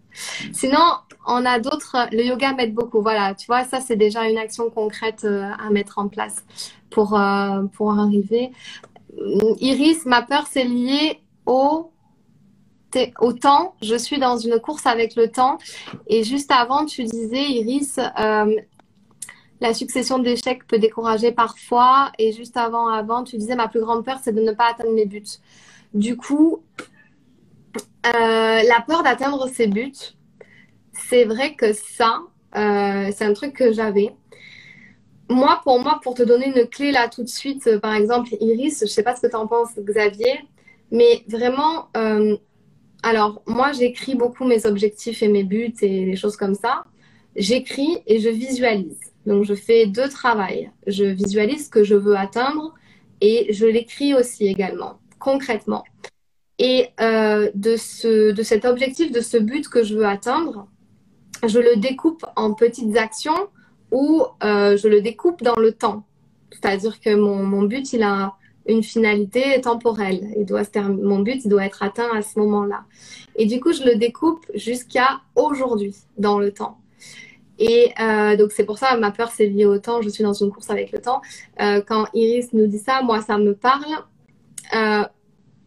Sinon, 0.52 0.80
on 1.26 1.44
a 1.44 1.58
d'autres. 1.58 2.08
Le 2.12 2.24
yoga 2.24 2.54
m'aide 2.54 2.74
beaucoup. 2.74 3.02
Voilà, 3.02 3.34
tu 3.34 3.46
vois, 3.46 3.64
ça 3.64 3.80
c'est 3.80 3.96
déjà 3.96 4.28
une 4.28 4.38
action 4.38 4.70
concrète 4.70 5.24
euh, 5.24 5.50
à 5.58 5.70
mettre 5.70 5.98
en 5.98 6.08
place 6.08 6.44
pour, 6.90 7.18
euh, 7.18 7.64
pour 7.74 7.92
arriver. 7.98 8.52
Iris, 9.60 10.06
ma 10.06 10.22
peur 10.22 10.46
c'est 10.50 10.64
lié 10.64 11.20
au 11.44 11.90
au 13.20 13.32
temps. 13.32 13.74
Je 13.82 13.96
suis 13.96 14.18
dans 14.18 14.38
une 14.38 14.58
course 14.58 14.86
avec 14.86 15.16
le 15.16 15.30
temps. 15.30 15.58
Et 16.06 16.24
juste 16.24 16.50
avant, 16.50 16.86
tu 16.86 17.04
disais, 17.04 17.42
Iris, 17.42 17.98
euh, 17.98 18.56
la 19.60 19.74
succession 19.74 20.18
d'échecs 20.18 20.66
peut 20.66 20.78
décourager 20.78 21.32
parfois. 21.32 22.12
Et 22.18 22.32
juste 22.32 22.56
avant, 22.56 22.88
avant, 22.88 23.24
tu 23.24 23.36
disais 23.36 23.56
ma 23.56 23.68
plus 23.68 23.80
grande 23.80 24.04
peur, 24.04 24.18
c'est 24.22 24.32
de 24.32 24.40
ne 24.40 24.52
pas 24.52 24.70
atteindre 24.70 24.92
mes 24.92 25.06
buts. 25.06 25.22
Du 25.94 26.16
coup, 26.16 26.62
euh, 28.06 28.10
la 28.62 28.84
peur 28.86 29.02
d'atteindre 29.02 29.48
ses 29.48 29.66
buts, 29.66 29.92
c'est 30.92 31.24
vrai 31.24 31.54
que 31.54 31.72
ça, 31.72 32.20
euh, 32.56 33.10
c'est 33.14 33.24
un 33.24 33.32
truc 33.32 33.54
que 33.54 33.72
j'avais. 33.72 34.14
Moi, 35.28 35.60
pour 35.64 35.80
moi, 35.80 36.00
pour 36.02 36.14
te 36.14 36.22
donner 36.22 36.46
une 36.46 36.66
clé 36.68 36.92
là 36.92 37.08
tout 37.08 37.22
de 37.22 37.28
suite, 37.28 37.66
euh, 37.66 37.80
par 37.80 37.94
exemple, 37.94 38.30
Iris, 38.40 38.80
je 38.82 38.86
sais 38.86 39.02
pas 39.02 39.16
ce 39.16 39.22
que 39.22 39.26
tu 39.26 39.36
en 39.36 39.46
penses, 39.46 39.70
Xavier, 39.78 40.38
mais 40.92 41.24
vraiment, 41.28 41.88
alors 43.02 43.42
moi, 43.46 43.72
j'écris 43.72 44.14
beaucoup 44.14 44.44
mes 44.44 44.66
objectifs 44.66 45.22
et 45.22 45.28
mes 45.28 45.42
buts 45.42 45.74
et 45.82 46.04
les 46.04 46.16
choses 46.16 46.36
comme 46.36 46.54
ça. 46.54 46.84
J'écris 47.34 47.98
et 48.06 48.20
je 48.20 48.28
visualise. 48.28 49.00
Donc, 49.26 49.44
je 49.44 49.54
fais 49.54 49.86
deux 49.86 50.08
travails. 50.08 50.70
Je 50.86 51.04
visualise 51.04 51.66
ce 51.66 51.70
que 51.70 51.84
je 51.84 51.94
veux 51.94 52.16
atteindre 52.16 52.74
et 53.20 53.52
je 53.52 53.66
l'écris 53.66 54.14
aussi 54.14 54.46
également, 54.46 55.00
concrètement. 55.18 55.84
Et 56.58 56.88
euh, 57.00 57.50
de, 57.54 57.76
ce, 57.76 58.32
de 58.32 58.42
cet 58.42 58.64
objectif, 58.64 59.12
de 59.12 59.20
ce 59.20 59.36
but 59.36 59.68
que 59.68 59.82
je 59.82 59.94
veux 59.94 60.06
atteindre, 60.06 60.68
je 61.46 61.58
le 61.58 61.76
découpe 61.76 62.24
en 62.36 62.54
petites 62.54 62.96
actions 62.96 63.48
ou 63.90 64.22
euh, 64.42 64.76
je 64.76 64.88
le 64.88 65.02
découpe 65.02 65.42
dans 65.42 65.56
le 65.56 65.72
temps. 65.72 66.04
C'est-à-dire 66.50 67.00
que 67.00 67.14
mon, 67.14 67.62
but, 67.62 67.92
il 67.92 68.02
a 68.02 68.34
une 68.66 68.82
finalité 68.82 69.60
temporelle. 69.60 70.34
Mon 70.88 71.20
but, 71.20 71.46
doit 71.46 71.66
être 71.66 71.82
atteint 71.82 72.08
à 72.14 72.22
ce 72.22 72.38
moment-là. 72.38 72.84
Et 73.36 73.46
du 73.46 73.60
coup, 73.60 73.72
je 73.72 73.82
le 73.82 73.96
découpe 73.96 74.46
jusqu'à 74.54 75.20
aujourd'hui, 75.34 75.94
dans 76.16 76.38
le 76.38 76.52
temps. 76.52 76.78
Et 77.58 77.92
euh, 78.00 78.36
donc 78.36 78.52
c'est 78.52 78.64
pour 78.64 78.78
ça 78.78 78.96
ma 78.96 79.10
peur 79.10 79.30
c'est 79.30 79.46
lié 79.46 79.64
au 79.64 79.78
temps. 79.78 80.02
Je 80.02 80.08
suis 80.08 80.22
dans 80.22 80.32
une 80.32 80.50
course 80.50 80.70
avec 80.70 80.92
le 80.92 81.00
temps. 81.00 81.22
Euh, 81.60 81.80
quand 81.86 82.06
Iris 82.14 82.52
nous 82.52 82.66
dit 82.66 82.78
ça, 82.78 83.02
moi 83.02 83.22
ça 83.22 83.38
me 83.38 83.54
parle 83.54 83.84
euh, 84.74 85.04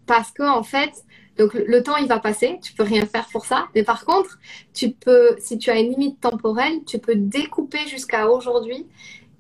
parce 0.06 0.32
que 0.32 0.43
en 0.43 0.63
fait, 0.63 0.91
donc 1.38 1.54
le 1.54 1.84
temps 1.84 1.97
il 1.97 2.08
va 2.08 2.19
passer. 2.19 2.60
Tu 2.62 2.73
peux 2.73 2.84
rien 2.84 3.06
faire 3.06 3.28
pour 3.32 3.45
ça. 3.45 3.67
Mais 3.75 3.84
par 3.84 4.06
contre, 4.06 4.39
tu 4.73 4.91
peux, 4.91 5.36
si 5.39 5.58
tu 5.58 5.69
as 5.69 5.80
une 5.80 5.91
limite 5.91 6.19
temporelle, 6.19 6.84
tu 6.86 6.99
peux 6.99 7.15
découper 7.15 7.88
jusqu'à 7.88 8.30
aujourd'hui 8.30 8.86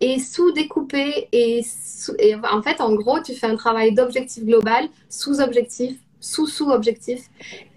et 0.01 0.19
sous-découper 0.19 1.27
et, 1.31 1.61
sous, 1.63 2.13
et 2.19 2.35
en 2.35 2.61
fait 2.61 2.79
en 2.81 2.93
gros 2.93 3.19
tu 3.21 3.33
fais 3.33 3.47
un 3.47 3.55
travail 3.55 3.93
d'objectif 3.93 4.45
global, 4.45 4.87
sous-objectif, 5.09 5.97
sous-sous-objectif 6.19 7.29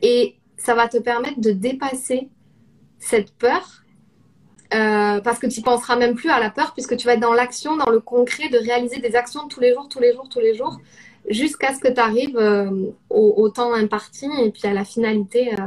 et 0.02 0.36
ça 0.56 0.74
va 0.74 0.88
te 0.88 0.98
permettre 0.98 1.40
de 1.40 1.50
dépasser 1.50 2.28
cette 2.98 3.32
peur 3.32 3.81
euh, 4.74 5.20
parce 5.20 5.38
que 5.38 5.46
tu 5.46 5.60
penseras 5.60 5.96
même 5.96 6.14
plus 6.14 6.30
à 6.30 6.40
la 6.40 6.50
peur 6.50 6.72
puisque 6.72 6.96
tu 6.96 7.06
vas 7.06 7.14
être 7.14 7.20
dans 7.20 7.34
l'action, 7.34 7.76
dans 7.76 7.90
le 7.90 8.00
concret, 8.00 8.48
de 8.48 8.58
réaliser 8.58 9.00
des 9.00 9.16
actions 9.16 9.46
tous 9.48 9.60
les 9.60 9.72
jours, 9.72 9.88
tous 9.88 10.00
les 10.00 10.12
jours, 10.12 10.28
tous 10.28 10.40
les 10.40 10.54
jours, 10.54 10.78
jusqu'à 11.28 11.74
ce 11.74 11.80
que 11.80 11.88
tu 11.88 12.00
arrives 12.00 12.36
euh, 12.36 12.70
au, 13.10 13.34
au, 13.36 13.48
temps 13.50 13.74
imparti 13.74 14.28
et 14.42 14.50
puis 14.50 14.66
à 14.66 14.72
la 14.72 14.84
finalité 14.84 15.52
euh, 15.54 15.66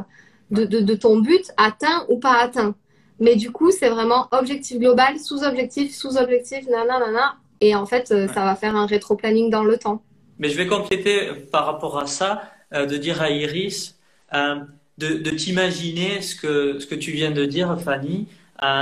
de, 0.51 0.65
de, 0.65 0.79
de, 0.79 0.95
ton 0.95 1.19
but, 1.19 1.51
atteint 1.57 2.05
ou 2.09 2.19
pas 2.19 2.33
atteint. 2.33 2.75
Mais 3.19 3.35
du 3.35 3.51
coup, 3.51 3.71
c'est 3.71 3.89
vraiment 3.89 4.27
objectif 4.31 4.79
global, 4.79 5.19
sous-objectif, 5.19 5.93
sous-objectif, 5.95 6.67
nanana, 6.67 7.37
et 7.61 7.75
en 7.75 7.85
fait, 7.85 8.07
ça 8.07 8.43
va 8.43 8.55
faire 8.55 8.75
un 8.75 8.85
rétro-planning 8.85 9.49
dans 9.49 9.63
le 9.63 9.77
temps. 9.77 10.01
Mais 10.37 10.49
je 10.49 10.57
vais 10.57 10.67
compléter 10.67 11.31
par 11.51 11.65
rapport 11.65 11.97
à 11.97 12.07
ça, 12.07 12.43
de 12.73 12.97
dire 12.97 13.21
à 13.21 13.29
Iris, 13.29 13.97
de, 14.33 14.67
de 14.97 15.29
t'imaginer 15.29 16.21
ce 16.21 16.35
que, 16.35 16.79
ce 16.79 16.85
que 16.85 16.95
tu 16.95 17.11
viens 17.11 17.31
de 17.31 17.45
dire, 17.45 17.79
Fanny, 17.79 18.27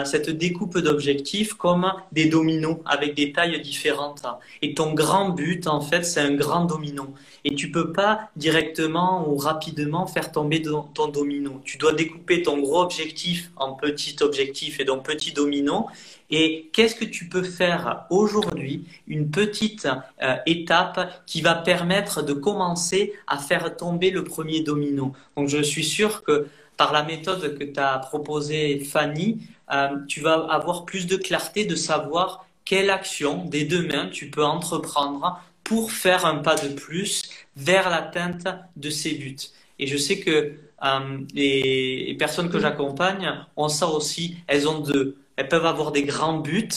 cette 0.06 0.30
découpe 0.30 0.78
d'objectifs 0.78 1.54
comme 1.54 1.91
des 2.12 2.26
dominos 2.26 2.78
avec 2.86 3.15
des 3.15 3.32
tailles 3.32 3.60
différentes. 3.62 4.24
Et 4.62 4.74
ton 4.74 4.93
grand 4.93 5.30
but, 5.30 5.67
en 5.67 5.82
fait, 5.82 6.04
c'est 6.04 6.22
un 6.22 6.36
grand 6.36 6.65
domino. 6.65 7.13
Et 7.46 7.56
tu 7.56 7.72
peux 7.72 7.91
pas 7.91 8.30
directement 8.36 9.28
ou 9.30 9.36
rapidement 9.36 10.08
faire 10.08 10.32
tomber 10.32 10.62
ton 10.62 11.08
domino. 11.08 11.62
Tu 11.65 11.78
dois 11.78 11.93
découper 11.93 12.41
ton 12.41 12.60
gros 12.60 12.82
objectif 12.82 13.52
en 13.58 13.74
petits 13.74 14.15
objectifs 14.22 14.80
et 14.80 14.86
donc 14.86 15.06
petits 15.06 15.34
dominos. 15.34 15.86
Et 16.30 16.69
qu'est-ce 16.74 16.96
que 16.96 17.06
tu 17.06 17.28
peux 17.28 17.43
faire 17.43 18.06
aujourd'hui, 18.10 18.86
une 19.08 19.30
petite 19.30 19.88
euh, 20.24 20.36
étape 20.46 21.24
qui 21.28 21.41
va 21.41 21.54
permettre 21.54 22.24
de 22.24 22.34
commencer 22.34 23.13
à 23.28 23.38
faire 23.38 23.76
tomber 23.78 24.10
le 24.10 24.24
premier 24.24 24.62
domino? 24.62 25.13
Donc 25.38 25.50
je 25.50 25.62
suis 25.62 25.84
sûr 25.84 26.24
que 26.24 26.48
par 26.84 26.91
la 26.91 27.04
méthode 27.04 27.58
que 27.58 27.63
tu 27.63 27.80
as 27.80 27.98
proposée, 27.98 28.78
Fanny, 28.80 29.48
euh, 29.72 29.96
tu 30.10 30.19
vas 30.19 30.48
avoir 30.50 30.84
plus 30.84 31.08
de 31.08 31.15
clarté 31.15 31.63
de 31.63 31.76
savoir 31.76 32.46
quelle 32.65 32.89
action 32.89 33.46
des 33.46 33.63
deux 33.63 33.88
mains 33.88 34.10
tu 34.12 34.30
peux 34.30 34.43
entreprendre 34.43 35.41
pour 35.63 35.93
faire 35.93 36.26
un 36.26 36.39
pas 36.39 36.56
de 36.56 36.67
plus 36.67 37.30
vers 37.56 37.89
l'atteinte 37.89 38.50
de 38.76 38.89
ces 38.89 39.13
buts. 39.13 39.38
Et 39.80 39.88
je 39.88 39.96
sais 39.96 40.19
que 40.19 40.56
euh, 40.84 41.19
les, 41.34 42.17
personnes 42.19 42.50
que 42.50 42.60
j'accompagne 42.60 43.32
ont 43.56 43.69
ça 43.69 43.88
aussi. 43.88 44.36
Elles 44.48 44.67
ont 44.67 44.82
de, 44.82 45.15
elles 45.38 45.48
peuvent 45.48 45.65
avoir 45.65 45.93
des 45.93 46.04
grands 46.04 46.39
buts, 46.39 46.67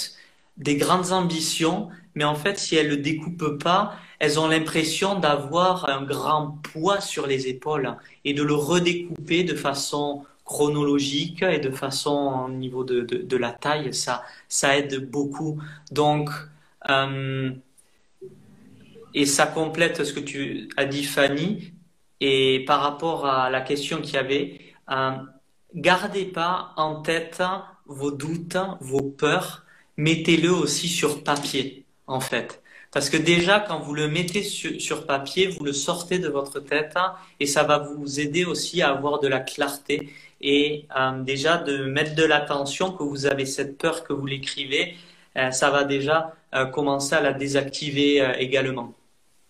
des 0.56 0.76
grandes 0.76 1.10
ambitions, 1.10 1.88
mais 2.16 2.24
en 2.24 2.34
fait, 2.34 2.58
si 2.58 2.74
elles 2.74 2.88
ne 2.88 2.96
le 2.96 3.02
découpent 3.02 3.62
pas, 3.62 3.94
elles 4.18 4.40
ont 4.40 4.48
l'impression 4.48 5.18
d'avoir 5.18 5.88
un 5.88 6.02
grand 6.02 6.58
poids 6.72 7.00
sur 7.00 7.26
les 7.26 7.46
épaules 7.46 7.94
et 8.24 8.34
de 8.34 8.42
le 8.42 8.54
redécouper 8.54 9.44
de 9.44 9.54
façon 9.54 10.24
chronologique 10.44 11.42
et 11.42 11.58
de 11.58 11.70
façon 11.70 12.46
au 12.46 12.50
niveau 12.50 12.84
de, 12.84 13.00
de, 13.02 13.36
la 13.36 13.52
taille, 13.52 13.92
ça, 13.92 14.22
ça 14.48 14.78
aide 14.78 15.10
beaucoup. 15.10 15.60
Donc, 15.92 16.30
euh, 16.88 17.50
et 19.12 19.26
ça 19.26 19.46
complète 19.46 20.04
ce 20.04 20.12
que 20.12 20.20
tu 20.20 20.68
as 20.76 20.86
dit, 20.86 21.04
Fanny. 21.04 21.74
Et 22.20 22.64
par 22.66 22.80
rapport 22.80 23.26
à 23.26 23.50
la 23.50 23.60
question 23.60 24.00
qu'il 24.00 24.14
y 24.14 24.18
avait, 24.18 24.60
euh, 24.90 25.12
gardez 25.74 26.24
pas 26.24 26.72
en 26.76 27.02
tête 27.02 27.42
vos 27.86 28.10
doutes, 28.10 28.56
vos 28.80 29.02
peurs, 29.02 29.64
mettez-le 29.96 30.50
aussi 30.50 30.88
sur 30.88 31.24
papier, 31.24 31.85
en 32.06 32.20
fait. 32.20 32.62
Parce 32.92 33.10
que 33.10 33.16
déjà, 33.16 33.60
quand 33.60 33.80
vous 33.80 33.94
le 33.94 34.08
mettez 34.08 34.42
sur, 34.42 35.06
papier, 35.06 35.48
vous 35.48 35.64
le 35.64 35.72
sortez 35.72 36.18
de 36.18 36.28
votre 36.28 36.60
tête 36.60 36.94
et 37.40 37.46
ça 37.46 37.62
va 37.62 37.78
vous 37.78 38.20
aider 38.20 38.44
aussi 38.44 38.80
à 38.80 38.90
avoir 38.90 39.20
de 39.20 39.28
la 39.28 39.40
clarté 39.40 40.10
et 40.40 40.86
euh, 40.96 41.22
déjà 41.22 41.58
de 41.58 41.84
mettre 41.84 42.14
de 42.14 42.24
l'attention 42.24 42.92
que 42.92 43.02
vous 43.02 43.26
avez 43.26 43.44
cette 43.44 43.76
peur 43.76 44.04
que 44.04 44.12
vous 44.12 44.26
l'écrivez, 44.26 44.96
euh, 45.36 45.50
ça 45.50 45.70
va 45.70 45.84
déjà 45.84 46.34
euh, 46.54 46.66
commencer 46.66 47.14
à 47.14 47.20
la 47.20 47.32
désactiver 47.32 48.26
également. 48.38 48.94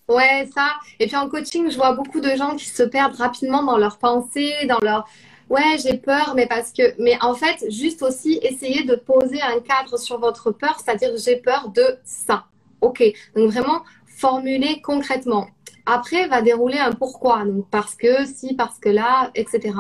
Ouais, 0.09 0.49
ça. 0.55 0.71
Et 0.99 1.07
puis 1.07 1.17
en 1.17 1.29
coaching, 1.29 1.71
je 1.71 1.77
vois 1.77 1.93
beaucoup 1.93 2.21
de 2.21 2.35
gens 2.37 2.57
qui 2.57 2.67
se 2.67 2.83
perdent 2.83 3.17
rapidement 3.17 3.63
dans 3.63 3.77
leurs 3.77 3.99
pensées, 3.99 4.55
dans 4.69 4.79
leur 4.81 5.07
ouais, 5.51 5.77
j'ai 5.83 5.97
peur, 5.99 6.35
mais 6.35 6.47
parce 6.47 6.73
que, 6.73 7.01
mais 7.01 7.17
en 7.23 7.35
fait, 7.35 7.65
juste 7.71 8.03
aussi 8.03 8.39
essayer 8.43 8.85
de 8.85 8.95
poser 8.97 9.41
un 9.43 9.61
cadre 9.61 9.99
sur 9.99 10.19
votre 10.19 10.51
peur, 10.51 10.77
c'est-à-dire 10.83 11.11
j'ai 11.17 11.37
peur 11.37 11.71
de 11.71 11.99
ça. 12.05 12.47
Ok, 12.81 13.03
donc 13.35 13.51
vraiment 13.51 13.83
formuler 14.07 14.81
concrètement. 14.83 15.49
Après, 15.87 16.27
va 16.27 16.43
dérouler 16.43 16.79
un 16.79 16.93
pourquoi, 16.93 17.45
donc 17.45 17.67
parce 17.71 17.95
que 17.95 18.25
si, 18.27 18.55
parce 18.55 18.79
que 18.79 18.89
là, 18.89 19.31
etc. 19.37 19.75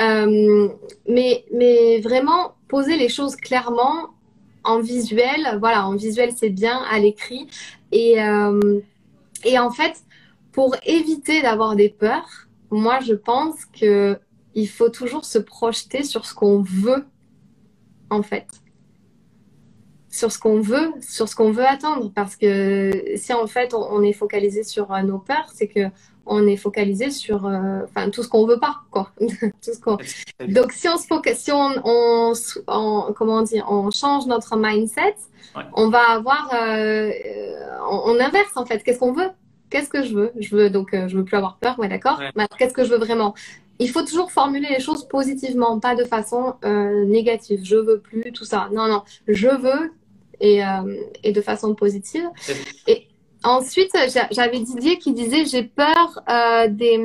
Euh, 0.00 0.68
mais, 1.06 1.44
mais 1.52 2.00
vraiment 2.00 2.54
poser 2.66 2.96
les 2.96 3.10
choses 3.10 3.36
clairement 3.36 4.08
en 4.64 4.80
visuel. 4.80 5.58
Voilà, 5.60 5.86
en 5.86 5.96
visuel 5.96 6.32
c'est 6.34 6.48
bien, 6.48 6.82
à 6.90 6.98
l'écrit. 6.98 7.46
Et, 7.92 8.22
euh, 8.22 8.80
et 9.44 9.58
en 9.58 9.70
fait, 9.70 10.02
pour 10.52 10.74
éviter 10.86 11.42
d'avoir 11.42 11.76
des 11.76 11.90
peurs, 11.90 12.48
moi 12.70 13.00
je 13.00 13.12
pense 13.12 13.66
que 13.66 14.18
il 14.54 14.68
faut 14.68 14.88
toujours 14.88 15.24
se 15.24 15.38
projeter 15.38 16.04
sur 16.04 16.26
ce 16.26 16.34
qu'on 16.34 16.62
veut, 16.62 17.04
en 18.10 18.22
fait. 18.22 18.46
Sur 20.08 20.30
ce 20.30 20.38
qu'on 20.38 20.60
veut, 20.60 20.92
sur 21.00 21.28
ce 21.28 21.34
qu'on 21.34 21.50
veut 21.50 21.66
attendre. 21.66 22.12
Parce 22.14 22.36
que 22.36 22.92
si 23.16 23.32
en 23.32 23.48
fait 23.48 23.74
on, 23.74 24.00
est 24.02 24.12
focalisé 24.12 24.62
sur 24.62 24.92
euh, 24.92 25.02
nos 25.02 25.18
peurs, 25.18 25.50
c'est 25.52 25.66
que 25.66 25.88
on 26.26 26.46
est 26.46 26.56
focalisé 26.56 27.10
sur 27.10 27.46
euh, 27.46 27.80
enfin 27.84 28.08
tout 28.10 28.22
ce 28.22 28.28
qu'on 28.28 28.46
veut 28.46 28.60
pas 28.60 28.76
quoi. 28.92 29.10
Donc 30.48 30.72
si 30.72 30.88
on 30.88 30.96
se 30.96 31.06
focus 31.08 31.36
si 31.36 31.52
on, 31.52 31.82
on, 31.84 33.12
comment 33.12 33.42
dire 33.42 33.66
on 33.68 33.90
change 33.90 34.26
notre 34.26 34.56
mindset 34.56 35.16
on 35.74 35.90
va 35.90 36.12
avoir 36.12 36.48
euh, 36.54 37.10
on, 37.90 38.18
inverse 38.20 38.56
en 38.56 38.64
fait. 38.64 38.84
Qu'est-ce 38.84 39.00
qu'on 39.00 39.12
veut? 39.12 39.30
Qu'est-ce 39.68 39.90
que 39.90 40.04
je 40.04 40.14
veux? 40.14 40.32
Je 40.38 40.54
veux 40.54 40.70
donc 40.70 40.90
je 40.92 41.16
veux 41.16 41.24
plus 41.24 41.36
avoir 41.36 41.58
peur 41.58 41.76
ouais 41.80 41.88
d'accord. 41.88 42.20
Qu'est-ce 42.56 42.72
que 42.72 42.84
je 42.84 42.90
veux 42.90 42.98
vraiment? 42.98 43.34
Il 43.78 43.90
faut 43.90 44.02
toujours 44.02 44.30
formuler 44.30 44.68
les 44.70 44.80
choses 44.80 45.06
positivement, 45.08 45.80
pas 45.80 45.94
de 45.94 46.04
façon 46.04 46.54
euh, 46.64 47.04
négative. 47.06 47.60
Je 47.64 47.76
veux 47.76 48.00
plus, 48.00 48.32
tout 48.32 48.44
ça. 48.44 48.68
Non, 48.72 48.88
non, 48.88 49.02
je 49.26 49.48
veux 49.48 49.92
et, 50.40 50.64
euh, 50.64 50.96
et 51.22 51.32
de 51.32 51.40
façon 51.40 51.74
positive. 51.74 52.24
Et 52.86 53.08
ensuite, 53.42 53.90
j'avais 54.30 54.60
Didier 54.60 54.98
qui 54.98 55.12
disait 55.12 55.44
j'ai 55.44 55.64
peur 55.64 56.20
euh, 56.28 56.68
des, 56.68 57.02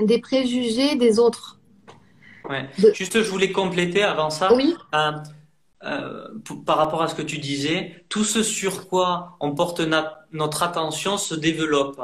des 0.00 0.18
préjugés 0.18 0.94
des 0.96 1.18
autres. 1.18 1.58
Ouais. 2.48 2.68
Juste, 2.94 3.22
je 3.22 3.30
voulais 3.30 3.52
compléter 3.52 4.02
avant 4.02 4.30
ça. 4.30 4.52
Oui. 4.54 4.74
par 5.80 6.76
rapport 6.76 7.02
à 7.02 7.08
ce 7.08 7.14
que 7.14 7.22
tu 7.22 7.38
disais, 7.38 8.04
tout 8.08 8.24
ce 8.24 8.42
sur 8.42 8.88
quoi 8.88 9.36
on 9.40 9.52
porte 9.54 9.80
notre 10.32 10.62
attention 10.62 11.16
se 11.16 11.34
développe. 11.34 12.00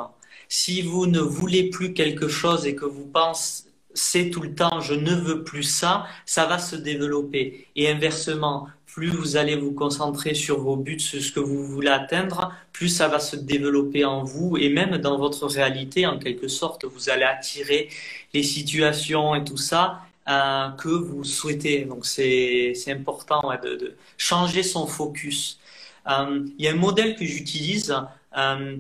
Si 0.48 0.80
vous 0.80 1.06
ne 1.06 1.20
voulez 1.20 1.68
plus 1.68 1.92
quelque 1.92 2.26
chose 2.26 2.66
et 2.66 2.74
que 2.74 2.86
vous 2.86 3.06
pensez 3.06 3.67
c'est 3.98 4.30
tout 4.30 4.40
le 4.40 4.54
temps 4.54 4.80
je 4.80 4.94
ne 4.94 5.14
veux 5.14 5.44
plus 5.44 5.64
ça, 5.64 6.06
ça 6.26 6.46
va 6.46 6.58
se 6.58 6.76
développer. 6.76 7.66
Et 7.76 7.90
inversement, 7.90 8.68
plus 8.86 9.08
vous 9.08 9.36
allez 9.36 9.56
vous 9.56 9.72
concentrer 9.72 10.34
sur 10.34 10.60
vos 10.60 10.76
buts, 10.76 10.98
sur 10.98 11.22
ce 11.22 11.30
que 11.30 11.40
vous 11.40 11.64
voulez 11.64 11.90
atteindre, 11.90 12.52
plus 12.72 12.88
ça 12.88 13.08
va 13.08 13.20
se 13.20 13.36
développer 13.36 14.04
en 14.04 14.24
vous 14.24 14.56
et 14.56 14.70
même 14.70 14.96
dans 14.98 15.18
votre 15.18 15.46
réalité, 15.46 16.06
en 16.06 16.18
quelque 16.18 16.48
sorte, 16.48 16.84
vous 16.84 17.10
allez 17.10 17.24
attirer 17.24 17.88
les 18.34 18.42
situations 18.42 19.34
et 19.34 19.44
tout 19.44 19.56
ça 19.56 20.00
euh, 20.28 20.70
que 20.70 20.88
vous 20.88 21.22
souhaitez. 21.24 21.84
Donc 21.84 22.06
c'est 22.06 22.74
important 22.88 23.40
de, 23.62 23.96
changer 24.16 24.62
son 24.62 24.86
focus. 24.86 25.60
Euh, 26.08 26.46
il 26.58 26.64
y 26.64 26.68
a 26.68 26.72
un 26.72 26.76
modèle 26.76 27.14
que 27.14 27.24
j'utilise, 27.24 27.94
euh, 28.36 28.76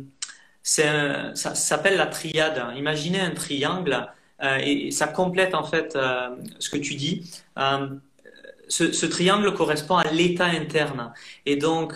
ça 0.62 1.54
s'appelle 1.54 1.96
la 1.96 2.06
triade. 2.06 2.62
Imaginez 2.76 3.20
un 3.20 3.30
triangle 3.30 4.08
et 4.40 4.90
ça 4.90 5.08
complète 5.08 5.54
en 5.54 5.64
fait 5.64 5.96
euh, 5.96 6.30
ce 6.58 6.70
que 6.70 6.76
tu 6.76 6.94
dis. 6.94 7.30
Euh, 7.58 7.88
ce, 8.68 9.06
triangle 9.06 9.52
correspond 9.54 9.96
à 9.96 10.10
l'état 10.12 10.46
interne. 10.46 11.12
Et 11.46 11.56
donc, 11.56 11.94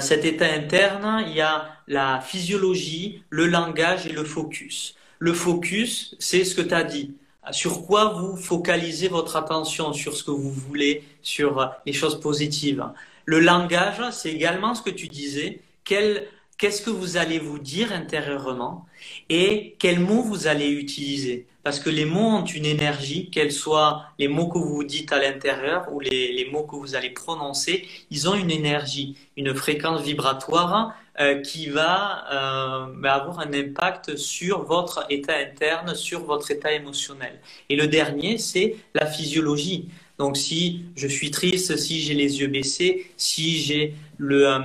cet 0.00 0.24
état 0.24 0.46
interne, 0.46 1.24
il 1.26 1.34
y 1.34 1.40
a 1.40 1.68
la 1.88 2.20
physiologie, 2.20 3.24
le 3.28 3.46
langage 3.46 4.06
et 4.06 4.12
le 4.12 4.22
focus. 4.22 4.94
Le 5.18 5.32
focus, 5.32 6.14
c'est 6.20 6.44
ce 6.44 6.54
que 6.54 6.62
tu 6.62 6.74
as 6.74 6.84
dit. 6.84 7.16
Sur 7.50 7.84
quoi 7.84 8.12
vous 8.12 8.36
focalisez 8.36 9.08
votre 9.08 9.34
attention, 9.34 9.92
sur 9.92 10.16
ce 10.16 10.22
que 10.22 10.30
vous 10.30 10.52
voulez, 10.52 11.02
sur 11.20 11.72
les 11.84 11.92
choses 11.92 12.20
positives. 12.20 12.84
Le 13.24 13.40
langage, 13.40 14.00
c'est 14.12 14.30
également 14.30 14.76
ce 14.76 14.82
que 14.82 14.90
tu 14.90 15.08
disais. 15.08 15.60
Qu'est-ce 15.84 16.82
que 16.82 16.90
vous 16.90 17.16
allez 17.16 17.40
vous 17.40 17.58
dire 17.58 17.92
intérieurement? 17.92 18.86
Et 19.28 19.76
quels 19.78 20.00
mots 20.00 20.22
vous 20.22 20.46
allez 20.46 20.68
utiliser? 20.68 21.46
Parce 21.62 21.78
que 21.78 21.90
les 21.90 22.04
mots 22.04 22.38
ont 22.38 22.44
une 22.44 22.66
énergie, 22.66 23.30
qu'elles 23.30 23.52
soient 23.52 24.06
les 24.18 24.26
mots 24.26 24.48
que 24.48 24.58
vous 24.58 24.82
dites 24.82 25.12
à 25.12 25.20
l'intérieur 25.20 25.86
ou 25.92 26.00
les, 26.00 26.48
mots 26.50 26.64
que 26.64 26.74
vous 26.74 26.96
allez 26.96 27.10
prononcer, 27.10 27.86
ils 28.10 28.28
ont 28.28 28.34
une 28.34 28.50
énergie, 28.50 29.16
une 29.36 29.54
fréquence 29.54 30.02
vibratoire 30.02 30.94
euh, 31.20 31.40
qui 31.40 31.68
va 31.68 32.24
euh, 32.32 33.02
avoir 33.04 33.38
un 33.38 33.52
impact 33.52 34.16
sur 34.16 34.64
votre 34.64 35.06
état 35.08 35.36
interne, 35.36 35.94
sur 35.94 36.24
votre 36.24 36.50
état 36.50 36.72
émotionnel. 36.72 37.38
Et 37.68 37.76
le 37.76 37.86
dernier, 37.86 38.38
c'est 38.38 38.76
la 38.94 39.06
physiologie. 39.06 39.88
Donc 40.18 40.36
si 40.36 40.84
je 40.96 41.06
suis 41.06 41.30
triste, 41.30 41.76
si 41.76 42.00
j'ai 42.00 42.14
les 42.14 42.40
yeux 42.40 42.48
baissés, 42.48 43.06
si 43.16 43.58
j'ai 43.58 43.94
euh, 44.20 44.58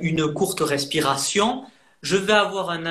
une 0.00 0.32
courte 0.32 0.60
respiration, 0.60 1.64
je 2.06 2.16
vais 2.16 2.32
avoir 2.32 2.70
un 2.70 2.84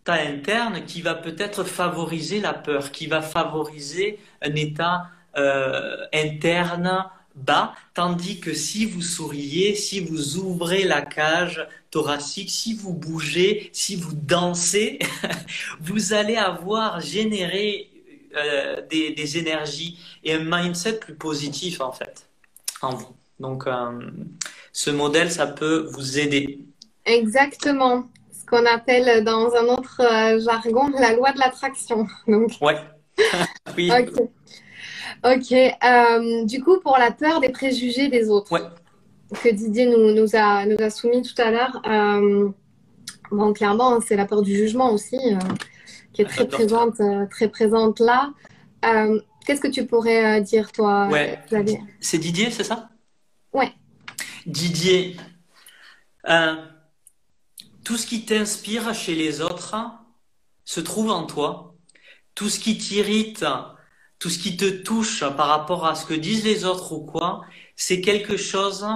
état 0.00 0.14
interne 0.14 0.86
qui 0.86 1.02
va 1.02 1.14
peut-être 1.14 1.64
favoriser 1.64 2.40
la 2.40 2.54
peur, 2.54 2.92
qui 2.92 3.06
va 3.06 3.20
favoriser 3.20 4.18
un 4.40 4.54
état 4.54 5.10
euh, 5.36 6.06
interne 6.14 7.04
bas, 7.34 7.74
tandis 7.92 8.40
que 8.40 8.54
si 8.54 8.86
vous 8.86 9.02
souriez, 9.02 9.74
si 9.74 10.00
vous 10.00 10.38
ouvrez 10.38 10.84
la 10.84 11.02
cage 11.02 11.66
thoracique, 11.90 12.48
si 12.48 12.74
vous 12.74 12.94
bougez, 12.94 13.68
si 13.72 13.96
vous 13.96 14.14
dansez, 14.14 14.98
vous 15.80 16.14
allez 16.14 16.36
avoir 16.36 17.00
généré 17.00 17.90
euh, 18.36 18.80
des, 18.88 19.10
des, 19.10 19.36
énergies 19.36 19.98
et 20.22 20.32
un 20.32 20.44
mindset 20.44 21.00
plus 21.00 21.16
positif 21.16 21.82
en 21.82 21.92
fait 21.92 22.26
en 22.80 22.94
vous. 22.94 23.14
Donc, 23.40 23.64
ce 24.72 24.90
modèle, 24.90 25.30
ça 25.30 25.46
peut 25.46 25.88
vous 25.92 26.18
aider. 26.18 26.60
Exactement. 27.04 28.08
Qu'on 28.54 28.66
appelle 28.66 29.24
dans 29.24 29.52
un 29.54 29.64
autre 29.64 30.00
jargon 30.44 30.88
la 30.98 31.12
loi 31.14 31.32
de 31.32 31.38
l'attraction. 31.38 32.06
Donc... 32.28 32.52
Ouais. 32.60 32.76
oui. 33.76 33.90
Ok. 33.90 34.28
Ok. 35.24 36.46
du 36.46 36.62
coup, 36.62 36.78
pour 36.80 36.96
la 36.98 37.10
peur 37.10 37.40
des 37.40 37.48
préjugés 37.48 38.08
des 38.08 38.28
autres. 38.28 38.52
Ouais 38.52 38.60
que 39.42 39.48
Didier 39.48 39.86
nous, 39.86 40.14
nous, 40.14 40.36
a, 40.36 40.66
nous 40.66 40.76
a 40.78 40.90
soumis 40.90 41.22
tout 41.22 41.40
à 41.40 41.50
l'heure, 41.50 41.82
euh, 41.86 42.48
bon, 43.30 43.52
clairement, 43.52 44.00
c'est 44.00 44.16
la 44.16 44.26
peur 44.26 44.42
du 44.42 44.54
jugement 44.54 44.92
aussi, 44.92 45.16
euh, 45.16 45.38
qui 46.12 46.22
est 46.22 46.26
très 46.26 46.46
présente, 46.46 47.00
euh, 47.00 47.26
très 47.30 47.48
présente 47.48 48.00
là. 48.00 48.32
Qu'est-ce 49.46 49.60
que 49.60 49.68
tu 49.68 49.84
pourrais 49.84 50.40
dire, 50.40 50.72
toi, 50.72 51.08
ouais. 51.08 51.38
C'est 52.00 52.18
Didier, 52.18 52.50
c'est 52.50 52.64
ça? 52.64 52.88
Ouais. 53.52 53.72
Didier, 54.46 55.16
tout 57.84 57.96
ce 57.96 58.06
qui 58.06 58.24
t'inspire 58.24 58.94
chez 58.94 59.14
les 59.14 59.40
autres 59.40 59.76
se 60.64 60.80
trouve 60.80 61.10
en 61.10 61.26
toi. 61.26 61.74
Tout 62.34 62.48
ce 62.48 62.58
qui 62.58 62.78
t'irrite, 62.78 63.44
tout 64.18 64.30
ce 64.30 64.38
qui 64.38 64.56
te 64.56 64.68
touche 64.68 65.20
par 65.36 65.48
rapport 65.48 65.86
à 65.86 65.94
ce 65.94 66.06
que 66.06 66.14
disent 66.14 66.44
les 66.44 66.64
autres 66.64 66.92
ou 66.92 67.04
quoi, 67.04 67.42
c'est 67.76 68.00
quelque 68.00 68.36
chose 68.36 68.86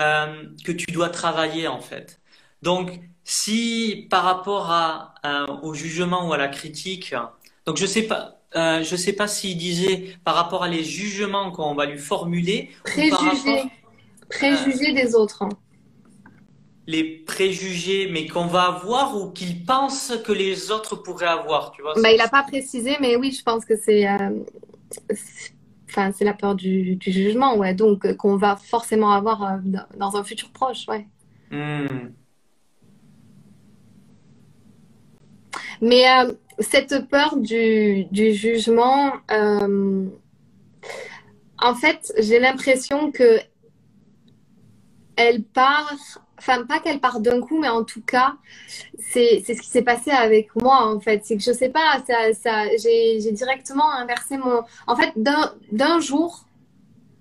euh, 0.00 0.44
que 0.64 0.72
tu 0.72 0.86
dois 0.90 1.10
travailler 1.10 1.68
en 1.68 1.80
fait. 1.80 2.20
Donc, 2.62 3.00
si 3.24 4.06
par 4.10 4.24
rapport 4.24 4.70
à, 4.70 5.14
euh, 5.24 5.46
au 5.62 5.74
jugement 5.74 6.28
ou 6.28 6.32
à 6.32 6.38
la 6.38 6.48
critique, 6.48 7.14
donc 7.66 7.76
je 7.76 7.86
sais 7.86 8.02
pas, 8.02 8.40
euh, 8.56 8.82
je 8.82 8.96
sais 8.96 9.12
pas 9.12 9.28
s'il 9.28 9.56
disait 9.58 10.16
par 10.24 10.34
rapport 10.34 10.64
à 10.64 10.68
les 10.68 10.82
jugements 10.82 11.52
qu'on 11.52 11.74
va 11.74 11.86
lui 11.86 11.98
formuler. 11.98 12.70
Préjugés, 12.84 13.70
préjugés 14.28 14.92
des 14.94 15.14
autres. 15.14 15.44
Les 16.86 17.04
préjugés, 17.04 18.08
mais 18.10 18.26
qu'on 18.26 18.46
va 18.46 18.62
avoir 18.62 19.16
ou 19.16 19.30
qu'il 19.30 19.64
pense 19.64 20.12
que 20.24 20.32
les 20.32 20.70
autres 20.70 20.96
pourraient 20.96 21.26
avoir, 21.26 21.72
tu 21.72 21.82
vois. 21.82 21.94
Bah, 22.02 22.10
il 22.10 22.18
n'a 22.18 22.28
pas 22.28 22.42
précisé, 22.42 22.96
mais 23.00 23.16
oui, 23.16 23.32
je 23.32 23.42
pense 23.42 23.64
que 23.64 23.76
c'est 23.76 24.06
Enfin, 25.90 26.12
c'est 26.12 26.24
la 26.24 26.34
peur 26.34 26.54
du, 26.54 26.96
jugement, 27.00 27.56
ouais. 27.56 27.74
Donc, 27.74 28.04
euh, 28.06 28.14
qu'on 28.14 28.36
va 28.36 28.54
forcément 28.56 29.10
avoir 29.12 29.42
euh, 29.42 29.56
dans 29.96 30.16
un 30.16 30.22
futur 30.22 30.50
proche, 30.50 30.86
ouais. 30.86 31.08
Hmm. 31.50 32.12
Mais 35.80 36.04
euh, 36.08 36.32
cette 36.60 37.08
peur 37.08 37.36
du, 37.36 38.06
jugement, 38.12 39.14
en 41.58 41.74
fait, 41.74 42.12
j'ai 42.18 42.38
l'impression 42.38 43.10
que 43.10 43.40
elle 45.16 45.42
part 45.42 46.20
enfin 46.40 46.64
pas 46.64 46.80
qu'elle 46.80 47.00
part 47.00 47.20
d'un 47.20 47.40
coup, 47.40 47.58
mais 47.58 47.68
en 47.68 47.84
tout 47.84 48.02
cas, 48.02 48.34
c'est 48.98 49.42
ce 49.46 49.60
qui 49.60 49.68
s'est 49.68 49.82
passé 49.82 50.10
avec 50.10 50.54
moi 50.56 50.86
en 50.86 50.98
fait. 51.00 51.20
C'est 51.24 51.36
que 51.36 51.42
je 51.42 51.52
sais 51.52 51.68
pas, 51.68 52.02
ça, 52.06 52.32
ça, 52.32 52.64
j'ai 52.82 53.32
directement 53.32 53.90
inversé 53.92 54.38
mon. 54.38 54.62
En 54.86 54.96
fait, 54.96 55.12
d'un 55.16 56.00
jour, 56.00 56.44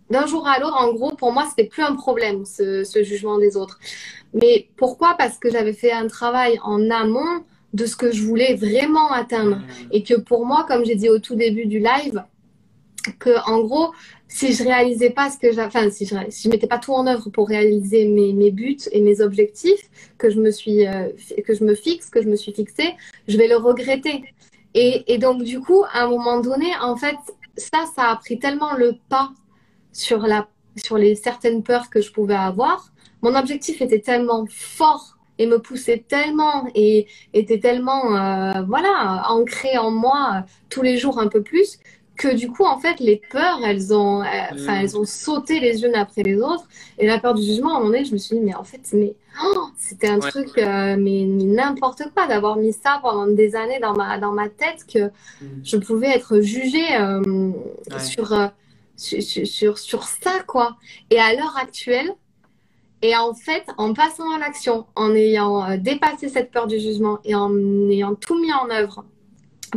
d'un 0.10 0.26
jour 0.26 0.48
à 0.48 0.60
l'autre, 0.60 0.78
en 0.78 0.94
gros, 0.94 1.12
pour 1.16 1.32
moi, 1.34 1.46
c'était 1.50 1.68
plus 1.68 1.84
un 1.84 1.96
problème 1.96 2.46
ce, 2.46 2.84
ce, 2.84 3.04
jugement 3.04 3.38
des 3.38 3.58
autres. 3.58 3.80
Mais 4.34 4.70
pourquoi? 4.78 5.16
Parce 5.18 5.38
que 5.38 5.52
j'avais 5.52 5.74
fait 5.74 5.92
un 5.92 6.08
travail 6.08 6.60
en 6.64 6.90
amont 6.90 7.44
de 7.74 7.86
ce 7.86 7.96
que 7.96 8.12
je 8.12 8.24
voulais 8.24 8.56
vraiment 8.56 9.12
atteindre 9.12 9.58
mmh. 9.58 9.88
et 9.92 10.04
que 10.04 10.16
pour 10.16 10.46
moi, 10.46 10.66
comme 10.68 10.86
j'ai 10.86 10.96
dit 10.96 11.10
au 11.10 11.20
tout 11.20 11.36
début 11.36 11.66
du 11.66 11.80
live, 11.80 12.24
que 13.20 13.38
en 13.50 13.60
gros, 13.62 13.94
si 14.32 14.54
je 14.54 14.64
réalisais 14.64 15.10
pas 15.10 15.32
ce 15.32 15.40
que 15.40 15.52
j'ai, 15.52 15.62
enfin, 15.62 15.90
si 15.90 16.06
je, 16.06 16.16
si 16.30 16.44
je 16.44 16.50
mettais 16.50 16.68
pas 16.68 16.78
tout 16.78 16.94
en 16.94 17.08
œuvre 17.08 17.30
pour 17.32 17.48
réaliser 17.48 18.08
mes, 18.08 18.32
mes 18.32 18.52
buts 18.52 18.78
et 18.92 19.02
mes 19.02 19.22
objectifs 19.22 19.90
que 20.20 20.30
je 20.30 20.40
me 20.40 20.52
suis, 20.52 20.88
euh, 20.88 21.10
que 21.46 21.56
je 21.56 21.64
me 21.64 21.74
fixe, 21.74 22.10
que 22.12 22.22
je 22.22 22.30
me 22.30 22.36
suis 22.36 22.54
fixé, 22.54 22.96
je 23.28 23.38
vais 23.38 23.48
le 23.48 23.58
regretter. 23.58 24.24
Et, 24.76 25.12
et, 25.12 25.18
donc, 25.18 25.44
du 25.44 25.60
coup, 25.60 25.84
à 25.92 26.04
un 26.04 26.10
moment 26.10 26.40
donné, 26.40 26.68
en 26.80 26.96
fait, 26.96 27.16
ça, 27.58 27.86
ça 27.96 28.12
a 28.12 28.16
pris 28.18 28.38
tellement 28.38 28.76
le 28.76 28.94
pas 29.10 29.32
sur 29.92 30.20
la, 30.20 30.48
sur 30.76 31.00
les 31.00 31.16
certaines 31.16 31.64
peurs 31.64 31.90
que 31.90 32.00
je 32.00 32.12
pouvais 32.12 32.36
avoir. 32.36 32.94
Mon 33.24 33.34
objectif 33.34 33.82
était 33.82 34.00
tellement 34.00 34.46
fort 34.48 35.18
et 35.40 35.48
me 35.48 35.58
poussait 35.58 36.06
tellement 36.08 36.68
et 36.76 37.08
était 37.34 37.60
tellement, 37.60 38.16
euh, 38.16 38.62
voilà, 38.68 39.24
ancré 39.30 39.78
en 39.80 39.90
moi 39.90 40.46
tous 40.70 40.84
les 40.84 40.98
jours 40.98 41.18
un 41.18 41.30
peu 41.30 41.42
plus 41.42 41.80
que 42.20 42.36
du 42.36 42.52
coup, 42.52 42.66
en 42.66 42.78
fait, 42.78 43.00
les 43.00 43.22
peurs, 43.32 43.62
elles 43.66 43.94
ont, 43.94 44.22
euh, 44.22 44.26
enfin, 44.54 44.74
mm. 44.74 44.82
elles 44.82 44.98
ont 44.98 45.06
sauté 45.06 45.62
les 45.62 45.86
unes 45.86 45.96
après 45.96 46.22
les 46.22 46.36
autres. 46.36 46.68
Et 46.98 47.08
la 47.08 47.18
peur 47.18 47.34
du 47.34 47.42
jugement, 47.42 47.70
à 47.70 47.78
un 47.78 47.80
moment 47.80 47.92
donné, 47.92 48.04
je 48.04 48.12
me 48.12 48.18
suis 48.18 48.36
dit, 48.36 48.42
mais 48.44 48.54
en 48.54 48.66
fait, 48.66 48.82
mais 48.92 49.16
oh, 49.42 49.68
c'était 49.78 50.10
un 50.10 50.20
truc, 50.20 50.50
euh, 50.58 50.98
mais, 51.00 51.24
n'importe 51.24 52.04
quoi, 52.14 52.28
d'avoir 52.28 52.58
mis 52.58 52.74
ça 52.74 53.00
pendant 53.02 53.26
des 53.26 53.56
années 53.56 53.80
dans 53.80 53.94
ma, 53.94 54.18
dans 54.18 54.34
ma 54.34 54.50
tête 54.50 54.86
que 54.86 55.06
mm. 55.42 55.62
je 55.64 55.78
pouvais 55.78 56.10
être 56.10 56.42
jugée 56.42 56.94
euh, 57.00 57.52
sur, 58.00 58.52
sur, 58.98 59.48
sur, 59.48 59.78
sur, 59.78 60.04
ça, 60.04 60.44
quoi. 60.46 60.76
Et 61.10 61.20
à 61.20 61.34
l'heure 61.34 61.56
actuelle, 61.58 62.14
et 63.02 63.16
en 63.16 63.34
fait, 63.34 63.64
en 63.78 63.94
passant 63.94 64.30
à 64.36 64.40
l'action, 64.40 64.88
en 64.98 65.16
ayant 65.16 65.78
dépassé 65.78 66.28
cette 66.28 66.52
peur 66.52 66.68
du 66.68 66.80
jugement 66.80 67.20
et 67.24 67.34
en 67.34 67.50
ayant 67.90 68.14
tout 68.14 68.38
mis 68.38 68.52
en 68.52 68.70
œuvre 68.70 69.06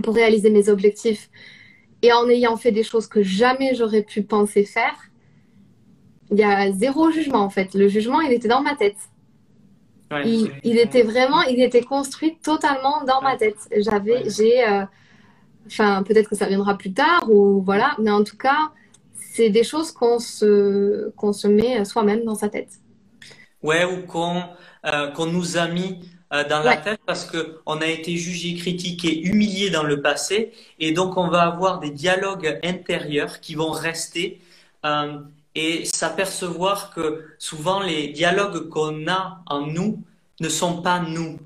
pour 0.03 0.17
réaliser 0.17 0.51
mes 0.51 0.69
objectifs, 0.69 1.31
et 2.03 2.13
en 2.13 2.29
ayant 2.29 2.57
fait 2.57 2.73
des 2.73 2.83
choses 2.83 3.07
que 3.07 3.23
jamais 3.23 3.75
j'aurais 3.75 4.03
pu 4.03 4.23
penser 4.23 4.65
faire, 4.65 4.95
il 6.31 6.39
y 6.39 6.45
a 6.45 6.73
zéro 6.73 7.11
jugement 7.11 7.41
en 7.41 7.51
fait. 7.51 7.75
Le 7.75 7.89
jugement, 7.89 8.21
il 8.21 8.33
était 8.33 8.49
dans 8.49 8.63
ma 8.63 8.75
tête. 8.75 8.97
il, 10.25 10.79
était 10.79 11.03
vraiment, 11.03 11.43
il 11.43 11.63
était 11.63 11.83
construit 11.83 12.37
totalement 12.43 13.05
dans 13.05 13.23
ma 13.23 13.37
tête. 13.37 13.57
J'avais, 13.77 14.29
j'ai, 14.29 14.67
euh, 14.67 14.85
enfin, 15.67 16.03
peut-être 16.03 16.29
que 16.29 16.37
ça 16.37 16.47
viendra 16.47 16.77
plus 16.77 16.93
tard 16.93 17.31
ou 17.31 17.63
voilà, 17.63 17.97
mais 17.99 18.11
en 18.11 18.25
tout 18.25 18.37
cas, 18.37 18.73
c'est 19.15 19.51
des 19.51 19.65
choses 19.65 19.93
qu'on 19.93 20.19
se, 20.19 21.11
qu'on 21.17 21.33
se 21.33 21.49
met 21.49 21.85
soi-même 21.85 22.25
dans 22.25 22.35
sa 22.35 22.49
tête. 22.49 22.71
Ouais, 23.63 23.85
ou 23.85 24.07
qu'on, 24.07 24.43
euh, 24.87 25.11
qu'on 25.13 25.27
nous 25.27 25.57
a 25.57 25.69
mis 25.69 26.01
euh, 26.33 26.49
dans 26.49 26.61
la 26.61 26.77
tête 26.77 27.01
parce 27.07 27.25
que 27.25 27.61
on 27.67 27.81
a 27.81 27.87
été 27.87 28.17
jugé, 28.17 28.55
critiqué, 28.55 29.21
humilié 29.23 29.71
dans 29.71 29.83
le 29.83 30.01
passé. 30.01 30.53
Et 30.79 30.93
donc 30.93 31.17
on 31.17 31.29
va 31.29 31.43
avoir 31.43 31.81
des 31.81 31.91
dialogues 31.91 32.59
intérieurs 32.63 33.41
qui 33.41 33.55
vont 33.55 33.71
rester 33.71 34.41
euh, 34.85 35.19
et 35.55 35.85
s'apercevoir 35.85 36.95
que 36.95 37.25
souvent 37.39 37.81
les 37.81 38.09
dialogues 38.09 38.69
qu'on 38.69 39.07
a 39.09 39.43
en 39.47 39.67
nous 39.67 40.03
ne 40.41 40.49
sont 40.49 40.81
pas 40.83 41.01
nous, 41.01 41.39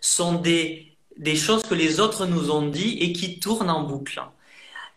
sont 0.00 0.34
des 0.34 0.92
des 1.18 1.36
choses 1.36 1.62
que 1.62 1.74
les 1.74 2.00
autres 2.00 2.26
nous 2.26 2.50
ont 2.50 2.68
dit 2.68 2.98
et 3.00 3.12
qui 3.12 3.38
tournent 3.38 3.70
en 3.70 3.82
boucle. 3.84 4.20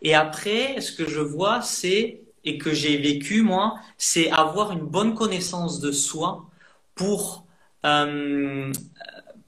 Et 0.01 0.15
après, 0.15 0.79
ce 0.81 0.91
que 0.91 1.09
je 1.09 1.19
vois, 1.19 1.61
c'est 1.61 2.21
et 2.43 2.57
que 2.57 2.73
j'ai 2.73 2.97
vécu 2.97 3.41
moi, 3.41 3.75
c'est 3.97 4.29
avoir 4.31 4.71
une 4.71 4.85
bonne 4.85 5.15
connaissance 5.15 5.79
de 5.79 5.91
soi 5.91 6.45
pour 6.93 7.45
euh, 7.85 8.71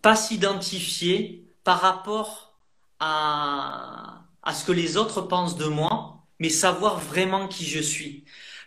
pas 0.02 0.16
s'identifier 0.16 1.46
par 1.64 1.82
rapport 1.82 2.54
à, 3.00 4.22
à 4.44 4.54
ce 4.54 4.66
que 4.66 4.72
les 4.72 4.98
autres 4.98 5.22
pensent 5.22 5.58
de 5.58 5.66
moi, 5.66 6.24
mais 6.40 6.50
savoir 6.50 7.00
vraiment 7.00 7.48
qui 7.48 7.66
je 7.66 7.80
suis. 7.80 8.24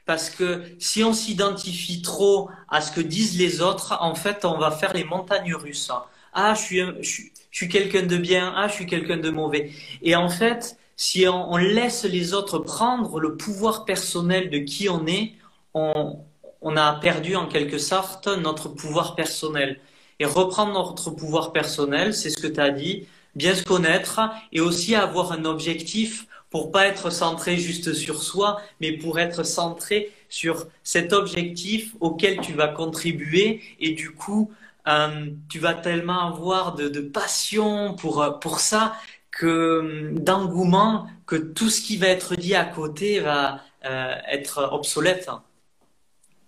Parce 0.07 0.31
que 0.31 0.65
si 0.79 1.05
on 1.05 1.13
s'identifie 1.13 2.03
trop 2.03 2.51
à 2.69 2.81
ce 2.81 2.91
que 2.93 3.01
disent 3.01 3.39
les 3.39 3.61
autres, 3.61 3.97
en 4.01 4.15
fait, 4.15 4.45
on 4.45 4.59
va 4.59 4.71
faire 4.71 4.93
les 4.93 5.05
montagnes 5.05 5.55
russes. 5.55 5.91
Ah, 6.33 6.55
je 6.55 6.61
suis, 6.61 7.33
je 7.51 7.65
quelqu'un 7.67 8.03
de 8.03 8.17
bien. 8.17 8.53
Ah, 8.57 8.69
je 8.69 8.75
suis 8.75 8.87
quelqu'un 8.87 9.19
de 9.19 9.31
mauvais. 9.31 9.71
Et 10.03 10.17
en 10.17 10.29
fait, 10.29 10.77
si 10.97 11.27
on, 11.29 11.53
on, 11.53 11.57
laisse 11.57 12.05
les 12.05 12.35
autres 12.35 12.59
prendre 12.59 13.21
le 13.21 13.37
pouvoir 13.37 13.85
personnel 13.85 14.51
de 14.51 14.59
qui 14.59 14.89
on 14.89 15.07
est, 15.07 15.35
on, 15.75 16.19
on 16.61 16.77
a 16.77 16.93
perdu 16.95 17.37
en 17.37 17.47
quelque 17.47 17.79
sorte 17.79 18.27
notre 18.29 18.69
pouvoir 18.69 19.15
personnel 19.15 19.81
et 20.21 20.27
reprendre 20.27 20.73
notre 20.73 21.11
pouvoir 21.11 21.53
personnel, 21.53 22.15
c'est 22.15 22.31
ce 22.31 22.39
que 22.39 22.47
tu 22.47 22.61
as 22.61 22.71
dit, 22.71 23.07
bien 23.35 23.55
se 23.55 23.65
connaître 23.65 24.21
et 24.53 24.61
aussi 24.61 24.95
avoir 24.95 25.33
un 25.33 25.45
objectif 25.45 26.27
pour 26.51 26.71
pas 26.71 26.87
être 26.87 27.11
centré 27.11 27.57
juste 27.57 27.95
sur 27.95 28.23
soi, 28.23 28.61
mais 28.81 28.93
pour 28.93 29.19
être 29.19 29.45
centré 29.45 30.13
sur 30.29 30.67
cet 30.83 31.13
objectif 31.13 31.95
auquel 32.01 32.41
tu 32.41 32.53
vas 32.53 32.69
contribuer 32.69 33.63
et 33.79 33.93
du 33.93 34.11
coup, 34.11 34.53
euh, 34.89 35.31
tu 35.49 35.59
vas 35.59 35.75
tellement 35.75 36.29
avoir 36.29 36.75
de, 36.75 37.01
passion 37.01 37.95
pour, 37.95 38.39
pour 38.41 38.61
ça 38.61 38.95
que 39.31 40.11
d'engouement 40.13 41.07
que 41.27 41.37
tout 41.37 41.71
ce 41.71 41.81
qui 41.81 41.97
va 41.97 42.09
être 42.09 42.35
dit 42.35 42.55
à 42.55 42.65
côté 42.65 43.21
va 43.21 43.61
euh, 43.85 44.15
être 44.29 44.69
obsolète. 44.73 45.31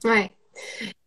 Ouais. 0.04 0.30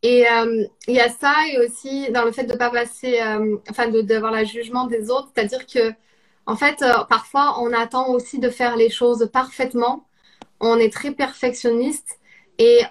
Et 0.06 0.30
euh, 0.30 0.64
il 0.88 0.94
y 0.94 1.00
a 1.00 1.10
ça 1.10 1.34
et 1.52 1.58
aussi 1.66 2.12
dans 2.12 2.26
le 2.26 2.32
fait 2.32 2.44
de 2.44 2.54
pas 2.56 2.70
passer, 2.70 3.20
euh, 3.22 3.58
enfin 3.72 3.88
d'avoir 3.90 4.32
le 4.34 4.46
jugement 4.46 4.86
des 4.86 5.10
autres, 5.10 5.30
c'est-à-dire 5.34 5.66
que 5.66 5.94
En 6.46 6.56
fait, 6.56 6.84
euh, 6.84 7.04
parfois, 7.10 7.60
on 7.62 7.74
attend 7.74 8.10
aussi 8.10 8.38
de 8.40 8.50
faire 8.52 8.76
les 8.78 8.92
choses 8.92 9.30
parfaitement. 9.34 10.06
On 10.60 10.78
est 10.78 10.94
très 10.94 11.12
perfectionniste 11.12 12.20
et 12.60 12.82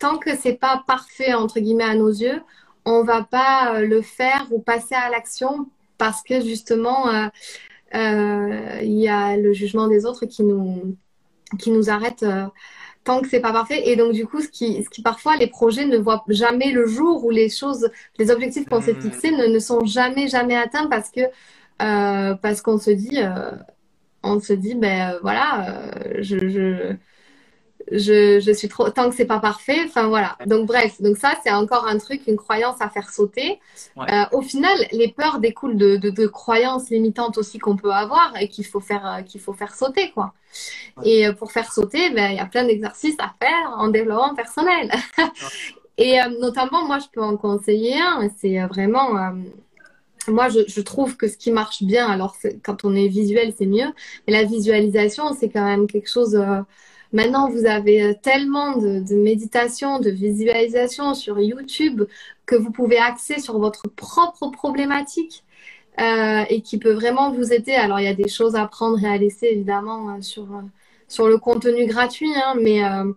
tant 0.00 0.18
que 0.18 0.36
c'est 0.36 0.54
pas 0.54 0.82
parfait 0.86 1.34
entre 1.34 1.60
guillemets 1.60 1.84
à 1.84 1.94
nos 1.94 2.10
yeux, 2.10 2.42
on 2.84 3.04
va 3.04 3.22
pas 3.22 3.80
le 3.82 4.02
faire 4.02 4.46
ou 4.50 4.60
passer 4.60 4.96
à 4.96 5.08
l'action 5.10 5.68
parce 5.98 6.22
que 6.22 6.40
justement 6.40 7.30
il 7.94 8.98
y 9.06 9.08
a 9.08 9.36
le 9.36 9.52
jugement 9.52 9.88
des 9.88 10.04
autres 10.06 10.26
qui 10.26 10.42
nous 10.42 10.96
qui 11.58 11.70
nous 11.70 11.90
arrête 11.90 12.24
tant 13.04 13.20
que 13.20 13.28
c'est 13.28 13.40
pas 13.40 13.52
parfait. 13.52 13.88
Et 13.88 13.96
donc, 13.96 14.12
du 14.12 14.26
coup, 14.26 14.40
ce 14.40 14.48
qui, 14.48 14.82
ce 14.84 14.90
qui 14.90 15.02
parfois, 15.02 15.36
les 15.36 15.46
projets 15.46 15.86
ne 15.86 15.98
voient 15.98 16.24
jamais 16.28 16.70
le 16.72 16.86
jour 16.86 17.24
ou 17.24 17.30
les 17.30 17.48
choses, 17.48 17.90
les 18.18 18.30
objectifs 18.30 18.68
qu'on 18.68 18.80
s'est 18.80 18.94
mmh. 18.94 19.02
fixés 19.02 19.30
ne, 19.30 19.46
ne, 19.46 19.58
sont 19.58 19.84
jamais, 19.84 20.28
jamais 20.28 20.56
atteints 20.56 20.88
parce 20.88 21.10
que, 21.10 21.20
euh, 21.82 22.34
parce 22.34 22.60
qu'on 22.62 22.78
se 22.78 22.90
dit, 22.90 23.18
euh, 23.22 23.52
on 24.22 24.40
se 24.40 24.52
dit, 24.52 24.74
ben 24.74 25.18
voilà, 25.22 25.66
euh, 25.68 26.14
je, 26.20 26.48
je, 26.48 26.96
je, 27.90 28.40
je, 28.40 28.52
suis 28.52 28.68
trop 28.68 28.90
tant 28.90 29.10
que 29.10 29.16
c'est 29.16 29.26
pas 29.26 29.40
parfait. 29.40 29.80
Enfin 29.84 30.08
voilà. 30.08 30.36
Donc 30.46 30.66
bref, 30.66 31.00
donc 31.00 31.16
ça 31.16 31.34
c'est 31.42 31.52
encore 31.52 31.86
un 31.86 31.98
truc, 31.98 32.22
une 32.26 32.36
croyance 32.36 32.80
à 32.80 32.88
faire 32.88 33.10
sauter. 33.10 33.60
Euh, 33.98 34.24
au 34.32 34.42
final, 34.42 34.76
les 34.92 35.08
peurs 35.08 35.40
découlent 35.40 35.76
de, 35.76 35.96
de, 35.96 36.10
de 36.10 36.26
croyances 36.26 36.90
limitantes 36.90 37.38
aussi 37.38 37.58
qu'on 37.58 37.76
peut 37.76 37.92
avoir 37.92 38.34
et 38.40 38.48
qu'il 38.48 38.66
faut 38.66 38.80
faire 38.80 39.06
euh, 39.06 39.22
qu'il 39.22 39.40
faut 39.40 39.52
faire 39.52 39.74
sauter 39.74 40.10
quoi. 40.12 40.32
Et 41.04 41.26
euh, 41.26 41.32
pour 41.32 41.52
faire 41.52 41.72
sauter, 41.72 42.10
ben 42.10 42.30
il 42.30 42.36
y 42.36 42.40
a 42.40 42.46
plein 42.46 42.64
d'exercices 42.64 43.16
à 43.18 43.34
faire 43.40 43.74
en 43.76 43.88
développement 43.88 44.34
personnel. 44.34 44.90
et 45.98 46.18
notamment 46.40 46.86
moi 46.86 46.98
je 46.98 47.06
peux 47.12 47.22
en 47.22 47.36
conseiller 47.36 48.00
un. 48.00 48.28
C'est 48.38 48.58
vraiment 48.66 49.34
moi, 50.28 50.50
je, 50.50 50.60
je, 50.68 50.80
trouve 50.82 51.16
que 51.16 51.28
ce 51.28 51.38
qui 51.38 51.50
marche 51.50 51.82
bien, 51.82 52.06
alors 52.06 52.36
quand 52.62 52.84
on 52.84 52.94
est 52.94 53.08
visuel, 53.08 53.54
c'est 53.56 53.66
mieux, 53.66 53.88
mais 54.26 54.34
la 54.34 54.44
visualisation, 54.44 55.34
c'est 55.34 55.48
quand 55.48 55.64
même 55.64 55.86
quelque 55.86 56.10
chose 56.10 56.38
Maintenant, 57.12 57.48
vous 57.48 57.66
avez 57.66 58.02
euh, 58.02 58.14
tellement 58.22 58.76
de, 58.76 59.00
de 59.00 59.14
méditation, 59.16 59.98
de 59.98 60.10
visualisation 60.10 61.14
sur 61.14 61.40
YouTube 61.40 62.04
que 62.46 62.56
vous 62.56 62.70
pouvez 62.70 62.98
axer 62.98 63.40
sur 63.40 63.58
votre 63.58 63.88
propre 63.88 64.48
problématique 64.50 65.44
euh, 66.00 66.44
et 66.48 66.62
qui 66.62 66.78
peut 66.78 66.92
vraiment 66.92 67.32
vous 67.32 67.52
aider. 67.52 67.72
Alors, 67.72 68.00
il 68.00 68.04
y 68.04 68.08
a 68.08 68.14
des 68.14 68.28
choses 68.28 68.54
à 68.54 68.66
prendre 68.66 69.02
et 69.04 69.08
à 69.08 69.16
laisser, 69.16 69.46
évidemment, 69.46 70.10
euh, 70.10 70.22
sur, 70.22 70.44
euh, 70.44 70.62
sur 71.08 71.28
le 71.28 71.38
contenu 71.38 71.86
gratuit, 71.86 72.32
hein, 72.34 72.54
mais, 72.60 72.84
euh, 72.84 73.12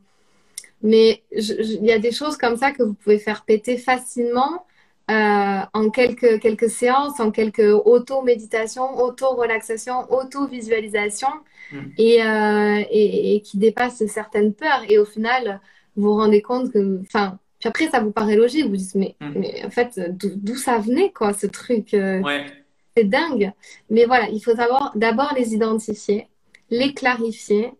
mais 0.81 1.23
il 1.31 1.85
y 1.85 1.91
a 1.91 1.99
des 1.99 2.11
choses 2.11 2.35
comme 2.37 2.57
ça 2.57 2.71
que 2.71 2.83
vous 2.83 2.93
pouvez 2.93 3.19
faire 3.19 3.43
péter 3.45 3.77
facilement. 3.77 4.65
Euh, 5.12 5.60
en 5.74 5.89
quelques, 5.89 6.39
quelques 6.39 6.70
séances, 6.70 7.20
en 7.20 7.30
quelques 7.30 7.60
auto-méditation, 7.60 8.97
auto-relaxation, 8.97 10.10
auto-visualisation. 10.10 11.28
Mm. 11.72 11.78
Euh, 11.78 12.84
et, 12.91 13.36
et, 13.36 13.41
qui 13.41 13.58
dépasse 13.58 14.06
certaines 14.06 14.54
peurs. 14.54 14.84
Et 14.89 14.97
au 14.97 15.06
final, 15.06 15.60
vous 15.95 16.10
vous 16.10 16.16
rendez 16.16 16.41
compte 16.41 16.72
que, 16.72 17.01
enfin, 17.01 17.39
puis 17.60 17.70
après, 17.70 17.89
ça 17.89 17.99
vous 17.99 18.12
paraît 18.12 18.36
logique. 18.36 18.68
Vous 18.68 18.78
dites, 18.78 18.95
mais, 18.95 19.16
mm. 19.20 19.32
mais 19.36 19.66
en 19.66 19.70
fait, 19.70 19.99
d'où 20.18 20.56
ça 20.56 20.78
venait, 20.78 21.12
quoi, 21.12 21.34
ce 21.34 21.47
truc 21.47 21.93
euh, 21.93 22.22
C'est 22.95 23.06
dingue. 23.06 23.51
Mais 23.89 24.06
voilà, 24.06 24.30
il 24.30 24.39
faut 24.39 24.54
d'abord 24.54 25.34
les 25.36 25.54
identifier, 25.54 26.28
les 26.70 26.93
clarifier. 26.93 27.72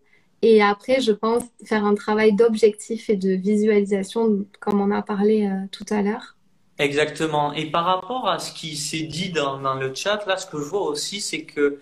Et 0.42 0.62
après, 0.62 1.00
je 1.00 1.12
pense 1.12 1.42
faire 1.64 1.86
un 1.86 1.94
travail 1.94 2.34
d'objectif 2.34 3.08
et 3.08 3.16
de 3.16 3.30
visualisation, 3.30 4.44
comme 4.60 4.80
on 4.80 4.90
a 4.90 5.00
parlé 5.00 5.46
euh, 5.46 5.66
tout 5.70 5.86
à 5.88 6.02
l'heure. 6.02 6.36
Exactement. 6.78 7.52
Et 7.52 7.70
par 7.70 7.84
rapport 7.84 8.28
à 8.28 8.38
ce 8.38 8.52
qui 8.52 8.76
s'est 8.76 9.02
dit 9.02 9.30
dans, 9.30 9.74
le 9.74 9.94
chat, 9.94 10.26
là, 10.26 10.36
ce 10.36 10.46
que 10.46 10.58
je 10.58 10.64
vois 10.64 10.82
aussi, 10.82 11.20
c'est 11.20 11.44
que 11.44 11.80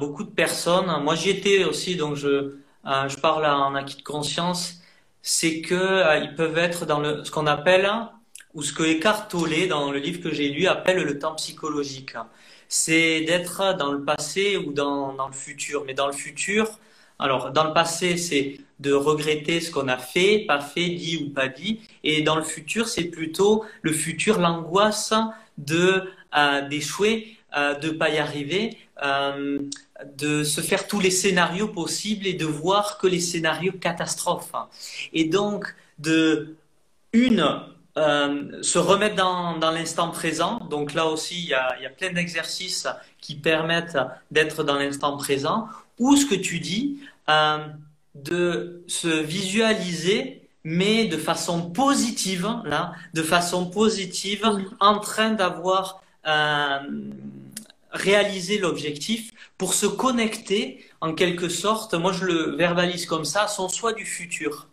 beaucoup 0.00 0.24
de 0.24 0.30
personnes, 0.30 0.86
moi 1.02 1.14
j'y 1.14 1.30
étais 1.30 1.64
aussi, 1.64 1.96
donc 1.96 2.16
je, 2.16 2.28
euh, 2.86 3.08
je 3.08 3.16
parle 3.18 3.46
en 3.46 3.74
acquis 3.74 3.96
de 3.96 4.02
conscience, 4.02 4.80
c'est 5.22 5.60
que 5.60 5.74
euh, 5.74 6.26
peuvent 6.36 6.58
être 6.58 6.86
dans 6.86 7.00
le, 7.00 7.24
ce 7.24 7.30
qu'on 7.30 7.46
appelle, 7.46 7.88
ou 8.54 8.62
ce 8.62 8.72
que 8.72 8.82
Eckhart 8.82 9.28
Tolle, 9.28 9.68
dans 9.68 9.92
le 9.92 9.98
livre 9.98 10.20
que 10.22 10.32
j'ai 10.32 10.48
lu, 10.48 10.66
appelle 10.66 11.02
le 11.02 11.18
temps 11.18 11.34
psychologique. 11.36 12.14
C'est 12.68 13.22
d'être 13.22 13.76
dans 13.78 13.92
le 13.92 14.04
passé 14.04 14.56
ou 14.56 14.72
dans 14.72 15.26
le 15.26 15.32
futur. 15.32 15.84
Mais 15.86 15.94
dans 15.94 16.06
le 16.06 16.12
futur, 16.12 16.68
alors 17.18 17.52
dans 17.52 17.64
le 17.64 17.72
passé, 17.72 18.16
c'est 18.16 18.58
de 18.80 18.92
regretter 18.92 19.60
ce 19.60 19.70
qu'on 19.70 19.88
a 19.88 19.98
fait, 19.98 20.44
pas 20.46 20.60
fait, 20.60 20.90
dit 20.90 21.16
ou 21.24 21.30
pas 21.30 21.48
dit. 21.48 21.80
Et 22.10 22.22
dans 22.22 22.36
le 22.36 22.42
futur, 22.42 22.88
c'est 22.88 23.04
plutôt 23.04 23.64
le 23.82 23.92
futur, 23.92 24.40
l'angoisse 24.40 25.12
de 25.58 26.04
euh, 26.36 26.68
d'échouer, 26.68 27.36
euh, 27.56 27.74
de 27.74 27.90
pas 27.90 28.08
y 28.08 28.18
arriver, 28.18 28.78
euh, 29.02 29.58
de 30.16 30.42
se 30.42 30.60
faire 30.62 30.86
tous 30.86 31.00
les 31.00 31.10
scénarios 31.10 31.68
possibles 31.68 32.26
et 32.26 32.34
de 32.34 32.46
voir 32.46 32.98
que 32.98 33.06
les 33.06 33.20
scénarios 33.20 33.72
catastrophes. 33.72 34.52
Et 35.12 35.24
donc, 35.24 35.74
de 35.98 36.56
une, 37.12 37.44
euh, 37.98 38.62
se 38.62 38.78
remettre 38.78 39.16
dans, 39.16 39.70
l'instant 39.70 40.10
présent. 40.10 40.60
Donc 40.70 40.94
là 40.94 41.06
aussi, 41.06 41.36
il 41.42 41.48
y 41.48 41.54
a, 41.54 41.76
il 41.78 41.82
y 41.82 41.86
a 41.86 41.90
plein 41.90 42.12
d'exercices 42.12 42.86
qui 43.20 43.34
permettent 43.34 43.98
d'être 44.30 44.62
dans 44.62 44.76
l'instant 44.76 45.16
présent. 45.16 45.68
Ou 45.98 46.16
ce 46.16 46.24
que 46.24 46.36
tu 46.36 46.60
dis, 46.60 47.00
euh, 47.28 47.58
de 48.14 48.84
se 48.86 49.08
visualiser 49.08 50.47
mais 50.68 51.06
de 51.06 51.16
façon 51.16 51.70
positive, 51.70 52.46
là, 52.64 52.92
de 53.14 53.22
façon 53.22 53.70
positive, 53.70 54.46
en 54.80 54.98
train 54.98 55.30
d'avoir 55.30 56.02
euh, 56.26 56.78
réaliser 57.90 58.58
l'objectif 58.58 59.32
pour 59.56 59.72
se 59.72 59.86
connecter 59.86 60.84
en 61.00 61.14
quelque 61.14 61.48
sorte, 61.48 61.94
moi 61.94 62.12
je 62.12 62.26
le 62.26 62.56
verbalise 62.56 63.06
comme 63.06 63.24
ça, 63.24 63.44
à 63.44 63.48
son 63.48 63.70
soi 63.70 63.94
du 63.94 64.04
futur. 64.04 64.68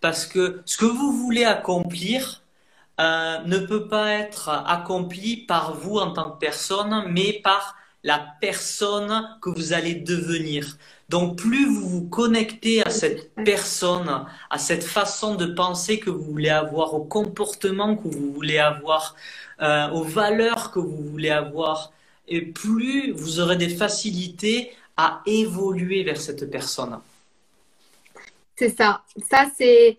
Parce 0.00 0.24
que 0.24 0.62
ce 0.66 0.76
que 0.76 0.84
vous 0.84 1.12
voulez 1.12 1.44
accomplir 1.44 2.44
euh, 3.00 3.40
ne 3.44 3.58
peut 3.58 3.88
pas 3.88 4.12
être 4.12 4.50
accompli 4.50 5.36
par 5.36 5.74
vous 5.74 5.96
en 5.98 6.12
tant 6.12 6.30
que 6.30 6.38
personne, 6.38 7.06
mais 7.08 7.40
par 7.42 7.74
la 8.02 8.34
personne 8.40 9.36
que 9.42 9.50
vous 9.50 9.72
allez 9.72 9.94
devenir. 9.94 10.78
Donc 11.08 11.36
plus 11.36 11.66
vous 11.66 11.88
vous 11.88 12.08
connectez 12.08 12.86
à 12.86 12.90
cette 12.90 13.34
personne, 13.34 14.26
à 14.48 14.58
cette 14.58 14.84
façon 14.84 15.34
de 15.34 15.46
penser 15.46 15.98
que 15.98 16.08
vous 16.10 16.24
voulez 16.24 16.50
avoir, 16.50 16.94
au 16.94 17.04
comportement 17.04 17.96
que 17.96 18.08
vous 18.08 18.32
voulez 18.32 18.58
avoir, 18.58 19.16
euh, 19.60 19.90
aux 19.90 20.04
valeurs 20.04 20.70
que 20.70 20.78
vous 20.78 21.10
voulez 21.10 21.30
avoir, 21.30 21.92
et 22.28 22.42
plus 22.42 23.12
vous 23.12 23.40
aurez 23.40 23.56
des 23.56 23.68
facilités 23.68 24.72
à 24.96 25.20
évoluer 25.26 26.04
vers 26.04 26.20
cette 26.20 26.48
personne. 26.50 27.00
C'est 28.56 28.76
ça. 28.76 29.02
Ça, 29.28 29.46
c'est. 29.56 29.98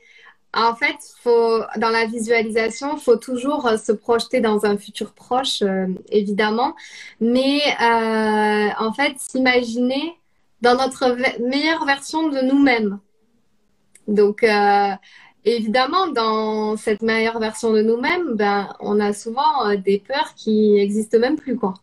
En 0.54 0.76
fait, 0.76 0.98
faut, 1.22 1.62
dans 1.78 1.90
la 1.90 2.06
visualisation, 2.06 2.96
il 2.98 3.02
faut 3.02 3.16
toujours 3.16 3.68
euh, 3.68 3.78
se 3.78 3.94
projeter 3.94 4.42
dans 4.42 4.66
un 4.66 4.78
futur 4.78 5.14
proche, 5.14 5.62
euh, 5.62 5.88
évidemment. 6.10 6.76
Mais 7.22 7.62
euh, 7.82 8.70
en 8.78 8.92
fait, 8.94 9.14
s'imaginer 9.18 10.16
dans 10.62 10.76
notre 10.76 11.16
meilleure 11.42 11.86
version 11.86 12.30
de 12.30 12.42
nous-mêmes. 12.42 13.00
Donc, 14.08 14.46
évidemment, 15.46 16.08
dans 16.08 16.76
cette 16.76 17.02
meilleure 17.02 17.40
version 17.40 17.72
de 17.72 17.82
nous-mêmes, 17.82 18.36
ben, 18.36 18.76
on 18.80 19.00
a 19.00 19.14
souvent 19.14 19.74
des 19.76 20.00
peurs 20.00 20.36
qui 20.36 20.74
n'existent 20.74 21.18
même 21.18 21.38
plus, 21.38 21.56
quoi 21.56 21.76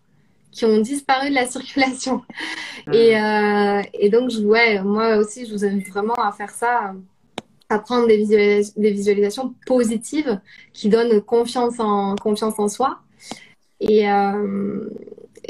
qui 0.59 0.65
ont 0.65 0.81
disparu 0.81 1.31
de 1.31 1.35
la 1.35 1.47
circulation. 1.57 2.23
Hmm. 2.87 2.93
Et, 2.93 3.21
euh, 3.21 3.83
et, 3.95 4.09
donc, 4.11 4.31
ouais, 4.43 4.83
moi 4.83 5.17
aussi, 5.17 5.47
je 5.47 5.53
vous 5.53 5.65
invite 5.65 5.89
vraiment 5.89 6.15
à 6.15 6.33
faire 6.33 6.51
ça, 6.51 6.95
à 7.69 7.79
prendre 7.79 8.07
des, 8.07 8.63
des 8.77 8.91
visualisations 8.91 9.55
positives 9.67 10.41
qui 10.73 10.89
donnent 10.89 11.21
confiance 11.21 11.79
en, 11.79 12.17
confiance 12.17 12.59
en 12.59 12.69
soi. 12.69 13.01
Et, 13.81 14.11
euh, 14.11 14.89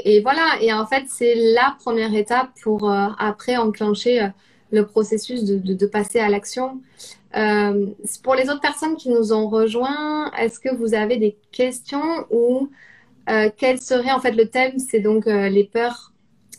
et 0.03 0.21
voilà, 0.21 0.57
et 0.61 0.71
en 0.73 0.85
fait, 0.85 1.05
c'est 1.07 1.35
la 1.35 1.75
première 1.79 2.13
étape 2.13 2.49
pour 2.61 2.89
euh, 2.89 3.07
après 3.17 3.57
enclencher 3.57 4.21
euh, 4.21 4.27
le 4.71 4.85
processus 4.85 5.43
de, 5.45 5.57
de, 5.57 5.85
passer 5.87 6.19
à 6.19 6.29
l'action. 6.29 6.81
Pour 8.23 8.35
les 8.35 8.49
autres 8.49 8.61
personnes 8.61 8.95
qui 8.97 9.09
nous 9.09 9.33
ont 9.33 9.49
rejoints, 9.49 10.31
est-ce 10.33 10.59
que 10.59 10.73
vous 10.73 10.93
avez 10.93 11.17
des 11.17 11.37
questions 11.51 12.25
ou 12.29 12.69
quel 13.57 13.79
serait 13.79 14.11
en 14.11 14.19
fait 14.19 14.31
le 14.31 14.47
thème? 14.47 14.77
C'est 14.79 14.99
donc 14.99 15.25
les 15.25 15.63
peurs, 15.63 16.11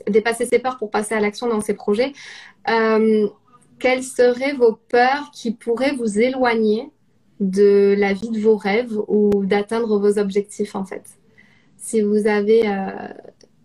dépasser 0.08 0.46
ses 0.46 0.58
peurs 0.60 0.76
pour 0.76 0.90
passer 0.90 1.14
à 1.14 1.20
l'action 1.20 1.48
dans 1.48 1.60
ces 1.60 1.74
projets. 1.74 2.12
Euh, 3.80 3.88
quelles 3.88 4.02
seraient 4.02 4.54
vos 4.54 4.74
peurs 4.74 5.30
qui 5.32 5.52
pourraient 5.52 5.94
vous 5.94 6.18
éloigner 6.18 6.90
de 7.40 7.94
la 7.98 8.12
vie 8.12 8.30
de 8.30 8.40
vos 8.40 8.56
rêves 8.56 8.98
ou 9.08 9.44
d'atteindre 9.44 9.98
vos 9.98 10.18
objectifs 10.18 10.74
en 10.74 10.84
fait? 10.84 11.04
Si 11.76 12.02
vous 12.02 12.26
avez 12.26 12.62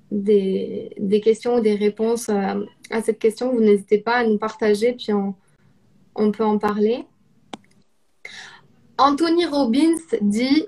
des, 0.10 0.90
des, 0.98 1.20
questions 1.20 1.56
ou 1.56 1.60
des 1.60 1.76
réponses 1.76 2.30
à 2.30 3.02
cette 3.04 3.20
question, 3.20 3.52
vous 3.52 3.60
n'hésitez 3.60 3.98
pas 3.98 4.16
à 4.16 4.24
nous 4.26 4.38
partager, 4.38 4.94
puis 4.94 5.12
on, 5.12 5.36
on 6.16 6.32
peut 6.32 6.46
en 6.46 6.58
parler. 6.58 7.04
Anthony 8.98 9.46
Robbins 9.46 10.00
dit 10.22 10.66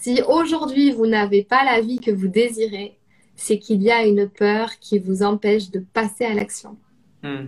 si 0.00 0.22
aujourd'hui 0.28 0.92
vous 0.92 1.06
n'avez 1.06 1.42
pas 1.42 1.64
la 1.64 1.80
vie 1.80 1.98
que 1.98 2.12
vous 2.12 2.28
désirez, 2.28 2.96
c'est 3.34 3.58
qu'il 3.58 3.82
y 3.82 3.90
a 3.90 4.06
une 4.06 4.28
peur 4.28 4.78
qui 4.78 4.98
vous 4.98 5.22
empêche 5.22 5.70
de 5.70 5.80
passer 5.80 6.24
à 6.24 6.34
l'action. 6.34 6.76
Hmm. 7.22 7.46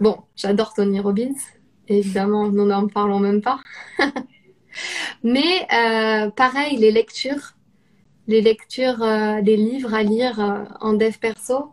Bon, 0.00 0.16
j'adore 0.34 0.72
Tony 0.72 0.98
Robbins. 0.98 1.34
Évidemment, 1.86 2.48
nous 2.48 2.64
n'en 2.64 2.88
parlons 2.88 3.18
même 3.18 3.42
pas. 3.42 3.60
Mais 5.22 5.66
euh, 5.74 6.30
pareil, 6.30 6.78
les 6.78 6.90
lectures, 6.90 7.52
les 8.26 8.40
lectures 8.40 9.02
euh, 9.02 9.40
livres 9.40 9.92
à 9.92 10.02
lire 10.02 10.40
euh, 10.40 10.64
en 10.80 10.94
dev 10.94 11.18
perso, 11.18 11.72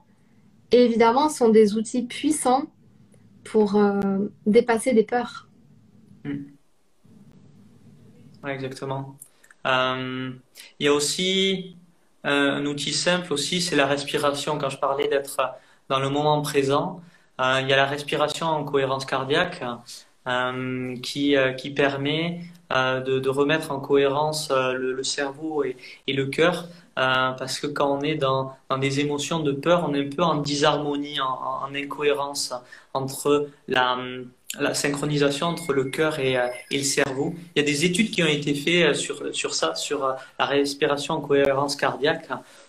évidemment, 0.72 1.30
sont 1.30 1.48
des 1.50 1.78
outils 1.78 2.04
puissants 2.04 2.64
pour 3.46 3.82
dépasser 4.46 4.94
des 4.94 5.04
peurs. 5.04 5.48
Hmm. 6.26 6.48
exactement. 8.46 9.16
il 9.64 10.40
y 10.82 10.88
a 10.90 10.94
aussi 10.94 11.78
un 12.26 12.66
outil 12.66 12.92
simple 12.92 13.32
aussi, 13.32 13.62
c'est 13.62 13.78
la 13.78 13.86
respiration. 13.86 14.58
Quand 14.58 14.70
je 14.70 14.78
parlais 14.78 15.08
d'être 15.08 15.40
dans 15.88 16.00
le 16.00 16.10
moment 16.10 16.42
présent, 16.42 17.02
il 17.40 17.68
y 17.68 17.74
a 17.74 17.76
la 17.76 17.86
respiration 17.86 18.48
en 18.48 18.64
cohérence 18.64 19.06
cardiaque. 19.06 19.64
Euh, 20.28 20.98
qui, 20.98 21.38
euh, 21.38 21.54
qui 21.54 21.70
permet 21.70 22.42
euh, 22.74 23.00
de, 23.00 23.18
de, 23.18 23.30
remettre 23.30 23.72
en 23.72 23.80
cohérence 23.80 24.52
le, 24.52 25.02
cerveau 25.02 25.64
et, 25.64 25.78
et 26.06 26.12
le 26.12 26.26
cœur. 26.26 26.68
parce 26.96 27.62
que 27.62 27.68
quand 27.68 27.98
on 27.98 28.02
est 28.02 28.16
dans, 28.16 28.54
dans, 28.70 28.78
des 28.78 29.00
émotions 29.00 29.40
de 29.40 29.54
peur, 29.54 29.86
on 29.88 29.94
est 29.94 30.06
un 30.06 30.10
peu 30.10 30.24
en 30.24 30.36
disharmonie, 30.36 31.22
en, 31.22 31.64
en 31.64 31.74
incohérence 31.74 32.54
entre 32.94 33.48
la, 33.70 33.98
la 34.60 34.74
synchronisation 34.74 35.48
entre 35.48 35.72
le 35.72 35.86
cœur 35.86 36.20
et, 36.20 36.34
et, 36.72 36.78
le 36.78 36.84
cerveau. 36.84 37.34
Il 37.56 37.60
y 37.60 37.64
a 37.64 37.66
des 37.66 37.86
études 37.86 38.12
qui 38.12 38.22
ont 38.22 38.28
été 38.28 38.54
faites 38.54 38.98
sur, 38.98 39.34
sur 39.34 39.54
ça, 39.54 39.76
sur 39.76 40.14
la 40.38 40.46
respiration 40.46 41.14
en 41.14 41.22
cohérence 41.22 41.78
cardiaque. 41.78 42.28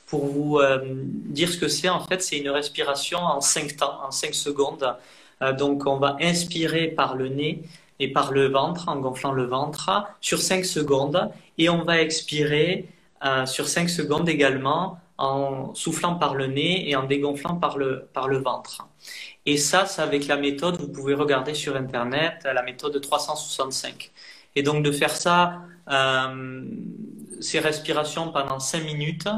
Pour 0.09 0.27
vous 0.27 0.59
dire 0.95 1.51
ce 1.51 1.59
que 1.59 1.69
c'est, 1.69 1.89
en 1.89 2.01
fait, 2.01 2.23
c'est 2.23 2.39
une 2.39 2.49
respiration 2.49 3.19
en 3.19 3.41
5 3.41 3.77
temps, 3.77 3.99
en 4.07 4.11
5 4.11 4.35
secondes. 4.35 4.97
Euh, 5.43 5.53
donc, 5.53 5.87
on 5.87 5.99
va 5.99 6.17
inspirer 6.21 6.89
par 6.89 7.15
le 7.17 7.29
nez 7.29 7.63
et 8.01 8.13
par 8.13 8.33
le 8.33 8.49
ventre, 8.49 8.89
en 8.89 8.97
gonflant 8.97 9.33
le 9.33 9.45
ventre, 9.45 9.91
sur 10.21 10.39
5 10.39 10.65
secondes. 10.65 11.31
Et 11.59 11.69
on 11.69 11.85
va 11.85 12.01
expirer 12.01 12.89
euh, 13.25 13.47
sur 13.47 13.69
5 13.69 13.89
secondes 13.89 14.29
également 14.29 14.99
en 15.17 15.75
soufflant 15.75 16.15
par 16.15 16.35
le 16.37 16.47
nez 16.47 16.89
et 16.89 16.95
en 16.95 17.03
dégonflant 17.03 17.57
par 17.57 17.77
le, 17.77 18.09
par 18.13 18.29
le 18.29 18.39
ventre. 18.39 18.87
Et 19.47 19.57
ça, 19.57 19.87
c'est 19.87 20.03
avec 20.03 20.29
la 20.29 20.37
méthode, 20.37 20.81
vous 20.81 20.89
pouvez 20.89 21.15
regarder 21.15 21.55
sur 21.55 21.75
Internet, 21.75 22.45
la 22.45 22.63
méthode 22.63 23.01
365. 23.01 24.13
Et 24.55 24.63
donc 24.63 24.85
de 24.85 24.93
faire 24.93 25.17
ça, 25.17 25.63
euh, 25.91 26.63
ces 27.41 27.61
respirations 27.61 28.31
pendant 28.33 28.59
5 28.59 28.85
minutes, 28.85 29.29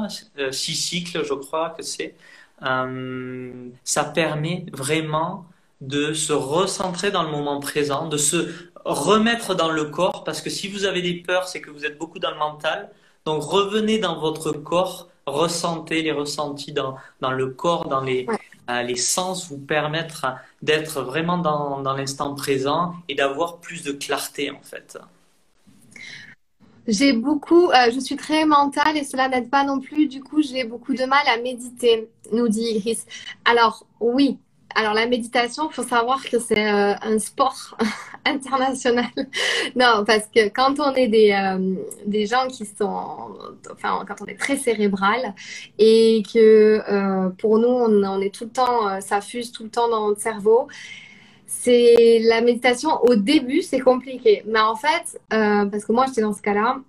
6 0.51 0.75
cycles, 0.75 1.23
je 1.25 1.33
crois 1.33 1.71
que 1.71 1.83
c'est, 1.83 2.15
ça 2.61 4.03
permet 4.03 4.65
vraiment 4.71 5.45
de 5.81 6.13
se 6.13 6.33
recentrer 6.33 7.11
dans 7.11 7.23
le 7.23 7.29
moment 7.29 7.59
présent, 7.59 8.07
de 8.07 8.17
se 8.17 8.53
remettre 8.85 9.55
dans 9.55 9.71
le 9.71 9.85
corps, 9.85 10.23
parce 10.23 10.41
que 10.41 10.49
si 10.49 10.67
vous 10.67 10.85
avez 10.85 11.01
des 11.01 11.15
peurs, 11.15 11.47
c'est 11.47 11.59
que 11.59 11.71
vous 11.71 11.85
êtes 11.85 11.97
beaucoup 11.97 12.19
dans 12.19 12.31
le 12.31 12.37
mental. 12.37 12.91
Donc 13.25 13.43
revenez 13.43 13.97
dans 13.97 14.19
votre 14.19 14.51
corps, 14.51 15.09
ressentez 15.25 16.01
les 16.01 16.11
ressentis 16.11 16.71
dans, 16.71 16.95
dans 17.19 17.31
le 17.31 17.47
corps, 17.47 17.87
dans 17.87 18.01
les, 18.01 18.27
euh, 18.69 18.81
les 18.83 18.95
sens, 18.95 19.49
vous 19.49 19.59
permettre 19.59 20.27
d'être 20.61 21.01
vraiment 21.01 21.37
dans, 21.37 21.81
dans 21.81 21.93
l'instant 21.93 22.33
présent 22.35 22.95
et 23.09 23.15
d'avoir 23.15 23.57
plus 23.57 23.83
de 23.83 23.91
clarté 23.91 24.51
en 24.51 24.61
fait. 24.61 24.97
J'ai 26.91 27.13
beaucoup, 27.13 27.69
euh, 27.69 27.89
je 27.89 28.01
suis 28.01 28.17
très 28.17 28.43
mentale 28.43 28.97
et 28.97 29.05
cela 29.05 29.29
n'aide 29.29 29.49
pas 29.49 29.63
non 29.63 29.79
plus. 29.79 30.07
Du 30.07 30.21
coup, 30.21 30.41
j'ai 30.41 30.65
beaucoup 30.65 30.93
de 30.93 31.05
mal 31.05 31.25
à 31.25 31.37
méditer, 31.37 32.09
nous 32.33 32.49
dit 32.49 32.63
Iris. 32.63 33.05
Alors, 33.45 33.85
oui, 34.01 34.37
alors 34.75 34.93
la 34.93 35.05
méditation, 35.05 35.69
il 35.69 35.73
faut 35.73 35.83
savoir 35.87 36.21
que 36.21 36.37
c'est 36.37 36.69
euh, 36.69 36.93
un 37.01 37.17
sport 37.17 37.77
international. 38.25 39.05
non, 39.77 40.03
parce 40.05 40.27
que 40.35 40.49
quand 40.49 40.81
on 40.81 40.93
est 40.95 41.07
des, 41.07 41.31
euh, 41.31 41.75
des 42.05 42.25
gens 42.25 42.47
qui 42.49 42.65
sont, 42.65 43.37
enfin 43.71 44.03
quand 44.05 44.15
on 44.19 44.25
est 44.25 44.37
très 44.37 44.57
cérébral 44.57 45.33
et 45.79 46.23
que 46.33 47.29
pour 47.37 47.57
nous 47.57 47.69
on, 47.69 48.19
est 48.19 48.35
tout 48.35 48.43
le 48.43 48.49
temps, 48.49 48.99
ça 48.99 49.21
fuse 49.21 49.53
tout 49.53 49.63
le 49.63 49.69
temps 49.69 49.87
dans 49.87 50.09
notre 50.09 50.21
cerveau. 50.21 50.67
C'est 51.53 52.19
la 52.23 52.41
méditation 52.41 52.89
au 53.03 53.15
début 53.15 53.61
c'est 53.61 53.79
compliqué, 53.79 54.43
mais 54.47 54.59
en 54.59 54.75
fait 54.75 55.19
parce 55.29 55.85
que 55.85 55.91
moi 55.91 56.05
j'étais 56.07 56.21
dans 56.21 56.33
ce 56.33 56.41
cas-là, 56.41 56.79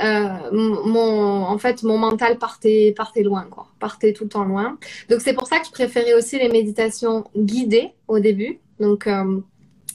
euh, 0.00 0.50
mon, 0.52 1.44
en 1.44 1.58
fait, 1.58 1.82
mon 1.82 1.98
mental 1.98 2.38
partait, 2.38 2.92
partait 2.96 3.22
loin, 3.22 3.46
quoi. 3.50 3.68
Partait 3.78 4.12
tout 4.12 4.24
le 4.24 4.30
temps 4.30 4.44
loin. 4.44 4.76
Donc, 5.08 5.20
c'est 5.20 5.34
pour 5.34 5.46
ça 5.46 5.58
que 5.60 5.66
je 5.66 5.70
préférais 5.70 6.14
aussi 6.14 6.38
les 6.38 6.48
méditations 6.48 7.24
guidées 7.36 7.92
au 8.08 8.18
début. 8.18 8.58
Donc, 8.80 9.06
euh, 9.06 9.40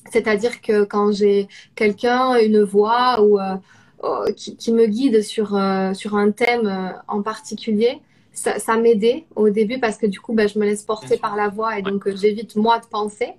c'est-à-dire 0.10 0.62
que 0.62 0.86
quand 0.86 1.12
j'ai 1.12 1.48
quelqu'un, 1.76 2.38
une 2.38 2.62
voix 2.62 3.22
ou 3.22 3.40
euh, 3.40 3.56
oh, 4.04 4.26
qui, 4.36 4.56
qui, 4.56 4.72
me 4.72 4.86
guide 4.86 5.22
sur, 5.22 5.60
sur 5.94 6.16
un 6.16 6.32
thème 6.32 6.96
en 7.08 7.22
particulier, 7.22 8.00
ça, 8.32 8.58
ça 8.58 8.78
m'aidait 8.78 9.26
au 9.36 9.50
début 9.50 9.80
parce 9.80 9.98
que 9.98 10.06
du 10.06 10.22
coup, 10.22 10.34
ben, 10.34 10.48
je 10.48 10.58
me 10.58 10.66
laisse 10.66 10.84
porter 10.84 11.18
par 11.18 11.36
la 11.36 11.50
voix 11.50 11.78
et 11.78 11.82
donc 11.82 12.08
j'évite 12.16 12.56
moi 12.56 12.80
de 12.80 12.86
penser. 12.86 13.34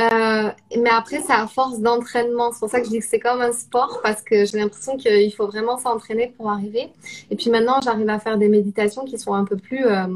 Euh, 0.00 0.50
mais 0.76 0.90
après, 0.90 1.20
c'est 1.20 1.32
à 1.32 1.46
force 1.46 1.80
d'entraînement. 1.80 2.50
C'est 2.52 2.60
pour 2.60 2.70
ça 2.70 2.80
que 2.80 2.86
je 2.86 2.90
dis 2.90 2.98
que 3.00 3.04
c'est 3.04 3.20
comme 3.20 3.40
un 3.40 3.52
sport 3.52 4.00
parce 4.02 4.22
que 4.22 4.44
j'ai 4.46 4.58
l'impression 4.58 4.96
qu'il 4.96 5.32
faut 5.34 5.46
vraiment 5.46 5.78
s'entraîner 5.78 6.32
pour 6.36 6.50
arriver. 6.50 6.90
Et 7.30 7.36
puis 7.36 7.50
maintenant, 7.50 7.80
j'arrive 7.82 8.08
à 8.08 8.18
faire 8.18 8.38
des 8.38 8.48
méditations 8.48 9.04
qui 9.04 9.18
sont 9.18 9.34
un 9.34 9.44
peu 9.44 9.56
plus, 9.56 9.84
euh, 9.86 10.06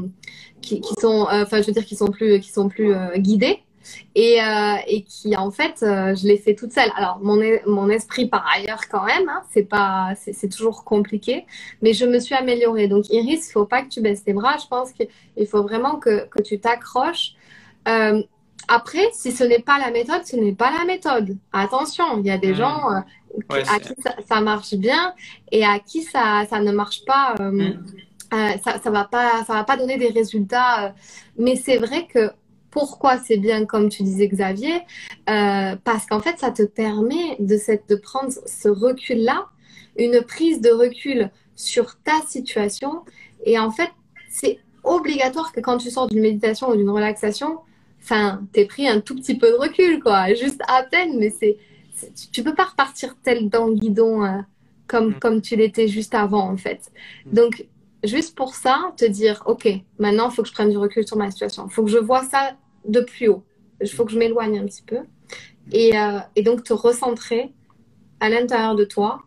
qui, 0.61 0.81
qui, 0.81 0.93
sont, 0.99 1.27
euh, 1.27 1.43
enfin, 1.43 1.61
je 1.61 1.67
veux 1.67 1.73
dire, 1.73 1.85
qui 1.85 1.95
sont 1.95 2.07
plus, 2.07 2.39
qui 2.39 2.51
sont 2.51 2.69
plus 2.69 2.93
euh, 2.93 3.17
guidées. 3.17 3.59
Et, 4.15 4.39
et, 4.87 5.03
qui 5.03 5.37
en 5.37 5.49
fait 5.49 5.75
je 5.79 6.27
l'ai 6.27 6.35
fait 6.35 6.55
toute 6.55 6.73
seule. 6.73 6.89
Alors 6.97 7.19
mon, 7.21 7.39
mon 7.65 7.87
esprit 7.87 8.27
par 8.27 8.45
ailleurs 8.53 8.81
quand 8.91 9.05
même, 9.05 9.29
hein, 9.29 9.43
c'est 9.53 9.63
pas 9.63 10.13
c'est 10.17 10.49
toujours 10.49 10.83
compliqué, 10.83 11.45
mais 11.81 11.93
je 11.93 12.05
me 12.05 12.19
suis 12.19 12.35
améliorée. 12.35 12.89
Donc 12.89 13.09
Iris, 13.09 13.47
il 13.47 13.51
faut 13.53 13.63
pas 13.63 13.83
que 13.83 13.87
tu 13.87 14.01
baisses 14.01 14.25
tes 14.25 14.33
bras. 14.33 14.57
Je 14.61 14.67
pense 14.67 14.91
qu'il 14.91 15.47
faut 15.47 15.63
vraiment 15.63 15.95
que, 15.95 16.25
que 16.27 16.41
tu 16.41 16.59
t'accroches. 16.59 17.35
Euh, 17.87 18.21
après, 18.67 19.09
si 19.13 19.31
ce 19.31 19.43
n'est 19.43 19.59
pas 19.59 19.79
la 19.79 19.91
méthode, 19.91 20.25
ce 20.25 20.35
n'est 20.35 20.53
pas 20.53 20.71
la 20.71 20.85
méthode. 20.85 21.37
Attention, 21.53 22.19
il 22.19 22.25
y 22.25 22.31
a 22.31 22.37
des 22.37 22.51
hmm. 22.51 22.55
gens 22.55 22.91
euh, 22.91 23.63
à 23.67 23.79
qui 23.79 23.93
ça, 24.27 24.41
marche 24.41 24.75
bien 24.75 25.13
et 25.51 25.65
à 25.65 25.79
qui 25.79 26.03
ça, 26.03 26.45
ça 26.49 26.59
ne 26.59 26.71
marche 26.71 27.05
pas. 27.05 27.35
Euh, 27.39 27.51
hmm. 27.51 27.85
euh, 28.33 28.49
ça, 28.63 28.79
ça 28.79 28.89
va 28.89 29.05
pas, 29.05 29.43
ça 29.45 29.53
va 29.53 29.63
pas 29.63 29.77
donner 29.77 29.97
des 29.97 30.09
résultats. 30.09 30.93
mais 31.37 31.55
c'est 31.55 31.77
vrai 31.77 32.07
que 32.07 32.31
pourquoi 32.69 33.17
c'est 33.17 33.37
bien, 33.37 33.65
comme 33.65 33.89
tu 33.89 34.03
disais 34.03 34.27
Xavier, 34.27 34.81
parce 35.25 36.05
qu'en 36.07 36.19
fait, 36.19 36.37
ça 36.37 36.51
te 36.51 36.63
permet 36.63 37.37
de, 37.39 37.57
cette, 37.57 37.87
de 37.89 37.95
prendre 37.95 38.31
ce 38.45 38.67
recul-là, 38.67 39.47
une 39.97 40.21
prise 40.21 40.61
de 40.61 40.69
recul 40.69 41.31
sur 41.55 41.97
ta 42.03 42.21
situation. 42.27 43.03
Et 43.45 43.57
en 43.57 43.71
fait, 43.71 43.89
c'est 44.29 44.59
obligatoire 44.83 45.51
que 45.51 45.59
quand 45.59 45.77
tu 45.77 45.89
sors 45.89 46.07
d'une 46.07 46.21
méditation 46.21 46.69
ou 46.69 46.75
d'une 46.75 46.89
relaxation, 46.89 47.59
enfin, 48.07 48.41
t'es 48.53 48.65
pris 48.65 48.87
un 48.87 49.01
tout 49.01 49.15
petit 49.15 49.37
peu 49.37 49.49
de 49.49 49.55
recul, 49.55 50.01
quoi, 50.01 50.33
juste 50.33 50.61
à 50.67 50.83
peine, 50.83 51.17
mais 51.19 51.29
c'est, 51.29 51.57
tu 52.31 52.41
peux 52.41 52.55
pas 52.55 52.65
repartir 52.65 53.15
tel 53.21 53.49
dans 53.49 53.67
le 53.67 53.75
guidon 53.75 54.23
euh, 54.23 54.39
comme, 54.87 55.09
mm. 55.09 55.19
comme 55.19 55.41
tu 55.41 55.55
l'étais 55.57 55.89
juste 55.89 56.15
avant, 56.15 56.49
en 56.49 56.57
fait. 56.57 56.91
Mm. 57.25 57.33
Donc, 57.33 57.65
juste 58.03 58.35
pour 58.35 58.55
ça, 58.55 58.93
te 58.95 59.03
dire, 59.03 59.43
OK, 59.45 59.67
maintenant, 59.99 60.29
il 60.29 60.35
faut 60.35 60.41
que 60.41 60.47
je 60.47 60.53
prenne 60.53 60.69
du 60.69 60.77
recul 60.77 61.05
sur 61.05 61.17
ma 61.17 61.29
situation. 61.29 61.67
Il 61.67 61.73
faut 61.73 61.83
que 61.83 61.91
je 61.91 61.97
vois 61.97 62.23
ça 62.23 62.55
de 62.87 63.01
plus 63.01 63.27
haut. 63.27 63.43
Il 63.81 63.89
faut 63.89 64.05
que 64.05 64.11
je 64.11 64.17
m'éloigne 64.17 64.59
un 64.59 64.65
petit 64.65 64.83
peu. 64.83 64.99
Et, 65.73 65.97
euh, 65.97 66.19
et 66.37 66.43
donc, 66.43 66.63
te 66.63 66.73
recentrer 66.73 67.51
à 68.21 68.29
l'intérieur 68.29 68.75
de 68.75 68.85
toi, 68.85 69.21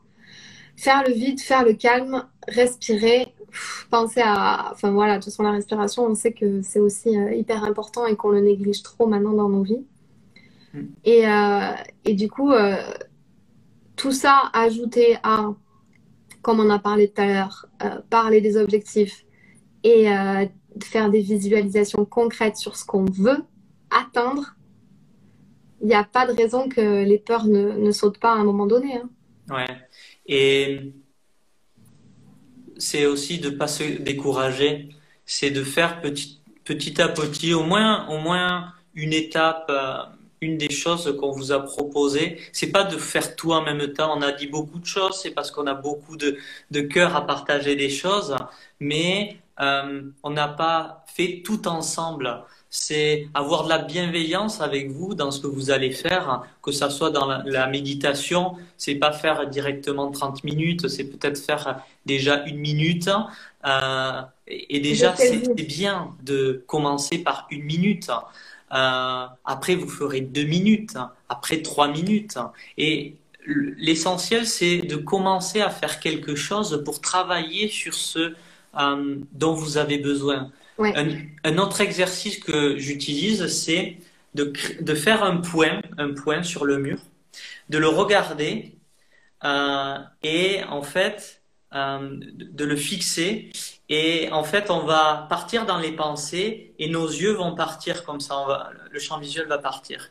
faire 0.77 1.05
le 1.07 1.13
vide, 1.13 1.41
faire 1.41 1.65
le 1.65 1.75
calme, 1.75 2.25
respirer, 2.49 3.35
penser 3.91 4.21
à. 4.23 4.71
Enfin 4.73 4.91
voilà, 4.91 5.15
de 5.15 5.19
toute 5.19 5.27
façon, 5.27 5.43
la 5.43 5.53
respiration, 5.53 6.07
on 6.07 6.15
sait 6.15 6.33
que 6.33 6.63
c'est 6.63 6.81
aussi 6.81 7.17
euh, 7.17 7.35
hyper 7.35 7.65
important 7.65 8.07
et 8.07 8.17
qu'on 8.17 8.31
le 8.31 8.41
néglige 8.41 8.83
trop 8.83 9.07
maintenant 9.07 9.33
dans 9.33 9.49
nos 9.49 9.63
vies. 9.63 9.85
Mm. 10.75 10.81
Et, 11.05 11.29
euh, 11.29 11.73
et, 12.05 12.15
du 12.15 12.29
coup, 12.29 12.53
euh, 12.53 12.77
tout 13.97 14.13
ça 14.13 14.51
ajouté 14.53 15.17
à, 15.23 15.53
comme 16.43 16.61
on 16.61 16.71
a 16.71 16.79
parlé 16.79 17.09
tout 17.09 17.21
à 17.21 17.27
l'heure, 17.27 17.67
parler 18.09 18.41
des 18.41 18.57
objectifs 18.57 19.25
et 19.85 20.07
faire 20.83 21.11
des 21.11 21.21
visualisations 21.21 22.05
concrètes 22.05 22.57
sur 22.57 22.77
ce 22.77 22.85
qu'on 22.85 23.05
veut 23.05 23.45
atteindre, 23.91 24.55
il 25.81 25.89
n'y 25.89 25.95
a 25.95 26.05
pas 26.05 26.27
de 26.27 26.33
raison 26.33 26.69
que 26.69 27.05
les 27.05 27.19
peurs 27.19 27.47
ne, 27.47 27.73
ne 27.73 27.91
sautent 27.91 28.19
pas 28.21 28.33
à 28.33 28.37
un 28.37 28.45
moment 28.45 28.67
donné. 28.67 28.97
Hein. 28.97 29.09
Ouais. 29.51 29.67
Et 30.27 30.93
c'est 32.81 33.07
aussi 33.07 33.39
de 33.39 33.51
pas 33.51 33.69
se 33.69 33.85
décourager, 33.85 34.89
c'est 35.27 35.51
de 35.51 35.63
faire 35.63 36.01
petit, 36.01 36.41
à 37.01 37.09
petit, 37.09 37.55
au 37.55 37.63
moins, 37.63 38.75
une 38.95 39.13
étape 39.13 39.67
euh, 39.71 40.03
une 40.41 40.57
des 40.57 40.71
choses 40.71 41.15
qu'on 41.21 41.33
vous 41.33 41.53
a 41.53 41.61
proposées, 41.63 42.41
c'est 42.53 42.73
pas 42.73 42.85
de 42.85 42.97
faire 42.97 43.37
tout 43.37 43.53
en 43.53 43.63
même 43.63 43.93
temps. 43.93 44.17
On 44.17 44.23
a 44.23 44.33
dit 44.33 44.47
beaucoup 44.47 44.79
de 44.79 44.87
choses, 44.87 45.21
c'est 45.23 45.33
parce 45.33 45.51
qu'on 45.51 45.67
a 45.67 45.75
beaucoup 45.75 46.17
de, 46.17 46.39
de 46.71 46.81
cœur 46.81 47.15
à 47.15 47.27
partager 47.27 47.77
des 47.77 47.91
choses, 47.91 48.35
mais 48.81 49.37
euh, 49.61 50.03
on 50.23 50.31
n'a 50.31 50.49
pas 50.49 51.05
fait 51.15 51.43
tout 51.45 51.69
ensemble. 51.69 52.43
C'est 52.71 53.29
avoir 53.35 53.65
de 53.65 53.69
la 53.69 53.79
bienveillance 53.79 54.61
avec 54.61 54.91
vous 54.91 55.15
dans 55.15 55.33
ce 55.33 55.41
que 55.41 55.49
vous 55.49 55.71
allez 55.73 55.91
faire, 55.91 56.45
que 56.63 56.71
ça 56.71 56.89
soit 56.89 57.11
dans 57.11 57.27
la, 57.27 57.43
la 57.45 57.67
méditation. 57.67 58.55
C'est 58.77 58.95
pas 58.95 59.13
faire 59.13 59.49
directement 59.49 60.11
30 60.11 60.45
minutes, 60.45 60.87
c'est 60.87 61.05
peut-être 61.05 61.39
faire 61.39 61.83
déjà 62.07 62.45
une 62.45 62.59
minute. 62.59 63.11
Euh, 63.67 64.23
et 64.47 64.81
déjà, 64.81 65.15
c'est 65.17 65.55
bien 65.67 66.15
de 66.23 66.65
commencer 66.67 67.19
par 67.19 67.47
une 67.51 67.65
minute. 67.65 68.11
Euh, 68.73 69.27
après, 69.45 69.75
vous 69.75 69.89
ferez 69.89 70.21
deux 70.21 70.45
minutes. 70.45 70.97
Après, 71.29 71.63
trois 71.63 71.89
minutes. 71.89 72.39
Et 72.79 73.17
l'essentiel, 73.47 74.47
c'est 74.47 74.79
de 74.79 74.97
commencer 74.97 75.61
à 75.61 75.71
faire 75.71 76.01
quelque 76.01 76.35
chose 76.35 76.83
pour 76.85 77.01
travailler 77.01 77.69
sur 77.69 77.95
ce 77.95 78.35
euh, 78.79 79.17
dont 79.33 79.55
vous 79.55 79.77
avez 79.79 79.99
besoin. 79.99 80.51
Un, 80.83 81.59
autre 81.59 81.81
exercice 81.81 82.39
que 82.39 82.79
j'utilise, 82.79 83.47
c'est 83.49 83.99
de, 84.35 84.95
faire 84.95 85.23
un 85.23 85.39
point, 85.39 85.81
un 85.99 86.15
point 86.15 86.43
sur 86.43 86.65
le 86.65 86.79
mur, 86.79 86.99
de 87.69 87.79
le 87.79 87.89
regarder 87.89 88.75
euh, 89.45 89.99
et 90.23 90.63
en 90.65 90.83
fait 90.83 91.43
euh, 91.75 92.19
de 92.21 92.65
le 92.65 92.77
fixer. 92.77 93.51
Et 93.89 94.29
en 94.31 94.45
fait, 94.45 94.71
on 94.71 94.81
va 94.81 95.27
partir 95.29 95.67
dans 95.67 95.79
les 95.79 95.93
pensées 95.93 96.75
et 96.79 96.89
nos 96.89 97.09
yeux 97.09 97.33
vont 97.33 97.55
partir 97.55 98.05
comme 98.05 98.21
ça. 98.21 98.71
Le 98.91 98.99
champ 98.99 99.19
visuel 99.19 99.47
va 99.49 99.59
partir. 99.59 100.11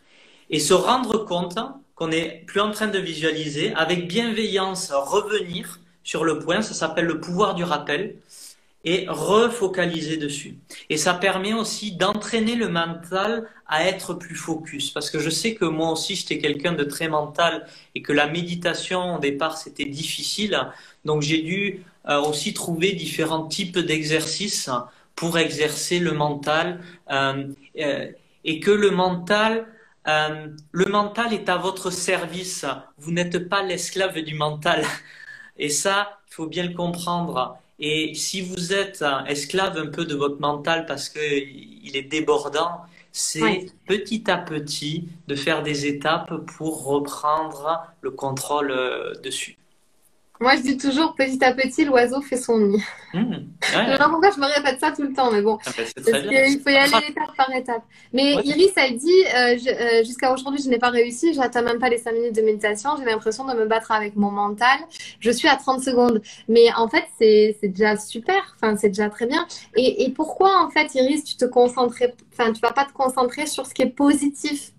Et 0.49 0.59
se 0.59 0.73
rendre 0.73 1.17
compte 1.25 1.57
qu'on 1.95 2.07
n'est 2.07 2.43
plus 2.47 2.61
en 2.61 2.71
train 2.71 2.87
de 2.87 2.99
visualiser, 2.99 3.73
avec 3.73 4.07
bienveillance, 4.07 4.91
revenir 4.91 5.79
sur 6.03 6.23
le 6.25 6.39
point. 6.39 6.61
Ça 6.61 6.73
s'appelle 6.73 7.05
le 7.05 7.19
pouvoir 7.19 7.55
du 7.55 7.63
rappel 7.63 8.15
et 8.85 9.05
refocaliser 9.09 10.17
dessus. 10.17 10.57
Et 10.89 10.97
ça 10.97 11.13
permet 11.13 11.53
aussi 11.53 11.91
d'entraîner 11.91 12.55
le 12.55 12.69
mental 12.69 13.47
à 13.67 13.85
être 13.85 14.13
plus 14.13 14.35
focus. 14.35 14.91
Parce 14.91 15.09
que 15.09 15.19
je 15.19 15.29
sais 15.29 15.55
que 15.55 15.65
moi 15.65 15.91
aussi, 15.91 16.15
j'étais 16.15 16.39
quelqu'un 16.39 16.73
de 16.73 16.83
très 16.83 17.09
mental 17.09 17.67
et 17.95 18.01
que 18.01 18.13
la 18.13 18.27
méditation, 18.27 19.15
au 19.15 19.19
départ, 19.19 19.57
c'était 19.57 19.85
difficile. 19.85 20.71
Donc 21.03 21.21
j'ai 21.21 21.41
dû 21.41 21.83
euh, 22.07 22.21
aussi 22.21 22.53
trouver 22.53 22.93
différents 22.93 23.47
types 23.47 23.77
d'exercices 23.77 24.69
pour 25.15 25.37
exercer 25.37 25.99
le 25.99 26.13
mental. 26.13 26.81
Euh, 27.11 27.47
euh, 27.79 28.11
et 28.45 28.61
que 28.61 28.71
le 28.71 28.91
mental, 28.91 29.67
le 30.71 30.85
mental 30.85 31.33
est 31.33 31.49
à 31.49 31.57
votre 31.57 31.91
service. 31.91 32.65
Vous 32.97 33.11
n'êtes 33.11 33.49
pas 33.49 33.61
l'esclave 33.61 34.19
du 34.21 34.33
mental. 34.33 34.83
Et 35.57 35.69
ça, 35.69 36.19
il 36.29 36.33
faut 36.33 36.47
bien 36.47 36.63
le 36.63 36.73
comprendre. 36.73 37.59
Et 37.79 38.13
si 38.13 38.41
vous 38.41 38.73
êtes 38.73 39.03
esclave 39.27 39.77
un 39.77 39.87
peu 39.87 40.05
de 40.05 40.15
votre 40.15 40.39
mental 40.41 40.85
parce 40.85 41.09
qu'il 41.09 41.95
est 41.95 42.03
débordant, 42.03 42.81
c'est 43.11 43.67
petit 43.87 44.29
à 44.29 44.37
petit 44.37 45.09
de 45.27 45.35
faire 45.35 45.63
des 45.63 45.85
étapes 45.85 46.45
pour 46.57 46.85
reprendre 46.85 47.87
le 48.01 48.11
contrôle 48.11 48.71
euh, 48.71 49.13
dessus. 49.23 49.58
Moi, 50.41 50.55
je 50.55 50.61
dis 50.61 50.77
toujours, 50.77 51.15
petit 51.15 51.43
à 51.43 51.53
petit, 51.53 51.83
l'oiseau 51.83 52.21
fait 52.21 52.37
son 52.37 52.59
nid. 52.59 52.81
Mmh, 53.13 53.19
ouais. 53.19 53.41
je 53.61 53.91
sais 53.91 54.09
pourquoi 54.09 54.31
je 54.31 54.39
me 54.39 54.45
répète 54.45 54.79
ça 54.79 54.91
tout 54.91 55.01
le 55.01 55.11
temps, 55.11 55.31
mais 55.31 55.41
bon. 55.41 55.57
Ah 55.65 55.71
bah, 55.75 55.83
il 56.47 56.61
faut 56.61 56.69
y 56.69 56.77
aller 56.77 57.07
étape 57.09 57.35
par 57.35 57.53
étape. 57.53 57.83
Mais 58.13 58.35
Iris, 58.35 58.71
elle 58.77 58.95
dit, 58.95 59.11
euh, 59.35 59.57
euh, 59.67 60.03
jusqu'à 60.05 60.31
aujourd'hui, 60.31 60.61
je 60.63 60.69
n'ai 60.69 60.77
pas 60.77 60.91
réussi, 60.91 61.33
j'atteins 61.33 61.61
même 61.61 61.77
pas 61.79 61.89
les 61.89 61.97
5 61.97 62.13
minutes 62.13 62.35
de 62.35 62.41
méditation, 62.41 62.91
j'ai 62.97 63.03
l'impression 63.03 63.45
de 63.45 63.53
me 63.53 63.65
battre 63.65 63.91
avec 63.91 64.15
mon 64.15 64.31
mental. 64.31 64.79
Je 65.19 65.29
suis 65.29 65.49
à 65.49 65.57
30 65.57 65.83
secondes. 65.83 66.21
Mais 66.47 66.71
en 66.77 66.87
fait, 66.87 67.03
c'est 67.19 67.57
déjà 67.63 67.97
super, 67.97 68.55
enfin, 68.55 68.77
c'est 68.77 68.89
déjà 68.89 69.09
très 69.09 69.25
bien. 69.25 69.45
Et, 69.75 70.05
et 70.05 70.09
pourquoi, 70.11 70.63
en 70.63 70.69
fait, 70.69 70.95
Iris, 70.95 71.25
tu 71.25 71.35
te 71.35 71.45
concentrais, 71.45 72.15
enfin, 72.31 72.53
tu 72.53 72.61
vas 72.61 72.71
pas 72.71 72.85
te 72.85 72.93
concentrer 72.93 73.45
sur 73.45 73.65
ce 73.65 73.73
qui 73.73 73.81
est 73.81 73.89
positif? 73.89 74.71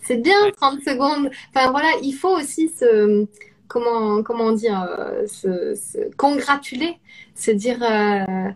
C'est 0.00 0.16
bien 0.16 0.50
30 0.56 0.80
secondes. 0.82 1.30
Enfin, 1.54 1.70
voilà, 1.70 1.88
il 2.02 2.12
faut 2.12 2.34
aussi 2.34 2.70
se 2.70 3.26
comment, 3.68 4.22
comment 4.22 4.52
dire, 4.52 4.86
euh, 4.88 5.26
se, 5.26 6.14
congratuler, 6.16 6.98
se 7.34 7.50
dire 7.50 7.82
euh, 7.82 8.50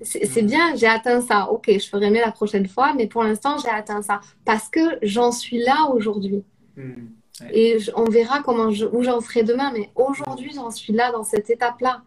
c'est 0.00 0.42
mm. 0.42 0.46
bien, 0.46 0.76
j'ai 0.76 0.86
atteint 0.86 1.20
ça. 1.20 1.50
Ok, 1.50 1.66
je 1.68 1.88
ferai 1.88 2.10
mieux 2.10 2.20
la 2.20 2.32
prochaine 2.32 2.66
fois, 2.66 2.92
mais 2.94 3.06
pour 3.06 3.22
l'instant, 3.22 3.56
j'ai 3.58 3.70
atteint 3.70 4.02
ça 4.02 4.20
parce 4.44 4.68
que 4.68 4.80
j'en 5.02 5.32
suis 5.32 5.58
là 5.58 5.90
aujourd'hui. 5.92 6.44
Mm. 6.76 7.06
Et 7.52 7.78
on 7.96 8.04
verra 8.04 8.42
comment 8.42 8.70
je, 8.70 8.86
où 8.86 9.02
j'en 9.02 9.20
serai 9.20 9.42
demain, 9.42 9.72
mais 9.72 9.90
aujourd'hui, 9.96 10.52
j'en 10.54 10.70
suis 10.70 10.92
là 10.92 11.10
dans 11.10 11.24
cette 11.24 11.50
étape-là. 11.50 12.02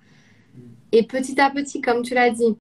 Mm. 0.55 0.59
Et 0.93 1.03
petit 1.03 1.39
à 1.39 1.49
petit, 1.49 1.81
comme 1.81 2.01
tu 2.01 2.13
l'as 2.13 2.31
dit. 2.31 2.57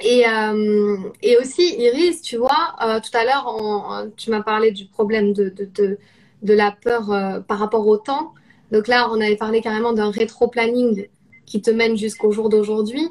Et, 0.00 0.28
euh, 0.28 0.98
et 1.22 1.38
aussi, 1.38 1.74
Iris, 1.78 2.20
tu 2.20 2.36
vois, 2.36 2.76
tout 3.00 3.16
à 3.16 3.24
l'heure, 3.24 4.06
tu 4.18 4.30
m'as 4.30 4.42
parlé 4.42 4.70
du 4.70 4.84
problème 4.84 5.32
de, 5.32 5.48
de, 5.48 5.64
de, 5.64 5.98
de 6.42 6.52
la 6.52 6.70
peur 6.70 7.06
par 7.46 7.58
rapport 7.58 7.86
au 7.86 7.96
temps. 7.96 8.34
Donc 8.72 8.88
là, 8.88 9.08
on 9.10 9.20
avait 9.20 9.36
parlé 9.36 9.60
carrément 9.60 9.92
d'un 9.92 10.10
rétro-planning 10.10 11.08
qui 11.44 11.62
te 11.62 11.70
mène 11.70 11.96
jusqu'au 11.96 12.32
jour 12.32 12.48
d'aujourd'hui. 12.48 13.08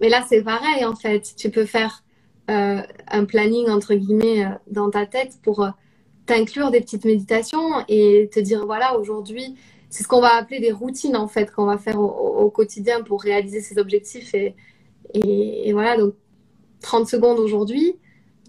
Mais 0.00 0.08
là, 0.08 0.24
c'est 0.28 0.42
pareil, 0.42 0.84
en 0.84 0.94
fait. 0.94 1.34
Tu 1.36 1.50
peux 1.50 1.64
faire 1.64 2.02
euh, 2.50 2.80
un 3.08 3.24
planning, 3.24 3.68
entre 3.68 3.94
guillemets, 3.94 4.44
euh, 4.44 4.50
dans 4.68 4.90
ta 4.90 5.06
tête 5.06 5.38
pour 5.42 5.62
euh, 5.62 5.70
t'inclure 6.26 6.70
des 6.70 6.80
petites 6.80 7.04
méditations 7.04 7.84
et 7.88 8.28
te 8.32 8.40
dire, 8.40 8.66
voilà, 8.66 8.98
aujourd'hui, 8.98 9.54
c'est 9.90 10.02
ce 10.02 10.08
qu'on 10.08 10.20
va 10.20 10.34
appeler 10.34 10.60
des 10.60 10.72
routines, 10.72 11.16
en 11.16 11.28
fait, 11.28 11.50
qu'on 11.50 11.66
va 11.66 11.78
faire 11.78 12.00
au, 12.00 12.50
quotidien 12.50 13.02
pour 13.02 13.22
réaliser 13.22 13.60
ses 13.60 13.78
objectifs. 13.78 14.34
Et, 14.34 15.72
voilà, 15.72 15.96
donc 15.96 16.14
30 16.82 17.06
secondes 17.06 17.38
aujourd'hui. 17.38 17.96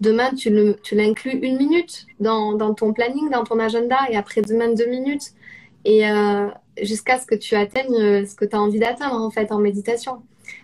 Demain, 0.02 0.32
tu 0.34 0.50
l'inclus 0.92 1.32
une 1.32 1.58
minute 1.58 2.06
dans, 2.20 2.54
dans 2.54 2.74
ton 2.74 2.94
planning, 2.94 3.30
dans 3.30 3.44
ton 3.44 3.60
agenda, 3.60 3.98
et 4.10 4.18
après 4.18 4.42
demain, 4.42 4.74
deux 4.74 4.88
minutes 4.88 5.34
et 5.86 6.10
euh, 6.10 6.48
jusqu'à 6.82 7.20
ce 7.20 7.26
que 7.26 7.36
tu 7.36 7.56
atteignes 7.56 7.96
euh, 7.96 8.26
ce 8.26 8.36
que 8.36 8.46
tu 8.46 8.56
as 8.56 8.62
envie 8.62 8.80
d'atteindre 8.80 9.16
en 9.16 9.30
fait 9.30 9.52
en 9.52 9.60
méditation. 9.60 10.22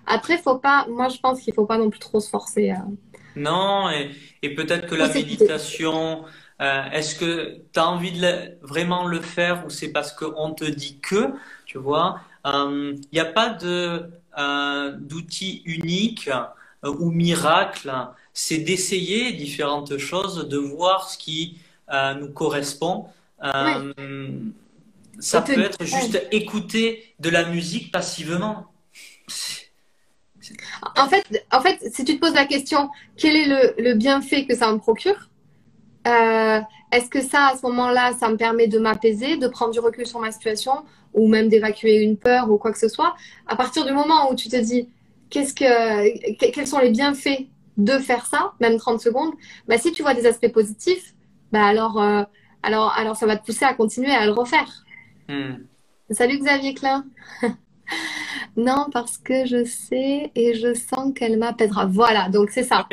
Après, 0.07 0.37
faut 0.37 0.57
pas, 0.57 0.85
moi 0.89 1.09
je 1.09 1.17
pense 1.19 1.41
qu'il 1.41 1.53
faut 1.53 1.65
pas 1.65 1.77
non 1.77 1.89
plus 1.89 1.99
trop 1.99 2.19
se 2.19 2.29
forcer. 2.29 2.71
Euh. 2.71 2.75
Non, 3.35 3.89
et, 3.89 4.11
et 4.41 4.55
peut-être 4.55 4.87
que 4.87 4.95
la 4.95 5.09
méditation, 5.09 6.23
est-ce 6.59 7.15
que 7.15 7.57
tu 7.73 7.79
as 7.79 7.87
envie 7.87 8.13
de 8.13 8.57
vraiment 8.61 9.05
le 9.05 9.19
faire 9.19 9.65
ou 9.65 9.69
c'est 9.69 9.89
parce 9.89 10.13
qu'on 10.13 10.53
te 10.53 10.63
dit 10.63 10.99
que, 11.01 11.33
tu 11.65 11.77
vois, 11.77 12.21
il 12.45 12.97
n'y 13.11 13.19
a 13.19 13.25
pas 13.25 13.49
de 13.49 14.09
d'outil 14.99 15.63
unique 15.65 16.29
ou 16.83 17.11
miracle, 17.11 17.91
c'est 18.33 18.59
d'essayer 18.59 19.33
différentes 19.33 19.97
choses, 19.97 20.47
de 20.47 20.57
voir 20.57 21.09
ce 21.09 21.17
qui 21.17 21.57
nous 21.91 22.29
correspond. 22.29 23.07
Ça 25.19 25.41
peut 25.41 25.59
être 25.59 25.83
juste 25.83 26.21
écouter 26.31 27.15
de 27.19 27.29
la 27.29 27.45
musique 27.49 27.91
passivement. 27.91 28.67
En 30.95 31.07
fait, 31.07 31.45
en 31.51 31.61
fait, 31.61 31.79
si 31.93 32.05
tu 32.05 32.15
te 32.15 32.19
poses 32.19 32.35
la 32.35 32.45
question, 32.45 32.89
quel 33.17 33.35
est 33.35 33.47
le, 33.47 33.81
le 33.81 33.93
bienfait 33.95 34.45
que 34.45 34.55
ça 34.55 34.71
me 34.71 34.77
procure 34.77 35.29
euh, 36.07 36.59
Est-ce 36.91 37.09
que 37.09 37.21
ça, 37.21 37.47
à 37.47 37.57
ce 37.57 37.65
moment-là, 37.65 38.13
ça 38.19 38.29
me 38.29 38.37
permet 38.37 38.67
de 38.67 38.77
m'apaiser, 38.77 39.37
de 39.37 39.47
prendre 39.47 39.71
du 39.71 39.79
recul 39.79 40.05
sur 40.05 40.19
ma 40.19 40.31
situation, 40.31 40.85
ou 41.13 41.27
même 41.27 41.49
d'évacuer 41.49 42.03
une 42.03 42.17
peur 42.17 42.51
ou 42.51 42.57
quoi 42.57 42.71
que 42.71 42.77
ce 42.77 42.89
soit 42.89 43.15
À 43.47 43.55
partir 43.55 43.85
du 43.85 43.93
moment 43.93 44.31
où 44.31 44.35
tu 44.35 44.49
te 44.49 44.57
dis, 44.57 44.89
qu'est-ce 45.29 45.53
que, 45.53 46.51
quels 46.51 46.67
sont 46.67 46.79
les 46.79 46.91
bienfaits 46.91 47.47
de 47.77 47.97
faire 47.97 48.25
ça, 48.25 48.53
même 48.59 48.77
30 48.77 49.01
secondes 49.01 49.33
bah, 49.67 49.77
Si 49.77 49.91
tu 49.91 50.03
vois 50.03 50.13
des 50.13 50.25
aspects 50.25 50.51
positifs, 50.51 51.13
bah 51.51 51.65
alors, 51.65 52.01
euh, 52.01 52.23
alors, 52.63 52.93
alors 52.97 53.15
ça 53.15 53.25
va 53.25 53.37
te 53.37 53.45
pousser 53.45 53.65
à 53.65 53.73
continuer 53.73 54.11
à 54.11 54.25
le 54.25 54.31
refaire. 54.31 54.84
Hmm. 55.27 55.65
Salut 56.11 56.39
Xavier 56.39 56.73
Klein. 56.73 57.05
non, 58.57 58.87
parce 58.91 59.17
que 59.17 59.45
je 59.45 59.63
sais 59.63 60.31
et 60.35 60.53
je 60.53 60.73
sens 60.73 61.13
qu'elle 61.15 61.37
m'appellera. 61.37 61.85
Voilà, 61.85 62.29
donc 62.29 62.49
c'est 62.51 62.63
ça. 62.63 62.87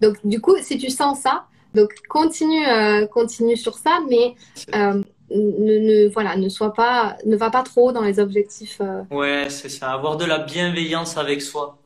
Donc, 0.00 0.16
du 0.24 0.40
coup, 0.40 0.56
si 0.60 0.78
tu 0.78 0.90
sens 0.90 1.20
ça, 1.20 1.46
donc 1.74 1.90
continue, 2.08 2.66
euh, 2.66 3.06
continue 3.06 3.56
sur 3.56 3.74
ça, 3.74 4.00
mais 4.08 4.34
euh, 4.74 5.02
ne, 5.30 6.08
voilà, 6.08 6.36
ne 6.36 6.48
sois 6.48 6.74
pas, 6.74 7.16
ne 7.24 7.36
va 7.36 7.50
pas 7.50 7.62
trop 7.62 7.92
dans 7.92 8.02
les 8.02 8.18
objectifs. 8.18 8.78
Euh. 8.80 9.02
Ouais, 9.10 9.46
c'est 9.48 9.68
ça. 9.68 9.92
Avoir 9.92 10.16
de 10.16 10.24
la 10.24 10.38
bienveillance 10.38 11.16
avec 11.16 11.42
soi. 11.42 11.78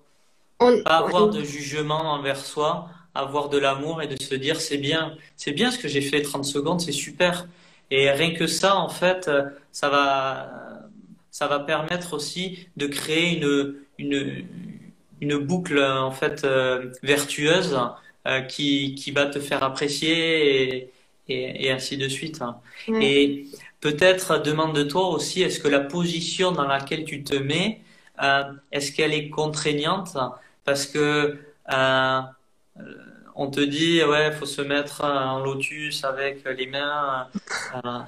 Pas 0.59 0.97
avoir 0.99 1.29
de 1.29 1.43
jugement 1.43 2.13
envers 2.13 2.39
soi, 2.39 2.89
avoir 3.15 3.51
de 3.51 3.59
l'amour 3.59 4.01
et 4.01 4.07
de 4.07 4.21
se 4.21 4.35
dire 4.35 4.59
c'est 4.59 4.79
bien, 4.79 5.15
c'est 5.37 5.53
bien 5.53 5.71
ce 5.71 5.79
que 5.79 5.87
j'ai 5.87 6.01
fait 6.01 6.23
30 6.23 6.47
secondes, 6.47 6.81
c'est 6.81 6.93
super. 6.93 7.47
Et 7.91 8.11
rien 8.11 8.35
que 8.35 8.47
ça, 8.47 8.77
en 8.77 8.89
fait, 8.89 9.29
euh, 9.29 9.45
ça 9.73 9.89
va, 9.89 10.89
ça 11.31 11.47
va 11.47 11.61
permettre 11.61 12.15
aussi 12.15 12.69
de 12.77 12.87
créer 12.87 13.39
une, 13.39 13.77
une, 13.99 14.47
une 15.21 15.39
boucle 15.39 15.83
en 15.83 16.11
fait 16.11 16.45
euh, 16.45 16.93
vertueuse 17.03 17.79
euh, 18.27 18.41
qui, 18.43 18.95
qui 18.95 19.11
va 19.13 19.27
te 19.27 19.39
faire 19.41 19.63
apprécier 19.63 20.89
et, 21.29 21.67
et, 21.67 21.71
ainsi 21.71 21.97
de 21.97 22.09
suite. 22.09 22.43
Hein. 22.43 22.61
Et 22.89 23.47
peut-être 23.81 24.43
demande-toi 24.43 25.09
aussi, 25.09 25.43
est-ce 25.43 25.61
que 25.61 25.69
la 25.69 25.81
position 25.81 26.53
dans 26.53 26.67
laquelle 26.67 27.05
tu 27.05 27.23
te 27.25 27.35
mets, 27.35 27.81
euh, 28.23 28.45
est-ce 28.73 28.93
qu'elle 28.93 29.13
est 29.13 29.29
contraignante? 29.29 30.17
Parce 30.65 30.87
que 30.87 31.39
on 33.37 33.51
te 33.51 33.61
dit 33.61 34.03
ouais, 34.03 34.33
faut 34.33 34.47
se 34.47 34.63
mettre 34.63 35.05
en 35.05 35.41
lotus 35.41 36.05
avec 36.05 36.45
les 36.45 36.67
mains. 36.67 37.29
Euh, 37.75 38.01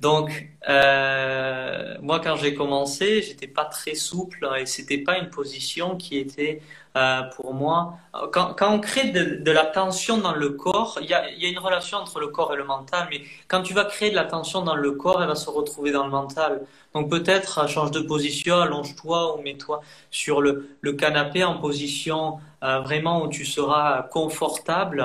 donc 0.00 0.48
euh, 0.68 1.96
moi 2.02 2.20
quand 2.20 2.36
j'ai 2.36 2.54
commencé, 2.54 3.22
j'étais 3.22 3.46
pas 3.46 3.64
très 3.64 3.94
souple 3.94 4.48
et 4.58 4.66
c'était 4.66 4.98
pas 4.98 5.18
une 5.18 5.30
position 5.30 5.96
qui 5.96 6.18
était 6.18 6.60
euh, 6.96 7.22
pour 7.36 7.54
moi. 7.54 7.98
Quand, 8.32 8.54
quand 8.54 8.72
on 8.72 8.80
crée 8.80 9.10
de, 9.10 9.36
de, 9.42 9.50
la 9.50 9.66
tension 9.66 10.18
dans 10.18 10.34
le 10.34 10.50
corps, 10.50 10.98
il 11.02 11.08
y 11.08 11.14
a, 11.14 11.30
y 11.30 11.44
a, 11.44 11.48
une 11.48 11.58
relation 11.58 11.98
entre 11.98 12.18
le 12.18 12.28
corps 12.28 12.54
et 12.54 12.56
le 12.56 12.64
mental, 12.64 13.06
mais 13.10 13.20
quand 13.48 13.62
tu 13.62 13.74
vas 13.74 13.84
créer 13.84 14.10
de 14.10 14.16
la 14.16 14.24
tension 14.24 14.62
dans 14.62 14.74
le 14.74 14.92
corps, 14.92 15.22
elle 15.22 15.28
va 15.28 15.34
se 15.34 15.50
retrouver 15.50 15.92
dans 15.92 16.04
le 16.04 16.10
mental. 16.10 16.62
Donc 16.94 17.10
peut-être 17.10 17.68
change 17.68 17.90
de 17.90 18.00
position, 18.00 18.58
allonge-toi 18.58 19.36
ou 19.36 19.42
mets-toi 19.42 19.82
sur 20.10 20.40
le, 20.40 20.70
le, 20.80 20.94
canapé 20.94 21.44
en 21.44 21.58
position 21.58 22.38
euh, 22.62 22.80
vraiment 22.80 23.22
où 23.22 23.28
tu 23.28 23.44
seras 23.44 24.04
confortable 24.04 25.04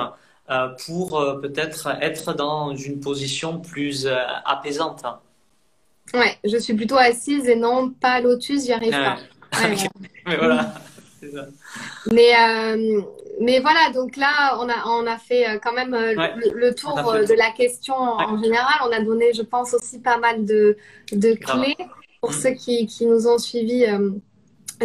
euh, 0.50 0.70
pour 0.86 1.20
euh, 1.20 1.42
peut-être 1.42 1.90
être 2.02 2.34
dans 2.34 2.74
une 2.74 3.02
position 3.02 3.60
plus 3.60 4.08
apaisante. 4.46 5.04
Ouais, 6.14 6.38
je 6.46 6.56
suis 6.56 6.74
plutôt 6.74 6.96
assise 6.98 7.50
et 7.50 7.58
non 7.58 7.90
pas 7.90 8.22
lotus, 8.22 8.66
j'y 8.66 8.72
arrive 8.72 8.92
pas. 8.92 9.18
Mais 10.26 10.38
voilà. 10.38 10.74
Mais, 12.12 12.34
euh, 12.36 13.02
mais 13.40 13.60
voilà, 13.60 13.92
donc 13.94 14.16
là, 14.18 14.58
on 14.60 14.70
a, 14.70 14.86
on 14.88 15.08
a 15.08 15.18
fait 15.18 15.48
euh, 15.48 15.60
quand 15.62 15.74
même 15.74 15.94
euh, 15.94 16.14
le, 16.54 16.74
tour 16.74 16.96
de 16.96 17.34
la 17.34 17.52
question 17.52 17.96
en 17.96 18.42
général. 18.42 18.74
On 18.88 18.92
a 18.92 19.02
donné, 19.02 19.34
je 19.34 19.42
pense, 19.42 19.74
aussi 19.74 20.00
pas 20.00 20.18
mal 20.18 20.46
de, 20.46 20.78
de 21.12 21.34
clés 21.34 21.78
pour 22.22 22.32
mm. 22.32 22.34
ceux 22.34 22.52
qui, 22.52 22.88
qui, 22.88 23.06
nous 23.06 23.28
ont 23.28 23.38
suivis 23.38 23.86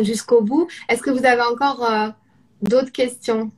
jusqu'au 0.00 0.42
bout. 0.42 0.68
Est-ce 0.88 1.02
que 1.02 1.10
vous 1.10 1.24
avez 1.24 1.42
encore 1.42 1.88
d'autres 2.62 2.92
questions? 2.92 3.50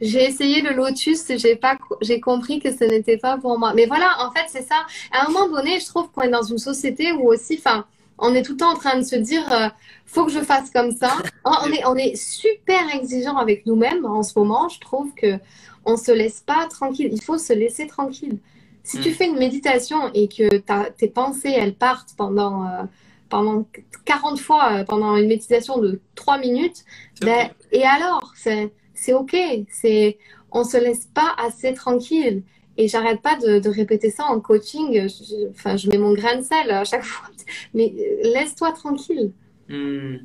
J'ai 0.00 0.24
essayé 0.24 0.60
le 0.60 0.74
lotus, 0.74 1.24
j'ai 1.28 1.56
pas, 1.56 1.76
j'ai 2.02 2.20
compris 2.20 2.60
que 2.60 2.70
ce 2.70 2.84
n'était 2.84 3.16
pas 3.16 3.38
pour 3.38 3.58
moi. 3.58 3.72
Mais 3.74 3.86
voilà, 3.86 4.16
en 4.20 4.30
fait, 4.30 4.44
c'est 4.48 4.62
ça. 4.62 4.86
À 5.12 5.26
un 5.26 5.30
moment 5.30 5.48
donné, 5.48 5.80
je 5.80 5.86
trouve 5.86 6.10
qu'on 6.10 6.22
est 6.22 6.30
dans 6.30 6.42
une 6.42 6.58
société 6.58 7.12
où 7.12 7.32
aussi, 7.32 7.56
enfin, 7.58 7.86
on 8.18 8.34
est 8.34 8.42
tout 8.42 8.52
le 8.52 8.58
temps 8.58 8.72
en 8.72 8.76
train 8.76 8.98
de 8.98 9.04
se 9.04 9.16
dire, 9.16 9.50
euh, 9.52 9.68
faut 10.06 10.24
que 10.24 10.32
je 10.32 10.40
fasse 10.40 10.70
comme 10.70 10.92
ça. 10.92 11.16
On 11.44 11.72
est, 11.72 11.84
on 11.86 11.96
est 11.96 12.16
super 12.16 12.94
exigeant 12.94 13.36
avec 13.36 13.66
nous-mêmes 13.66 14.04
en 14.04 14.22
ce 14.22 14.38
moment. 14.38 14.68
Je 14.68 14.80
trouve 14.80 15.14
que 15.14 15.38
on 15.84 15.96
se 15.96 16.12
laisse 16.12 16.40
pas 16.40 16.66
tranquille. 16.68 17.10
Il 17.12 17.22
faut 17.22 17.38
se 17.38 17.52
laisser 17.52 17.86
tranquille. 17.86 18.38
Si 18.82 19.00
tu 19.00 19.10
mm. 19.10 19.12
fais 19.12 19.26
une 19.26 19.38
méditation 19.38 20.10
et 20.14 20.28
que 20.28 20.58
tes 20.96 21.08
pensées, 21.08 21.52
elles 21.54 21.74
partent 21.74 22.14
pendant, 22.16 22.66
euh, 22.66 22.84
pendant 23.28 23.66
40 24.04 24.40
fois, 24.40 24.72
euh, 24.72 24.84
pendant 24.84 25.16
une 25.16 25.28
méditation 25.28 25.78
de 25.78 26.00
3 26.14 26.38
minutes, 26.38 26.84
ben, 27.20 27.50
et 27.72 27.84
alors, 27.84 28.32
c'est 28.36 29.12
OK. 29.12 29.36
C'est, 29.70 30.18
on 30.50 30.64
se 30.64 30.76
laisse 30.76 31.06
pas 31.06 31.34
assez 31.38 31.74
tranquille. 31.74 32.42
Et 32.80 32.86
j'arrête 32.86 33.20
pas 33.20 33.36
de, 33.36 33.58
de, 33.58 33.68
répéter 33.68 34.08
ça 34.08 34.26
en 34.26 34.40
coaching. 34.40 35.08
enfin, 35.50 35.76
je 35.76 35.88
mets 35.88 35.98
mon 35.98 36.12
grain 36.12 36.36
de 36.36 36.42
sel 36.42 36.70
à 36.70 36.84
chaque 36.84 37.02
fois. 37.04 37.28
Mais 37.74 37.92
euh, 37.98 38.32
laisse-toi 38.32 38.70
tranquille. 38.70 39.32
Hmm. 39.68 40.18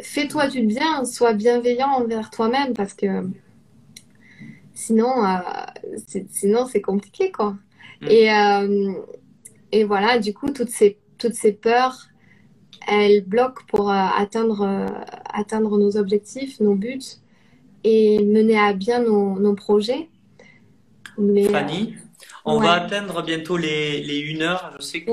Fais-toi 0.00 0.48
du 0.48 0.62
bien. 0.62 1.04
Sois 1.04 1.34
bienveillant 1.34 1.90
envers 1.90 2.30
toi-même 2.30 2.72
parce 2.72 2.94
que 2.94 3.06
sinon, 4.72 5.22
euh, 5.22 5.36
sinon 6.30 6.64
c'est 6.64 6.80
compliqué, 6.80 7.30
quoi. 7.30 7.58
Hmm. 8.00 8.08
Et, 8.08 8.32
euh, 8.32 8.92
et 9.70 9.84
voilà, 9.84 10.18
du 10.18 10.32
coup, 10.32 10.50
toutes 10.50 10.70
ces, 10.70 10.98
toutes 11.18 11.34
ces 11.34 11.52
peurs, 11.52 12.08
elles 12.88 13.22
bloquent 13.22 13.64
pour 13.68 13.90
atteindre, 13.90 14.86
atteindre 15.26 15.78
nos 15.78 15.98
objectifs, 15.98 16.58
nos 16.58 16.74
buts 16.74 17.20
et 17.84 18.24
mener 18.24 18.58
à 18.58 18.72
bien 18.72 19.02
nos, 19.02 19.38
nos 19.38 19.54
projets. 19.54 20.08
Fanny, 21.16 21.94
on 22.44 22.58
va 22.58 22.72
atteindre 22.72 23.22
bientôt 23.22 23.56
les, 23.56 24.02
les 24.02 24.18
une 24.18 24.42
heure. 24.42 24.72
Je 24.78 24.82
sais 24.84 25.02
que 25.02 25.12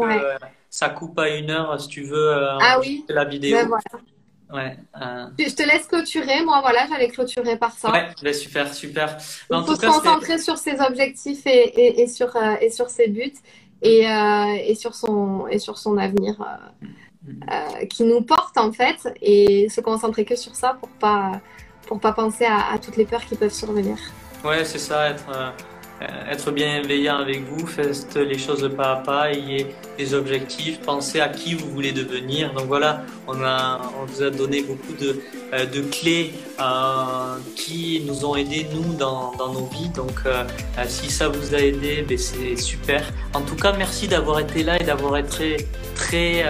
ça 0.69 0.89
coupe 0.89 1.17
à 1.19 1.29
une 1.29 1.49
heure 1.49 1.79
si 1.81 1.87
tu 1.87 2.03
veux 2.03 2.29
euh, 2.29 2.57
ah 2.59 2.79
oui. 2.79 3.05
la 3.09 3.25
vidéo. 3.25 3.57
Ben 3.57 4.55
ouais, 4.55 4.77
euh. 5.01 5.25
Je 5.37 5.55
te 5.55 5.63
laisse 5.63 5.87
clôturer. 5.87 6.43
Moi, 6.43 6.59
voilà, 6.61 6.85
j'allais 6.87 7.07
clôturer 7.07 7.57
par 7.57 7.71
ça. 7.71 7.91
Ouais, 7.91 8.07
ben 8.21 8.33
super, 8.33 8.73
super. 8.73 9.17
Il 9.51 9.63
faut 9.65 9.75
se 9.75 9.85
concentrer 9.85 10.37
sur 10.37 10.57
ses 10.57 10.79
objectifs 10.79 11.45
et, 11.45 11.49
et, 11.49 12.01
et 12.01 12.07
sur, 12.07 12.35
euh, 12.35 12.55
et 12.61 12.69
sur 12.69 12.89
ses 12.89 13.07
buts 13.07 13.33
et, 13.81 14.03
et, 14.03 14.75
sur, 14.75 14.93
son, 14.93 15.47
et 15.47 15.57
sur 15.59 15.77
son 15.77 15.97
avenir 15.97 16.35
mm. 17.21 17.87
qui 17.89 18.03
nous 18.03 18.21
porte 18.21 18.57
en 18.57 18.71
fait 18.71 19.07
et 19.21 19.69
se 19.69 19.81
concentrer 19.81 20.25
que 20.25 20.35
sur 20.35 20.53
ça 20.55 20.75
pour 20.79 20.89
pas, 20.89 21.39
pour 21.87 21.99
pas 21.99 22.11
penser 22.11 22.45
à, 22.45 22.73
à 22.73 22.77
toutes 22.77 22.97
les 22.97 23.05
peurs 23.05 23.25
qui 23.25 23.35
peuvent 23.35 23.53
survenir. 23.53 23.97
Ouais, 24.43 24.63
c'est 24.63 24.79
ça, 24.79 25.09
être 25.09 25.25
euh, 25.35 25.49
être 26.01 26.51
bienveillant 26.51 27.17
avec 27.17 27.43
vous, 27.45 27.65
faites 27.67 28.15
les 28.15 28.37
choses 28.37 28.69
pas 28.75 28.93
à 28.93 28.95
pas, 28.97 29.31
ayez 29.31 29.67
des 29.97 30.13
objectifs, 30.13 30.79
pensez 30.79 31.19
à 31.19 31.27
qui 31.27 31.55
vous 31.55 31.69
voulez 31.71 31.91
devenir. 31.91 32.53
Donc 32.53 32.67
voilà, 32.67 33.01
on, 33.27 33.33
vous 33.33 34.23
a 34.23 34.29
donné 34.29 34.61
beaucoup 34.61 34.93
de, 34.93 35.21
euh, 35.53 35.65
de 35.65 35.81
clés 35.81 36.31
euh, 36.59 37.37
qui 37.55 38.01
nous 38.05 38.25
ont 38.25 38.35
aidés, 38.35 38.67
nous, 38.73 38.93
dans, 38.93 39.33
nos 39.37 39.65
vies. 39.67 39.89
Donc 39.89 40.21
euh, 40.25 40.45
si 40.87 41.09
ça 41.09 41.27
vous 41.27 41.53
a 41.53 41.59
aidé, 41.59 42.05
ben, 42.07 42.17
c'est 42.17 42.55
super. 42.55 43.03
En 43.33 43.41
tout 43.41 43.55
cas, 43.55 43.73
merci 43.73 44.07
d'avoir 44.07 44.39
été 44.39 44.63
là 44.63 44.79
et 44.79 44.83
d'avoir 44.83 45.17
été 45.17 45.67
très 45.95 46.45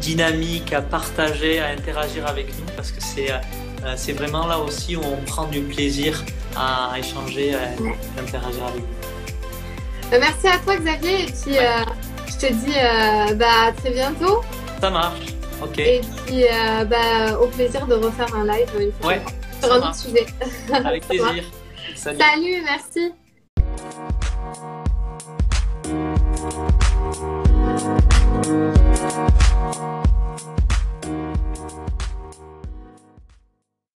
dynamique 0.00 0.72
à 0.72 0.80
partager, 0.80 1.58
à 1.58 1.68
interagir 1.68 2.26
avec 2.26 2.46
nous 2.58 2.66
parce 2.76 2.92
que 2.92 3.02
c'est 3.02 3.30
c'est 3.96 4.12
vraiment 4.12 4.46
là 4.46 4.58
aussi 4.58 4.96
où 4.96 5.00
on 5.04 5.24
prend 5.24 5.46
du 5.46 5.60
plaisir 5.60 6.24
à 6.56 6.98
échanger, 6.98 7.54
à, 7.54 8.20
interagir 8.20 8.64
avec 8.64 8.80
vous. 8.80 10.12
Euh, 10.12 10.18
merci 10.20 10.48
à 10.48 10.58
toi 10.58 10.76
Xavier 10.76 11.24
et 11.24 11.26
puis 11.26 11.58
euh, 11.58 11.84
je 12.26 12.46
te 12.46 12.52
dis 12.52 12.74
euh, 12.76 13.34
bah, 13.34 13.66
à 13.68 13.72
très 13.72 13.90
bientôt. 13.90 14.42
Ça 14.80 14.90
marche, 14.90 15.34
ok. 15.62 15.78
Et 15.78 16.00
puis 16.26 16.44
bah, 16.88 17.38
au 17.40 17.46
plaisir 17.48 17.86
de 17.86 17.94
refaire 17.94 18.34
un 18.34 18.44
live 18.44 18.68
une 18.80 18.92
fois 19.00 19.10
ouais, 19.10 19.22
sur 19.60 19.72
un 19.72 19.78
autre 19.78 19.94
sujet. 19.94 20.26
Avec 20.72 21.04
plaisir. 21.08 21.44
Salut. 21.94 22.18
Salut, 22.18 22.62
merci. 22.64 23.12